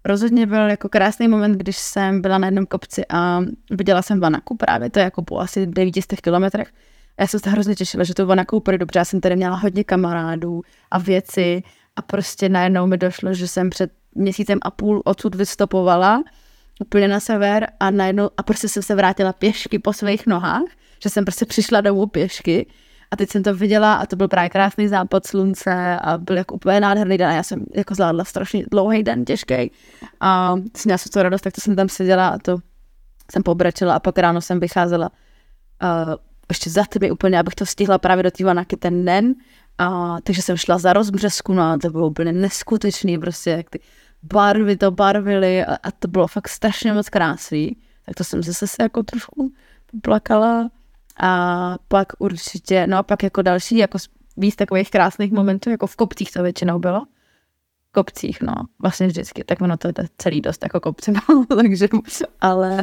Rozhodně 0.04 0.46
byl 0.46 0.70
jako 0.70 0.88
krásný 0.88 1.28
moment, 1.28 1.52
když 1.52 1.76
jsem 1.76 2.22
byla 2.22 2.38
na 2.38 2.46
jednom 2.46 2.66
kopci 2.66 3.02
a 3.08 3.40
viděla 3.70 4.02
jsem 4.02 4.20
Vanaku 4.20 4.56
právě, 4.56 4.90
to 4.90 4.98
je 4.98 5.04
jako 5.04 5.22
po 5.22 5.38
asi 5.38 5.66
900 5.66 6.20
kilometrech. 6.20 6.72
Já 7.20 7.26
jsem 7.26 7.40
se 7.40 7.50
hrozně 7.50 7.74
těšila, 7.74 8.04
že 8.04 8.14
to 8.14 8.26
Vanaku 8.26 8.62
bude 8.64 8.78
dobře. 8.78 8.98
Já 8.98 9.04
jsem 9.04 9.20
tady 9.20 9.36
měla 9.36 9.56
hodně 9.56 9.84
kamarádů 9.84 10.62
a 10.90 10.98
věci 10.98 11.62
a 11.96 12.02
prostě 12.02 12.48
najednou 12.48 12.86
mi 12.86 12.98
došlo, 12.98 13.34
že 13.34 13.48
jsem 13.48 13.70
před 13.70 13.90
měsícem 14.14 14.58
a 14.62 14.70
půl 14.70 15.02
odsud 15.04 15.34
vystopovala 15.34 16.22
úplně 16.80 17.08
na 17.08 17.20
sever 17.20 17.66
a 17.80 17.90
najednou 17.90 18.30
a 18.36 18.42
prostě 18.42 18.68
jsem 18.68 18.82
se 18.82 18.94
vrátila 18.94 19.32
pěšky 19.32 19.78
po 19.78 19.92
svých 19.92 20.26
nohách, 20.26 20.68
že 21.02 21.10
jsem 21.10 21.24
prostě 21.24 21.46
přišla 21.46 21.80
domů 21.80 22.06
pěšky 22.06 22.66
a 23.10 23.16
teď 23.16 23.30
jsem 23.30 23.42
to 23.42 23.54
viděla 23.54 23.94
a 23.94 24.06
to 24.06 24.16
byl 24.16 24.28
právě 24.28 24.48
krásný 24.48 24.88
západ 24.88 25.26
slunce 25.26 25.98
a 25.98 26.18
byl 26.18 26.36
jako 26.36 26.54
úplně 26.54 26.80
nádherný 26.80 27.18
den 27.18 27.28
a 27.28 27.32
já 27.32 27.42
jsem 27.42 27.64
jako 27.74 27.94
zvládla 27.94 28.24
strašně 28.24 28.64
dlouhý 28.70 29.02
den, 29.02 29.24
těžký. 29.24 29.70
A 30.20 30.54
měla 30.84 30.98
jsem 30.98 31.10
to 31.12 31.22
radost, 31.22 31.40
tak 31.40 31.52
to 31.52 31.60
jsem 31.60 31.76
tam 31.76 31.88
seděla 31.88 32.28
a 32.28 32.38
to 32.38 32.58
jsem 33.32 33.42
pobrečela 33.42 33.94
a 33.94 34.00
pak 34.00 34.18
ráno 34.18 34.40
jsem 34.40 34.60
vycházela 34.60 35.10
uh, 35.82 36.14
ještě 36.48 36.70
za 36.70 36.84
tebe 36.84 37.10
úplně, 37.10 37.38
abych 37.38 37.54
to 37.54 37.66
stihla 37.66 37.98
právě 37.98 38.22
do 38.22 38.30
té 38.30 38.44
vanaky 38.44 38.76
ten 38.76 39.04
den. 39.04 39.34
A, 39.78 40.16
takže 40.22 40.42
jsem 40.42 40.56
šla 40.56 40.78
za 40.78 40.92
rozbřesku, 40.92 41.52
no 41.52 41.62
a 41.62 41.78
to 41.78 41.90
bylo 41.90 42.08
úplně 42.08 42.32
neskutečný, 42.32 43.18
prostě 43.18 43.50
jak 43.50 43.70
ty 43.70 43.80
barvy 44.22 44.76
to 44.76 44.90
barvily 44.90 45.64
a, 45.64 45.74
a 45.74 45.90
to 45.90 46.08
bylo 46.08 46.26
fakt 46.26 46.48
strašně 46.48 46.92
moc 46.92 47.08
krásný. 47.08 47.76
Tak 48.06 48.14
to 48.14 48.24
jsem 48.24 48.42
zase 48.42 48.66
se 48.66 48.82
jako 48.82 49.02
trošku 49.02 49.52
plakala. 50.02 50.70
A 51.20 51.76
pak 51.88 52.08
určitě, 52.18 52.86
no 52.86 52.98
a 52.98 53.02
pak 53.02 53.22
jako 53.22 53.42
další, 53.42 53.76
jako 53.76 53.98
víc 54.36 54.56
takových 54.56 54.90
krásných 54.90 55.32
momentů, 55.32 55.70
jako 55.70 55.86
v 55.86 55.96
kopcích 55.96 56.32
to 56.32 56.42
většinou 56.42 56.78
bylo. 56.78 57.06
Kopcích, 57.92 58.42
no, 58.42 58.54
vlastně 58.82 59.06
vždycky, 59.06 59.44
tak 59.44 59.60
ono 59.60 59.76
to 59.76 59.88
je 59.88 59.92
celý 60.18 60.40
dost 60.40 60.62
jako 60.62 60.80
kopce, 60.80 61.12
no, 61.12 61.46
takže, 61.56 61.88
ale, 62.40 62.82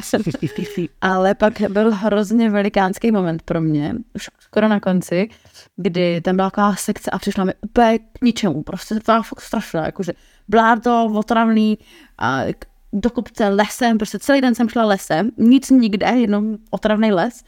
ale 1.02 1.36
pak 1.36 1.62
byl 1.70 1.92
hrozně 1.92 2.50
velikánský 2.50 3.12
moment 3.12 3.42
pro 3.42 3.62
mě, 3.62 3.96
už 4.16 4.30
skoro 4.40 4.68
na 4.68 4.80
konci, 4.80 5.30
kdy 5.76 6.22
tam 6.22 6.36
byla 6.36 6.50
taková 6.50 6.76
sekce 6.76 7.12
a 7.12 7.20
přišla 7.20 7.44
mi 7.44 7.54
úplně 7.62 8.00
k 8.00 8.22
ničemu, 8.22 8.64
prostě 8.64 8.96
to 8.96 9.02
byla 9.06 9.22
fakt 9.22 9.42
strašná, 9.42 9.86
jakože 9.86 10.14
bláto, 10.48 11.12
otravný, 11.16 11.78
a 12.18 12.42
do 12.94 13.10
kopce 13.10 13.48
lesem, 13.48 13.98
prostě 13.98 14.20
celý 14.20 14.42
den 14.42 14.56
jsem 14.56 14.70
šla 14.70 14.86
lesem, 14.86 15.32
nic 15.38 15.70
nikde, 15.70 16.06
jenom 16.06 16.58
otravný 16.70 17.12
les, 17.12 17.44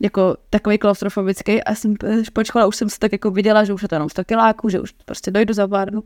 jako 0.00 0.36
takový 0.50 0.78
klaustrofobický 0.78 1.62
a 1.62 1.74
jsem 1.74 1.94
počkala, 2.32 2.66
už 2.66 2.76
jsem 2.76 2.88
se 2.88 2.98
tak 2.98 3.12
jako 3.12 3.30
viděla, 3.30 3.64
že 3.64 3.72
už 3.72 3.82
je 3.82 3.88
to 3.88 3.94
jenom 3.94 4.08
100 4.08 4.24
kiláků, 4.24 4.68
že 4.68 4.80
už 4.80 4.92
prostě 5.04 5.30
dojdu 5.30 5.54
za 5.54 5.68
pár 5.68 5.90
dnů. 5.90 6.04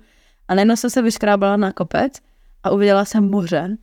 A 0.49 0.55
najednou 0.55 0.77
jsem 0.77 0.91
se 0.91 1.03
vyškrábala 1.03 1.57
na 1.57 1.73
kopec 1.73 2.13
a 2.63 2.71
uviděla 2.71 3.05
jsem 3.05 3.31
moře. 3.31 3.77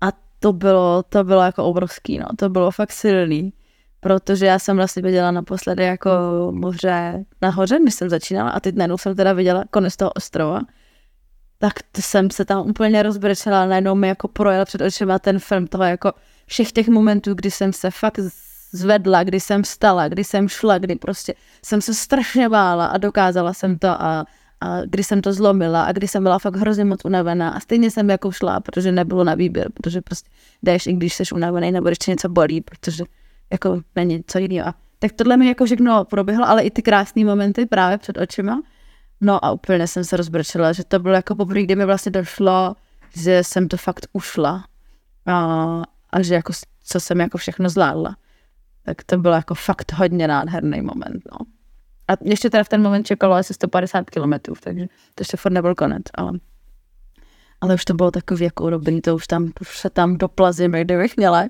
A 0.00 0.06
to 0.38 0.52
bylo, 0.52 1.02
to 1.02 1.24
bylo 1.24 1.42
jako 1.42 1.64
obrovský, 1.64 2.18
no. 2.18 2.26
To 2.36 2.48
bylo 2.48 2.70
fakt 2.70 2.92
silný. 2.92 3.52
Protože 4.00 4.46
já 4.46 4.58
jsem 4.58 4.76
vlastně 4.76 5.02
viděla 5.02 5.30
naposledy 5.30 5.84
jako 5.84 6.10
moře 6.50 7.24
nahoře, 7.42 7.78
když 7.82 7.94
jsem 7.94 8.10
začínala 8.10 8.50
a 8.50 8.60
teď 8.60 8.74
najednou 8.74 8.98
jsem 8.98 9.16
teda 9.16 9.32
viděla 9.32 9.64
konec 9.70 9.96
toho 9.96 10.10
ostrova. 10.10 10.60
Tak 11.58 11.72
jsem 12.00 12.30
se 12.30 12.44
tam 12.44 12.70
úplně 12.70 13.02
rozbrečela, 13.02 13.66
najednou 13.66 13.94
mi 13.94 14.08
jako 14.08 14.28
projel 14.28 14.64
před 14.64 14.80
očima 14.80 15.18
ten 15.18 15.38
film 15.38 15.66
toho 15.66 15.84
jako 15.84 16.12
všech 16.46 16.72
těch 16.72 16.88
momentů, 16.88 17.34
kdy 17.34 17.50
jsem 17.50 17.72
se 17.72 17.90
fakt 17.90 18.18
zvedla, 18.72 19.24
kdy 19.24 19.40
jsem 19.40 19.62
vstala, 19.62 20.08
kdy 20.08 20.24
jsem 20.24 20.48
šla, 20.48 20.78
kdy 20.78 20.96
prostě 20.96 21.34
jsem 21.64 21.80
se 21.80 21.94
strašně 21.94 22.48
bála 22.48 22.86
a 22.86 22.98
dokázala 22.98 23.52
jsem 23.52 23.78
to 23.78 23.88
a, 23.88 24.24
a 24.60 24.80
kdy 24.84 25.04
jsem 25.04 25.20
to 25.20 25.32
zlomila 25.32 25.84
a 25.84 25.92
kdy 25.92 26.08
jsem 26.08 26.22
byla 26.22 26.38
fakt 26.38 26.56
hrozně 26.56 26.84
moc 26.84 27.04
unavená 27.04 27.50
a 27.50 27.60
stejně 27.60 27.90
jsem 27.90 28.10
jako 28.10 28.32
šla, 28.32 28.60
protože 28.60 28.92
nebylo 28.92 29.24
na 29.24 29.34
výběr, 29.34 29.68
protože 29.74 30.00
prostě 30.00 30.30
jdeš, 30.62 30.86
i 30.86 30.92
když 30.92 31.14
jsi 31.14 31.22
unavený 31.34 31.72
nebo 31.72 31.88
ještě 31.88 32.10
něco 32.10 32.28
bolí, 32.28 32.60
protože 32.60 33.04
jako 33.52 33.80
není 33.96 34.24
co 34.26 34.38
jiného. 34.38 34.72
Tak 34.98 35.12
tohle 35.12 35.36
mi 35.36 35.48
jako 35.48 35.64
všechno 35.64 36.04
proběhlo, 36.04 36.48
ale 36.48 36.62
i 36.62 36.70
ty 36.70 36.82
krásné 36.82 37.24
momenty 37.24 37.66
právě 37.66 37.98
před 37.98 38.18
očima. 38.18 38.62
No 39.20 39.44
a 39.44 39.52
úplně 39.52 39.86
jsem 39.86 40.04
se 40.04 40.16
rozbrčila, 40.16 40.72
že 40.72 40.84
to 40.84 40.98
bylo 40.98 41.14
jako 41.14 41.34
poprvé, 41.34 41.62
kdy 41.62 41.76
mi 41.76 41.84
vlastně 41.86 42.12
došlo, 42.12 42.74
že 43.16 43.44
jsem 43.44 43.68
to 43.68 43.76
fakt 43.76 44.06
ušla 44.12 44.64
a, 45.26 45.82
a 46.10 46.22
že 46.22 46.34
jako 46.34 46.52
co 46.84 47.00
jsem 47.00 47.20
jako 47.20 47.38
všechno 47.38 47.68
zvládla 47.68 48.16
tak 48.86 49.04
to 49.04 49.18
byl 49.18 49.32
jako 49.32 49.54
fakt 49.54 49.92
hodně 49.92 50.28
nádherný 50.28 50.82
moment, 50.82 51.22
no. 51.32 51.38
A 52.08 52.12
ještě 52.22 52.50
teda 52.50 52.64
v 52.64 52.68
ten 52.68 52.82
moment 52.82 53.06
čekalo 53.06 53.34
asi 53.34 53.54
150 53.54 54.10
kilometrů, 54.10 54.54
takže 54.60 54.86
to 54.86 55.20
ještě 55.20 55.36
furt 55.36 55.52
nebyl 55.52 55.74
konec, 55.74 56.02
ale, 56.14 56.32
ale 57.60 57.74
už 57.74 57.84
to 57.84 57.94
bylo 57.94 58.10
takový 58.10 58.44
jako 58.44 58.70
dobrý, 58.70 59.00
to 59.00 59.14
už 59.14 59.26
tam, 59.26 59.52
už 59.60 59.78
se 59.78 59.90
tam 59.90 60.16
doplazím, 60.16 60.72
kdybych 60.72 61.16
měla 61.16 61.48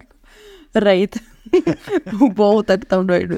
rejt 0.74 1.18
hubou, 2.12 2.62
tak 2.62 2.84
tam 2.84 3.06
dojdu. 3.06 3.36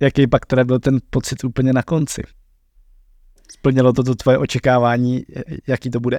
Jaký 0.00 0.26
pak 0.26 0.46
teda 0.46 0.64
byl 0.64 0.78
ten 0.78 0.98
pocit 1.10 1.44
úplně 1.44 1.72
na 1.72 1.82
konci? 1.82 2.22
Splnilo 3.52 3.92
to 3.92 4.02
to 4.02 4.14
tvoje 4.14 4.38
očekávání, 4.38 5.24
jaký 5.66 5.90
to 5.90 6.00
bude? 6.00 6.18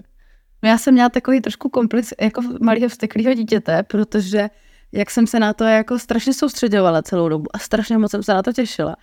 No 0.64 0.70
já 0.70 0.78
jsem 0.78 0.94
měla 0.94 1.10
takový 1.10 1.42
trošku 1.42 1.70
komplex 1.70 2.14
jako 2.22 2.42
malého 2.62 2.90
vzteklého 2.90 3.34
dítěte, 3.34 3.84
protože 3.84 4.50
jak 4.94 5.12
jsem 5.12 5.28
se 5.28 5.40
na 5.40 5.54
to 5.54 5.64
jako 5.64 6.00
strašně 6.00 6.34
soustředovala 6.34 7.02
celou 7.02 7.30
dobu 7.30 7.46
a 7.54 7.60
strašně 7.60 7.98
moc 7.98 8.12
jsem 8.12 8.24
se 8.24 8.34
na 8.34 8.44
to 8.44 8.54
těšila, 8.54 8.96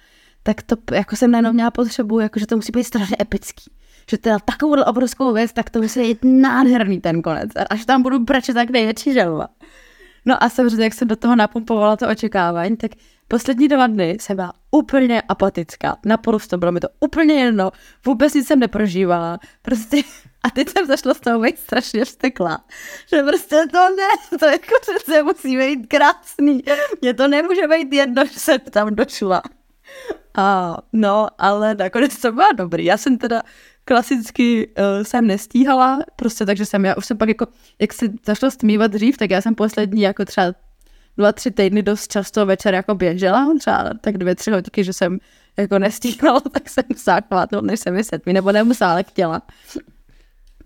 tak 0.43 0.63
to 0.63 0.77
jako 0.93 1.17
jsem 1.17 1.31
najednou 1.31 1.53
měla 1.53 1.71
potřebu, 1.71 2.21
jako 2.21 2.39
že 2.39 2.47
to 2.47 2.57
musí 2.57 2.73
být 2.73 2.85
strašně 2.85 3.17
epický. 3.21 3.71
Že 4.11 4.19
teda 4.19 4.39
takovou 4.39 4.83
obrovskou 4.83 5.33
věc, 5.33 5.53
tak 5.53 5.71
to 5.71 5.83
musí 5.83 6.01
být 6.01 6.19
nádherný 6.23 7.01
ten 7.01 7.23
konec. 7.23 7.51
Až 7.71 7.85
tam 7.85 8.03
budu 8.03 8.19
brečet 8.19 8.55
tak 8.55 8.71
největší 8.71 9.13
želva. 9.13 9.49
No 10.25 10.43
a 10.43 10.49
samozřejmě, 10.49 10.85
jak 10.85 10.95
jsem 10.95 11.09
do 11.09 11.17
toho 11.17 11.37
napumpovala 11.37 11.97
to 11.97 12.09
očekávání, 12.09 12.77
tak 12.77 12.91
poslední 13.29 13.69
dva 13.69 13.87
dny 13.87 14.17
jsem 14.21 14.37
byla 14.37 14.53
úplně 14.71 15.23
apatická. 15.23 15.97
Naprosto 16.07 16.59
bylo 16.59 16.73
mi 16.73 16.81
to 16.81 16.89
úplně 17.01 17.35
jedno. 17.35 17.71
Vůbec 18.07 18.35
nic 18.35 18.47
jsem 18.47 18.61
neprožívala. 18.61 19.39
Prostě 19.63 20.03
a 20.43 20.51
teď 20.51 20.69
jsem 20.69 20.87
zašla 20.87 21.15
z 21.15 21.21
toho 21.21 21.41
být 21.41 21.59
strašně 21.59 22.05
vztekla. 22.05 22.65
Že 23.11 23.23
prostě 23.23 23.57
to 23.73 23.79
ne, 23.79 24.39
to 24.39 24.47
jako 24.47 24.75
přece 24.81 25.23
musí 25.23 25.57
být 25.57 25.87
krásný. 25.87 26.63
Mně 27.01 27.15
to 27.15 27.29
nemůže 27.29 27.69
být 27.69 27.93
jedno, 27.93 28.25
že 28.25 28.41
jsem 28.41 28.59
tam 28.59 28.95
došla. 28.95 29.43
A 30.35 30.77
no, 30.93 31.29
ale 31.39 31.75
nakonec 31.75 32.21
to 32.21 32.33
bylo 32.33 32.53
dobrý. 32.53 32.85
Já 32.85 32.97
jsem 32.97 33.19
teda 33.19 33.43
klasicky 33.85 34.69
uh, 34.69 35.05
jsem 35.05 35.27
nestíhala, 35.27 35.99
prostě 36.17 36.47
takže 36.47 36.67
jsem, 36.67 36.85
já 36.85 36.97
už 36.97 37.07
jsem 37.07 37.19
pak 37.19 37.29
jako, 37.29 37.47
jak 37.79 37.93
se 37.93 38.07
zašlo 38.27 38.51
stmívat 38.51 38.91
dřív, 38.91 39.17
tak 39.17 39.31
já 39.31 39.41
jsem 39.41 39.55
poslední 39.55 40.03
jako 40.03 40.25
třeba 40.25 40.55
dva, 41.17 41.33
tři 41.33 41.51
týdny 41.51 41.83
dost 41.83 42.13
často 42.13 42.47
večer 42.47 42.75
jako 42.75 42.95
běžela, 42.95 43.55
třeba 43.59 43.91
tak 44.01 44.19
dvě, 44.19 44.35
tři 44.35 44.51
hodiny, 44.51 44.85
že 44.85 44.93
jsem 44.93 45.19
jako 45.57 45.79
nestíhala, 45.79 46.41
tak 46.53 46.69
jsem 46.69 46.85
to 47.51 47.61
než 47.61 47.81
se 47.81 47.91
mi 47.91 48.05
setmí, 48.05 48.33
nebo 48.33 48.53
nemusela, 48.53 48.93
ale 48.93 49.03
chtěla. 49.03 49.43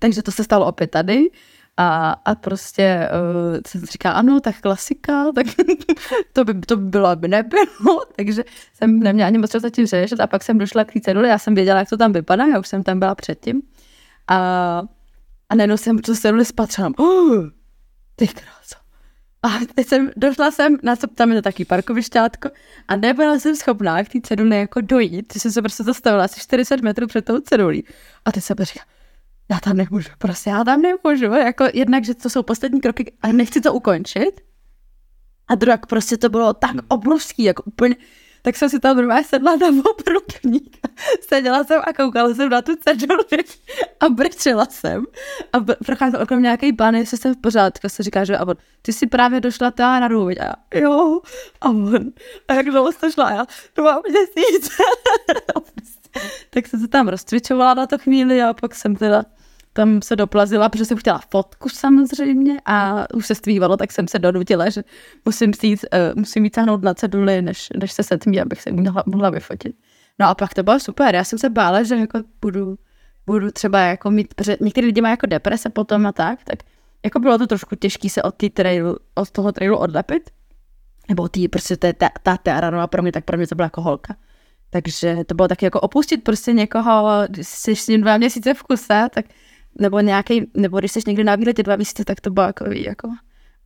Takže 0.04 0.22
to 0.22 0.32
se 0.32 0.44
stalo 0.44 0.66
opět 0.66 0.90
tady. 0.90 1.30
A, 1.76 2.12
a 2.12 2.34
prostě 2.34 3.08
uh, 3.52 3.58
jsem 3.66 3.86
říká, 3.86 4.12
ano, 4.12 4.40
tak 4.40 4.60
klasika, 4.60 5.32
tak 5.34 5.46
to 6.32 6.44
by, 6.44 6.54
to 6.54 6.76
by 6.76 6.84
bylo, 6.84 7.06
aby 7.06 7.28
nebylo, 7.28 8.04
takže 8.16 8.44
jsem 8.74 9.00
neměla 9.00 9.26
ani 9.26 9.38
moc 9.38 9.50
čas 9.50 9.62
tím 9.70 9.86
řešit 9.86 10.20
a 10.20 10.26
pak 10.26 10.44
jsem 10.44 10.58
došla 10.58 10.84
k 10.84 10.92
té 10.92 11.00
ceduli, 11.00 11.28
já 11.28 11.38
jsem 11.38 11.54
věděla, 11.54 11.78
jak 11.78 11.88
to 11.88 11.96
tam 11.96 12.12
vypadá, 12.12 12.46
já 12.46 12.58
už 12.58 12.68
jsem 12.68 12.82
tam 12.82 12.98
byla 12.98 13.14
předtím 13.14 13.62
a, 14.28 14.36
a 15.48 15.54
najednou 15.54 15.76
jsem 15.76 15.98
tu 15.98 16.14
ceduli 16.14 16.44
spatřila, 16.44 16.90
oh, 16.98 17.44
ty 18.16 18.28
krása. 18.28 18.76
A 19.42 19.48
teď 19.74 19.86
jsem, 19.86 20.10
došla 20.16 20.50
jsem, 20.50 20.76
na 20.82 20.96
co 20.96 21.06
tam 21.06 21.30
je 21.30 21.36
to 21.36 21.42
taky 21.42 21.64
parkovišťátko 21.64 22.48
a 22.88 22.96
nebyla 22.96 23.38
jsem 23.38 23.56
schopná 23.56 24.04
k 24.04 24.08
té 24.08 24.20
ceduli 24.20 24.58
jako 24.58 24.80
dojít, 24.80 25.32
že 25.34 25.40
jsem 25.40 25.52
se 25.52 25.62
prostě 25.62 25.82
zastavila 25.82 26.24
asi 26.24 26.40
40 26.40 26.82
metrů 26.82 27.06
před 27.06 27.24
tou 27.24 27.40
cedulí. 27.40 27.84
A 28.24 28.32
teď 28.32 28.44
jsem 28.44 28.56
říkala, 28.60 28.94
já 29.50 29.60
tam 29.60 29.76
nemůžu, 29.76 30.08
prostě 30.18 30.50
já 30.50 30.64
tam 30.64 30.82
nemůžu, 30.82 31.24
jako 31.24 31.64
jednak, 31.74 32.04
že 32.04 32.14
to 32.14 32.30
jsou 32.30 32.42
poslední 32.42 32.80
kroky 32.80 33.12
a 33.22 33.32
nechci 33.32 33.60
to 33.60 33.74
ukončit. 33.74 34.40
A 35.48 35.54
druhá, 35.54 35.76
prostě 35.76 36.16
to 36.16 36.28
bylo 36.28 36.52
tak 36.52 36.76
obrovský, 36.88 37.42
jako 37.42 37.62
úplně, 37.62 37.96
tak 38.42 38.56
jsem 38.56 38.68
si 38.70 38.80
tam 38.80 38.96
normálně 38.96 39.24
sedla 39.24 39.56
na 39.56 39.66
obrubník. 39.68 40.76
Seděla 41.28 41.64
jsem 41.64 41.82
a 41.84 41.92
koukala 41.92 42.34
jsem 42.34 42.48
na 42.48 42.62
tu 42.62 42.76
ceduli 42.76 43.44
a 44.00 44.08
brčela 44.08 44.66
jsem. 44.70 45.04
A 45.52 45.60
procházel 45.60 46.22
okolo 46.22 46.40
nějaký 46.40 46.72
pán, 46.72 46.94
jestli 46.94 47.18
jsem 47.18 47.34
v 47.34 47.40
pořádku, 47.40 47.88
se 47.88 48.02
říká, 48.02 48.24
že 48.24 48.36
a 48.36 48.48
on, 48.48 48.54
ty 48.82 48.92
si 48.92 49.06
právě 49.06 49.40
došla 49.40 49.70
ta 49.70 50.00
na 50.00 50.08
růveň. 50.08 50.36
A 50.40 50.44
já, 50.44 50.80
jo, 50.80 51.20
a 51.60 51.68
on, 51.68 52.12
a 52.48 52.54
jak 52.54 52.66
dlouho 52.66 52.92
jsi 52.92 53.12
šla? 53.12 53.30
Já, 53.30 53.46
dva 53.76 54.00
měsíce. 54.08 54.82
tak 56.50 56.66
jsem 56.66 56.80
se 56.80 56.88
tam 56.88 57.08
rozcvičovala 57.08 57.74
na 57.74 57.86
to 57.86 57.98
chvíli 57.98 58.42
a 58.42 58.54
pak 58.54 58.74
jsem 58.74 58.96
teda 58.96 59.24
tam 59.72 60.02
se 60.02 60.16
doplazila, 60.16 60.68
protože 60.68 60.84
jsem 60.84 60.96
chtěla 60.96 61.20
fotku 61.30 61.68
samozřejmě 61.68 62.60
a 62.64 63.06
už 63.14 63.26
se 63.26 63.34
stvívalo, 63.34 63.76
tak 63.76 63.92
jsem 63.92 64.08
se 64.08 64.18
donutila, 64.18 64.70
že 64.70 64.84
musím, 65.24 65.52
jít, 65.62 65.80
uh, 65.92 66.18
musím 66.20 66.44
jít 66.44 66.54
sáhnout 66.54 66.82
na 66.82 66.94
ceduli, 66.94 67.42
než, 67.42 67.68
než 67.80 67.92
se 67.92 68.02
setmí, 68.02 68.40
abych 68.40 68.62
se 68.62 68.72
mohla, 68.72 69.02
mohla 69.06 69.30
vyfotit. 69.30 69.76
No 70.18 70.26
a 70.26 70.34
pak 70.34 70.54
to 70.54 70.62
bylo 70.62 70.80
super, 70.80 71.14
já 71.14 71.24
jsem 71.24 71.38
se 71.38 71.50
bála, 71.50 71.82
že 71.82 71.96
jako 71.96 72.18
budu, 72.40 72.78
budu 73.26 73.50
třeba 73.50 73.80
jako 73.80 74.10
mít, 74.10 74.34
protože 74.34 74.56
některý 74.60 74.86
lidi 74.86 75.00
mají 75.00 75.12
jako 75.12 75.26
deprese 75.26 75.70
potom 75.70 76.06
a 76.06 76.12
tak, 76.12 76.44
tak 76.44 76.58
jako 77.04 77.20
bylo 77.20 77.38
to 77.38 77.46
trošku 77.46 77.76
těžké 77.76 78.08
se 78.08 78.22
od, 78.22 78.34
trailu, 78.52 78.96
od 79.14 79.30
toho 79.30 79.52
trailu 79.52 79.76
odlepit, 79.76 80.30
nebo 81.08 81.28
tý, 81.28 81.48
prostě 81.48 81.76
to 81.76 81.86
je 81.86 81.92
ta, 81.92 82.08
ta 82.22 82.36
Tearanová 82.36 82.86
pro 82.86 83.02
mě, 83.02 83.12
tak 83.12 83.24
pro 83.24 83.36
mě 83.36 83.46
to 83.46 83.54
byla 83.54 83.66
jako 83.66 83.82
holka. 83.82 84.16
Takže 84.74 85.16
to 85.26 85.34
bylo 85.34 85.48
taky 85.48 85.64
jako 85.64 85.80
opustit 85.80 86.24
prostě 86.24 86.52
někoho, 86.52 87.24
když 87.28 87.48
jsi 87.48 87.76
s 87.76 87.88
ním 87.88 88.00
dva 88.00 88.16
měsíce 88.16 88.54
v 88.54 88.62
kuse, 88.62 89.08
tak 89.14 89.24
nebo 89.78 90.00
nějaký, 90.00 90.50
nebo 90.54 90.78
když 90.78 90.92
jsi 90.92 91.00
někde 91.06 91.24
na 91.24 91.36
výletě 91.36 91.62
dva 91.62 91.76
měsíce, 91.76 92.04
tak 92.04 92.20
to 92.20 92.30
bylo 92.30 92.46
jako, 92.46 92.64
jako. 92.70 93.08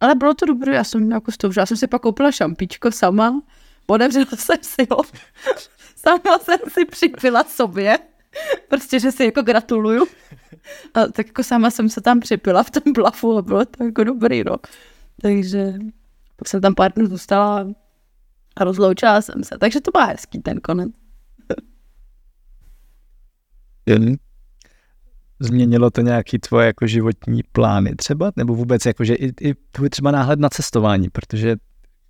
Ale 0.00 0.14
bylo 0.14 0.34
to 0.34 0.46
dobré, 0.46 0.74
já 0.74 0.84
jsem 0.84 1.10
jako 1.10 1.32
stoužila, 1.32 1.62
já 1.62 1.66
jsem 1.66 1.76
si 1.76 1.86
pak 1.86 2.02
koupila 2.02 2.32
šampičko 2.32 2.92
sama, 2.92 3.42
otevřela 3.86 4.26
jsem 4.36 4.56
si 4.62 4.86
ho, 4.90 5.02
sama 5.96 6.38
jsem 6.38 6.58
si 6.68 6.84
připila 6.84 7.44
sobě, 7.44 7.98
prostě, 8.68 9.00
že 9.00 9.12
si 9.12 9.24
jako 9.24 9.42
gratuluju. 9.42 10.06
A 10.94 11.06
tak 11.06 11.26
jako 11.26 11.42
sama 11.42 11.70
jsem 11.70 11.88
se 11.88 12.00
tam 12.00 12.20
připila 12.20 12.62
v 12.62 12.70
tom 12.70 12.92
blafu 12.92 13.38
a 13.38 13.42
bylo 13.42 13.64
to 13.64 13.84
jako 13.84 14.04
dobrý, 14.04 14.44
no. 14.44 14.56
Takže 15.22 15.74
pak 16.36 16.48
jsem 16.48 16.60
tam 16.60 16.74
pár 16.74 16.92
dnů 16.92 17.06
zůstala 17.06 17.66
a 18.58 18.64
rozloučila 18.64 19.22
jsem 19.22 19.44
se. 19.44 19.58
Takže 19.60 19.80
to 19.80 19.90
byl 19.90 20.06
hezký 20.06 20.38
ten 20.38 20.60
konec. 20.60 20.92
Změnilo 25.40 25.90
to 25.90 26.00
nějaký 26.00 26.38
tvoje 26.38 26.66
jako 26.66 26.86
životní 26.86 27.42
plány 27.52 27.94
třeba? 27.94 28.32
Nebo 28.36 28.54
vůbec 28.54 28.86
jako, 28.86 29.04
že 29.04 29.14
i, 29.14 29.48
i 29.48 29.54
tvůj 29.54 29.90
třeba 29.90 30.10
náhled 30.10 30.40
na 30.40 30.48
cestování, 30.48 31.10
protože 31.10 31.56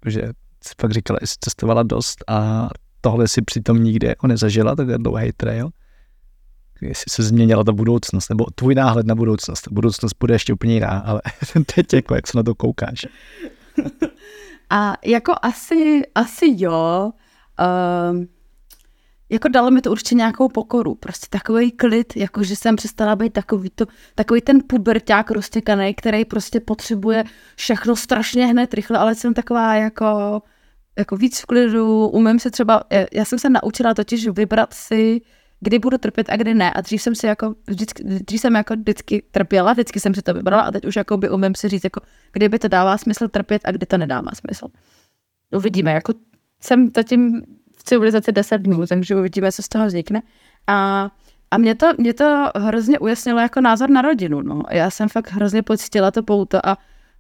že 0.07 0.20
jsi 0.64 0.74
fakt 0.80 0.92
říkala, 0.92 1.18
že 1.22 1.26
jsi 1.26 1.34
cestovala 1.40 1.82
dost 1.82 2.24
a 2.28 2.68
tohle 3.01 3.28
si 3.28 3.42
přitom 3.42 3.84
nikdy 3.84 4.07
jako 4.07 4.26
nezažila, 4.26 4.76
takhle 4.76 4.99
dlouhý 4.99 5.32
trail. 5.36 5.70
Jestli 6.80 7.11
se 7.11 7.22
změnila 7.22 7.64
ta 7.64 7.72
budoucnost, 7.72 8.28
nebo 8.28 8.46
tvůj 8.55 8.74
náhled 8.74 9.07
na 9.07 9.14
budoucnost. 9.14 9.68
Budoucnost 9.70 10.16
bude 10.20 10.34
ještě 10.34 10.53
úplně 10.53 10.74
jiná, 10.74 10.99
ale 10.99 11.20
teď 11.74 11.92
jako, 11.92 12.14
jak 12.14 12.26
se 12.26 12.36
na 12.36 12.42
to 12.42 12.55
koukáš. 12.55 13.07
A 14.70 14.94
jako 15.04 15.34
asi, 15.42 16.02
asi 16.14 16.46
jo. 16.56 17.12
Uh, 17.60 18.24
jako 19.30 19.48
dalo 19.48 19.70
mi 19.70 19.80
to 19.80 19.90
určitě 19.90 20.14
nějakou 20.14 20.48
pokoru, 20.48 20.94
prostě 20.94 21.26
takový 21.30 21.70
klid, 21.70 22.16
jako 22.16 22.42
že 22.42 22.56
jsem 22.56 22.76
přestala 22.76 23.16
být 23.16 23.32
takový, 23.32 23.70
to, 23.70 23.86
takový 24.14 24.40
ten 24.40 24.60
puberták 24.66 25.30
roztěkaný, 25.30 25.94
který 25.94 26.24
prostě 26.24 26.60
potřebuje 26.60 27.24
všechno 27.56 27.96
strašně 27.96 28.46
hned 28.46 28.74
rychle, 28.74 28.98
ale 28.98 29.14
jsem 29.14 29.34
taková 29.34 29.74
jako, 29.74 30.42
jako 30.98 31.16
víc 31.16 31.40
v 31.40 31.46
klidu, 31.46 32.08
umím 32.08 32.38
se 32.38 32.50
třeba, 32.50 32.82
já 33.12 33.24
jsem 33.24 33.38
se 33.38 33.48
naučila 33.50 33.94
totiž 33.94 34.28
vybrat 34.28 34.74
si, 34.74 35.20
kdy 35.61 35.78
budu 35.78 35.98
trpět 35.98 36.30
a 36.30 36.36
kdy 36.36 36.54
ne. 36.54 36.72
A 36.72 36.80
dřív 36.80 37.02
jsem 37.02 37.14
si 37.14 37.26
jako, 37.26 37.54
vždycky, 37.66 38.04
dřív 38.04 38.40
jsem 38.40 38.54
jako 38.54 38.74
vždycky 38.74 39.22
trpěla, 39.30 39.72
vždycky 39.72 40.00
jsem 40.00 40.14
si 40.14 40.22
to 40.22 40.34
vybrala 40.34 40.62
a 40.62 40.70
teď 40.70 40.84
už 40.84 40.96
jako 40.96 41.16
by 41.16 41.30
umím 41.30 41.54
si 41.54 41.68
říct, 41.68 41.84
jako, 41.84 42.00
kdy 42.32 42.48
by 42.48 42.59
to 42.59 42.68
dává 42.68 42.98
smysl 42.98 43.28
trpět 43.28 43.62
a 43.64 43.70
kdy 43.70 43.86
to 43.86 43.98
nedává 43.98 44.30
smysl. 44.34 44.66
Uvidíme, 45.56 45.92
jako 45.92 46.12
jsem 46.61 46.90
zatím 46.96 47.42
v 47.78 47.84
civilizaci 47.84 48.32
10 48.32 48.59
dnů, 48.59 48.86
takže 48.86 49.16
uvidíme, 49.16 49.52
co 49.52 49.62
z 49.62 49.68
toho 49.68 49.86
vznikne. 49.86 50.22
A, 50.66 51.11
a 51.50 51.59
mě 51.59 51.74
to, 51.74 51.86
mě 51.98 52.14
to 52.14 52.50
hrozně 52.56 52.98
ujasnilo 52.98 53.40
jako 53.40 53.61
názor 53.61 53.90
na 53.90 54.02
rodinu. 54.02 54.42
No. 54.42 54.62
Já 54.70 54.90
jsem 54.90 55.09
fakt 55.09 55.30
hrozně 55.30 55.62
pocítila 55.62 56.11
to 56.11 56.22
pouto 56.22 56.66
a 56.66 56.78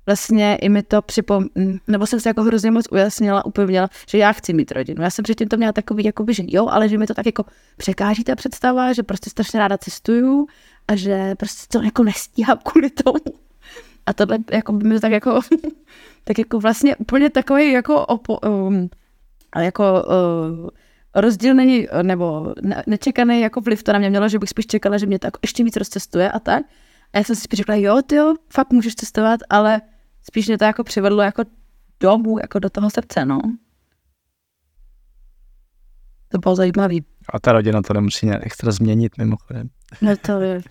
vlastně 0.08 0.56
i 0.56 0.68
mi 0.68 0.82
to 0.82 1.02
připom... 1.02 1.44
nebo 1.86 2.06
jsem 2.06 2.20
se 2.20 2.28
jako 2.28 2.42
hrozně 2.42 2.70
moc 2.70 2.84
ujasnila, 2.90 3.46
upevnila, 3.46 3.88
že 4.08 4.18
já 4.18 4.32
chci 4.32 4.52
mít 4.52 4.72
rodinu. 4.72 5.02
Já 5.02 5.10
jsem 5.10 5.22
předtím 5.22 5.48
to 5.48 5.56
měla 5.56 5.72
takový, 5.72 6.04
jakoby, 6.04 6.34
že 6.34 6.42
jo, 6.46 6.66
ale 6.68 6.88
že 6.88 6.98
mi 6.98 7.06
to 7.06 7.14
tak 7.14 7.26
jako 7.26 7.44
překáží 7.76 8.24
ta 8.24 8.36
představa, 8.36 8.92
že 8.92 9.02
prostě 9.02 9.30
strašně 9.30 9.58
ráda 9.58 9.78
cestuju 9.78 10.46
a 10.88 10.96
že 10.96 11.34
prostě 11.34 11.78
to 11.78 11.84
jako 11.84 12.04
nestíhám 12.04 12.58
kvůli 12.64 12.90
tomu. 12.90 13.36
A 14.06 14.12
tohle 14.12 14.38
jako 14.50 14.72
by 14.72 14.88
mi 14.88 15.00
tak 15.00 15.12
jako, 15.12 15.40
tak 16.24 16.38
jako 16.38 16.60
vlastně 16.60 16.96
úplně 16.96 17.30
takový 17.30 17.72
jako 17.72 18.06
opo, 18.06 18.38
um, 18.38 18.88
jako 19.56 19.84
uh, 19.92 20.68
rozdíl 21.14 21.54
není, 21.54 21.86
nebo 22.02 22.54
ne, 22.62 22.82
nečekaný 22.86 23.40
jako 23.40 23.60
vliv 23.60 23.82
to 23.82 23.92
na 23.92 23.98
mě 23.98 24.10
mělo, 24.10 24.28
že 24.28 24.38
bych 24.38 24.48
spíš 24.48 24.66
čekala, 24.66 24.98
že 24.98 25.06
mě 25.06 25.18
to 25.18 25.26
jako 25.26 25.38
ještě 25.42 25.64
víc 25.64 25.76
rozcestuje 25.76 26.30
a 26.30 26.38
tak. 26.38 26.64
A 27.12 27.18
já 27.18 27.24
jsem 27.24 27.36
si 27.36 27.48
řekla, 27.52 27.74
jo, 27.74 28.02
ty 28.06 28.14
jo, 28.14 28.34
fakt 28.48 28.72
můžeš 28.72 28.94
cestovat, 28.94 29.40
ale 29.50 29.80
spíš 30.28 30.46
mě 30.46 30.58
to 30.58 30.64
jako 30.64 30.84
přivedlo 30.84 31.22
jako 31.22 31.42
domů, 32.00 32.38
jako 32.38 32.58
do 32.58 32.70
toho 32.70 32.90
srdce, 32.90 33.24
no. 33.24 33.40
To 36.28 36.38
bylo 36.38 36.56
zajímavý. 36.56 37.04
A 37.32 37.40
ta 37.40 37.52
rodina 37.52 37.82
to 37.82 37.94
nemusí 37.94 38.26
nějak 38.26 38.46
extra 38.46 38.72
změnit 38.72 39.18
mimochodem. 39.18 39.68
No 40.00 40.16
to 40.16 40.40
je, 40.40 40.62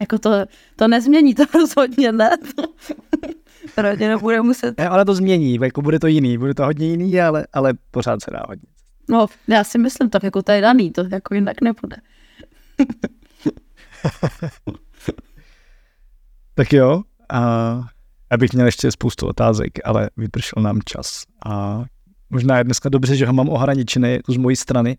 jako 0.00 0.18
to, 0.18 0.30
to 0.76 0.88
nezmění, 0.88 1.34
to 1.34 1.44
rozhodně 1.54 2.12
ne. 2.12 2.30
rodina 3.76 4.18
bude 4.18 4.42
muset... 4.42 4.78
Ne, 4.78 4.88
ale 4.88 5.04
to 5.04 5.14
změní, 5.14 5.54
jako 5.54 5.82
bude 5.82 5.98
to 5.98 6.06
jiný, 6.06 6.38
bude 6.38 6.54
to 6.54 6.64
hodně 6.64 6.86
jiný, 6.86 7.20
ale, 7.20 7.46
ale 7.52 7.74
pořád 7.90 8.22
se 8.22 8.30
dá 8.30 8.42
hodně. 8.48 8.68
No, 9.08 9.26
já 9.48 9.64
si 9.64 9.78
myslím, 9.78 10.10
tak 10.10 10.22
jako 10.22 10.42
to 10.42 10.52
je 10.52 10.60
daný, 10.60 10.92
to 10.92 11.04
jako 11.10 11.34
jinak 11.34 11.60
nebude. 11.60 11.96
tak 16.54 16.72
jo, 16.72 17.02
a 17.32 17.80
já 18.30 18.36
bych 18.36 18.52
měl 18.52 18.66
ještě 18.66 18.90
spoustu 18.90 19.26
otázek, 19.26 19.70
ale 19.84 20.10
vypršel 20.16 20.62
nám 20.62 20.80
čas. 20.84 21.24
A 21.46 21.84
možná 22.30 22.58
je 22.58 22.64
dneska 22.64 22.88
dobře, 22.88 23.16
že 23.16 23.26
ho 23.26 23.32
mám 23.32 23.48
ohraničený 23.48 24.18
z 24.28 24.36
mojí 24.36 24.56
strany, 24.56 24.96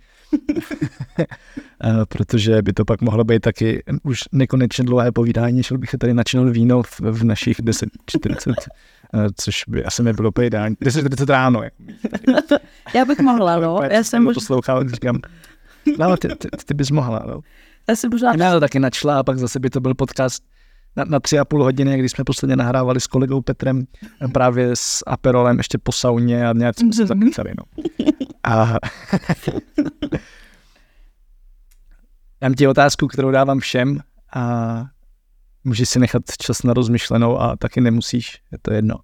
protože 2.09 2.61
by 2.61 2.73
to 2.73 2.85
pak 2.85 3.01
mohlo 3.01 3.23
být 3.23 3.41
taky 3.41 3.83
už 4.03 4.19
nekonečně 4.31 4.83
dlouhé 4.83 5.11
povídání, 5.11 5.63
šel 5.63 5.77
bych 5.77 5.89
se 5.89 5.97
tady 5.97 6.13
načinul 6.13 6.51
víno 6.51 6.83
v, 6.83 6.99
v 6.99 7.23
našich 7.23 7.59
10.40, 7.59 8.53
což 9.35 9.63
by 9.67 9.85
asi 9.85 10.03
nebylo 10.03 10.29
úplně 10.29 10.47
ideální. 10.47 10.75
10.40 10.75 11.25
ráno. 11.25 11.63
Jako. 11.63 11.75
Já 12.95 13.05
bych 13.05 13.19
mohla, 13.19 13.59
no. 13.59 13.79
Já 13.91 14.03
jsem 14.03 14.27
už... 14.27 14.33
poslouchal, 14.33 14.89
říkám, 14.89 15.19
no, 15.99 16.17
ty, 16.17 16.27
ty, 16.27 16.49
ty 16.65 16.73
bys 16.73 16.91
mohla, 16.91 17.23
no. 17.27 17.39
Já 17.89 17.95
jsem 17.95 18.09
možná... 18.11 18.33
Já 18.37 18.53
to 18.53 18.59
taky 18.59 18.79
načla 18.79 19.19
a 19.19 19.23
pak 19.23 19.37
zase 19.37 19.59
by 19.59 19.69
to 19.69 19.79
byl 19.79 19.95
podcast 19.95 20.43
na, 20.97 21.05
na 21.07 21.19
tři 21.19 21.39
a 21.39 21.45
půl 21.45 21.63
hodiny, 21.63 21.99
když 21.99 22.11
jsme 22.11 22.23
posledně 22.23 22.55
nahrávali 22.55 23.01
s 23.01 23.07
kolegou 23.07 23.41
Petrem 23.41 23.87
právě 24.33 24.71
s 24.73 25.03
Aperolem 25.07 25.57
ještě 25.57 25.77
po 25.77 25.91
sauně 25.91 26.47
a 26.47 26.53
nějak 26.53 26.79
jsme 26.79 26.93
se 26.93 27.05
zakecali, 27.05 27.51
no. 27.57 27.63
A 28.43 28.73
dám 32.41 32.53
ti 32.53 32.67
otázku, 32.67 33.07
kterou 33.07 33.31
dávám 33.31 33.59
všem 33.59 33.99
a 34.35 34.83
můžeš 35.63 35.89
si 35.89 35.99
nechat 35.99 36.23
čas 36.37 36.63
na 36.63 36.73
rozmyšlenou 36.73 37.41
a 37.41 37.55
taky 37.55 37.81
nemusíš, 37.81 38.41
je 38.51 38.57
to 38.61 38.73
jedno. 38.73 38.95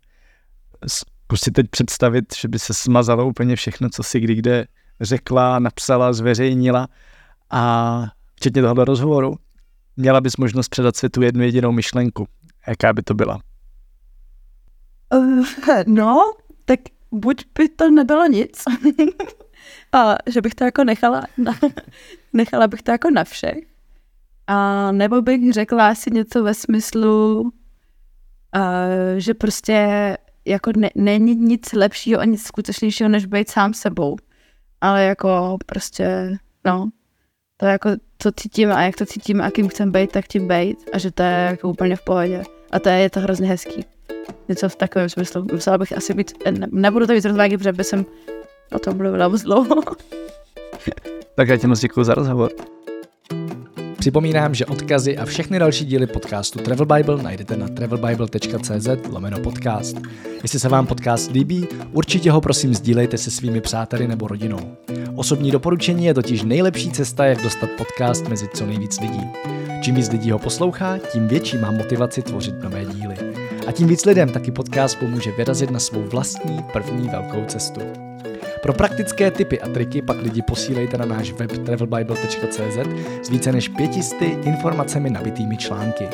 Zkus 0.87 1.41
si 1.41 1.51
teď 1.51 1.65
představit, 1.69 2.25
že 2.35 2.47
by 2.47 2.59
se 2.59 2.73
smazalo 2.73 3.27
úplně 3.27 3.55
všechno, 3.55 3.89
co 3.89 4.03
si 4.03 4.19
kdy 4.19 4.35
kde 4.35 4.67
řekla, 5.01 5.59
napsala, 5.59 6.13
zveřejnila 6.13 6.87
a 7.51 8.03
včetně 8.35 8.61
tohoto 8.61 8.85
rozhovoru 8.85 9.37
měla 9.97 10.21
bys 10.21 10.37
možnost 10.37 10.69
předat 10.69 10.95
světu 10.95 11.21
jednu 11.21 11.43
jedinou 11.43 11.71
myšlenku. 11.71 12.27
Jaká 12.67 12.93
by 12.93 13.03
to 13.03 13.13
byla? 13.13 13.39
Uh, 15.13 15.45
no, 15.87 16.33
tak 16.65 16.79
buď 17.11 17.45
by 17.57 17.69
to 17.69 17.91
nebylo 17.91 18.27
nic, 18.27 18.63
a 19.91 20.15
že 20.27 20.41
bych 20.41 20.55
to 20.55 20.63
jako 20.63 20.83
nechala, 20.83 21.23
na, 21.37 21.53
nechala 22.33 22.67
bych 22.67 22.83
to 22.83 22.91
jako 22.91 23.09
na 23.09 23.23
všech, 23.23 23.57
a 24.47 24.91
nebo 24.91 25.21
bych 25.21 25.53
řekla 25.53 25.87
asi 25.87 26.11
něco 26.11 26.43
ve 26.43 26.53
smyslu, 26.53 27.41
uh, 27.41 27.51
že 29.17 29.33
prostě 29.33 30.17
jako 30.45 30.71
ne, 30.77 30.89
není 30.95 31.35
nic 31.35 31.73
lepšího 31.73 32.19
a 32.19 32.25
nic 32.25 32.43
skutečnějšího, 32.43 33.09
než 33.09 33.25
být 33.25 33.49
sám 33.49 33.73
sebou. 33.73 34.15
Ale 34.81 35.03
jako 35.03 35.57
prostě, 35.65 36.37
no, 36.65 36.89
to 37.63 37.67
jako, 37.67 37.89
co 38.19 38.31
cítím 38.31 38.71
a 38.71 38.81
jak 38.81 38.95
to 38.95 39.05
cítím 39.05 39.41
a 39.41 39.51
kým 39.51 39.67
chcem 39.67 39.91
být, 39.91 40.11
tak 40.11 40.27
tím 40.27 40.47
být 40.47 40.77
a 40.93 40.97
že 40.97 41.11
to 41.11 41.23
je 41.23 41.29
jako 41.29 41.69
úplně 41.69 41.95
v 41.95 42.01
pohodě. 42.01 42.43
A 42.71 42.79
to 42.79 42.89
je, 42.89 42.95
je 42.95 43.09
to 43.09 43.19
hrozně 43.19 43.47
hezký. 43.47 43.85
Něco 44.49 44.69
v 44.69 44.75
takovém 44.75 45.09
smyslu. 45.09 45.47
Musela 45.51 45.77
bych 45.77 45.97
asi 45.97 46.13
být, 46.13 46.33
ne, 46.51 46.67
nebudu 46.71 47.07
to 47.07 47.13
víc 47.13 47.25
rozvádět, 47.25 47.57
protože 47.57 47.71
by 47.71 47.83
jsem 47.83 48.05
o 48.75 48.79
tom 48.79 48.97
mluvila 48.97 49.27
moc 49.27 49.41
dlouho. 49.41 49.81
tak 51.35 51.47
já 51.47 51.57
ti 51.57 51.67
moc 51.67 51.79
děkuji 51.79 52.03
za 52.03 52.13
rozhovor. 52.13 52.51
Připomínám, 54.03 54.55
že 54.55 54.65
odkazy 54.65 55.17
a 55.17 55.25
všechny 55.25 55.59
další 55.59 55.85
díly 55.85 56.07
podcastu 56.07 56.59
Travel 56.59 56.85
Bible 56.85 57.23
najdete 57.23 57.57
na 57.57 57.67
travelbible.cz 57.67 58.87
lomeno 59.09 59.39
podcast. 59.39 59.97
Jestli 60.43 60.59
se 60.59 60.69
vám 60.69 60.87
podcast 60.87 61.31
líbí, 61.31 61.67
určitě 61.91 62.31
ho 62.31 62.41
prosím 62.41 62.73
sdílejte 62.73 63.17
se 63.17 63.31
svými 63.31 63.61
přáteli 63.61 64.07
nebo 64.07 64.27
rodinou. 64.27 64.77
Osobní 65.15 65.51
doporučení 65.51 66.05
je 66.05 66.13
totiž 66.13 66.43
nejlepší 66.43 66.91
cesta, 66.91 67.25
jak 67.25 67.43
dostat 67.43 67.69
podcast 67.77 68.29
mezi 68.29 68.47
co 68.55 68.65
nejvíc 68.65 68.99
lidí. 68.99 69.27
Čím 69.81 69.95
víc 69.95 70.09
lidí 70.09 70.31
ho 70.31 70.39
poslouchá, 70.39 70.97
tím 70.97 71.27
větší 71.27 71.57
má 71.57 71.71
motivaci 71.71 72.21
tvořit 72.21 72.63
nové 72.63 72.85
díly. 72.85 73.15
A 73.67 73.71
tím 73.71 73.87
víc 73.87 74.05
lidem 74.05 74.29
taky 74.29 74.51
podcast 74.51 74.99
pomůže 74.99 75.31
vyrazit 75.31 75.71
na 75.71 75.79
svou 75.79 76.01
vlastní 76.01 76.63
první 76.73 77.09
velkou 77.09 77.45
cestu. 77.45 77.81
Pro 78.63 78.73
praktické 78.73 79.31
tipy 79.31 79.61
a 79.61 79.67
triky 79.67 80.01
pak 80.01 80.21
lidi 80.21 80.41
posílejte 80.41 80.97
na 80.97 81.05
náš 81.05 81.31
web 81.31 81.51
travelbible.cz 81.51 82.77
s 83.23 83.29
více 83.29 83.51
než 83.51 83.67
pětisty 83.67 84.25
informacemi 84.25 85.09
nabitými 85.09 85.57
články. 85.57 86.07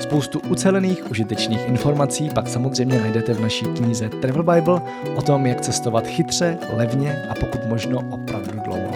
Spoustu 0.00 0.40
ucelených, 0.40 1.10
užitečných 1.10 1.68
informací 1.68 2.30
pak 2.34 2.48
samozřejmě 2.48 2.98
najdete 2.98 3.34
v 3.34 3.40
naší 3.40 3.64
knize 3.64 4.08
Travel 4.08 4.42
Bible 4.42 4.80
o 5.16 5.22
tom, 5.22 5.46
jak 5.46 5.60
cestovat 5.60 6.06
chytře, 6.06 6.58
levně 6.76 7.26
a 7.30 7.34
pokud 7.34 7.66
možno 7.68 7.98
opravdu 8.10 8.60
dlouho. 8.64 8.92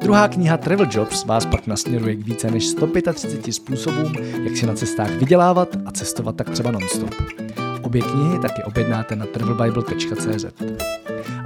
Druhá 0.00 0.28
kniha 0.28 0.56
Travel 0.56 0.86
Jobs 0.90 1.24
vás 1.24 1.46
pak 1.46 1.66
nasměruje 1.66 2.14
k 2.16 2.26
více 2.26 2.50
než 2.50 2.66
135 2.66 3.52
způsobům, 3.52 4.12
jak 4.44 4.56
si 4.56 4.66
na 4.66 4.74
cestách 4.74 5.10
vydělávat 5.10 5.68
a 5.86 5.90
cestovat 5.90 6.36
tak 6.36 6.50
třeba 6.50 6.70
nonstop. 6.70 7.14
Obě 7.88 8.02
knihy 8.02 8.38
taky 8.38 8.62
objednáte 8.62 9.16
na 9.16 9.26
travelbible.cz. 9.26 10.44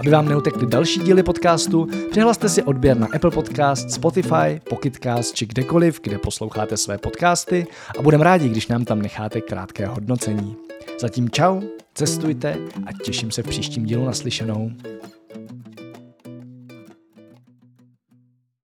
Aby 0.01 0.11
vám 0.11 0.29
neutekly 0.29 0.67
další 0.67 1.01
díly 1.01 1.23
podcastu, 1.23 1.89
přihlaste 2.11 2.49
si 2.49 2.63
odběr 2.63 2.99
na 2.99 3.09
Apple 3.15 3.31
Podcast, 3.31 3.91
Spotify, 3.91 4.61
Pocketcast 4.69 5.35
či 5.35 5.47
kdekoliv, 5.47 6.01
kde 6.03 6.19
posloucháte 6.19 6.77
své 6.77 6.99
podcasty 6.99 7.67
a 7.99 8.03
budeme 8.03 8.25
rádi, 8.25 8.49
když 8.49 8.69
nám 8.69 8.85
tam 8.85 9.03
necháte 9.03 9.41
krátké 9.41 9.87
hodnocení. 9.87 10.57
Zatím 11.01 11.31
čau, 11.31 11.61
cestujte 11.95 12.57
a 12.87 12.93
těším 13.05 13.31
se 13.31 13.43
v 13.43 13.49
příštím 13.49 13.85
dílu 13.85 14.05
naslyšenou. 14.05 14.71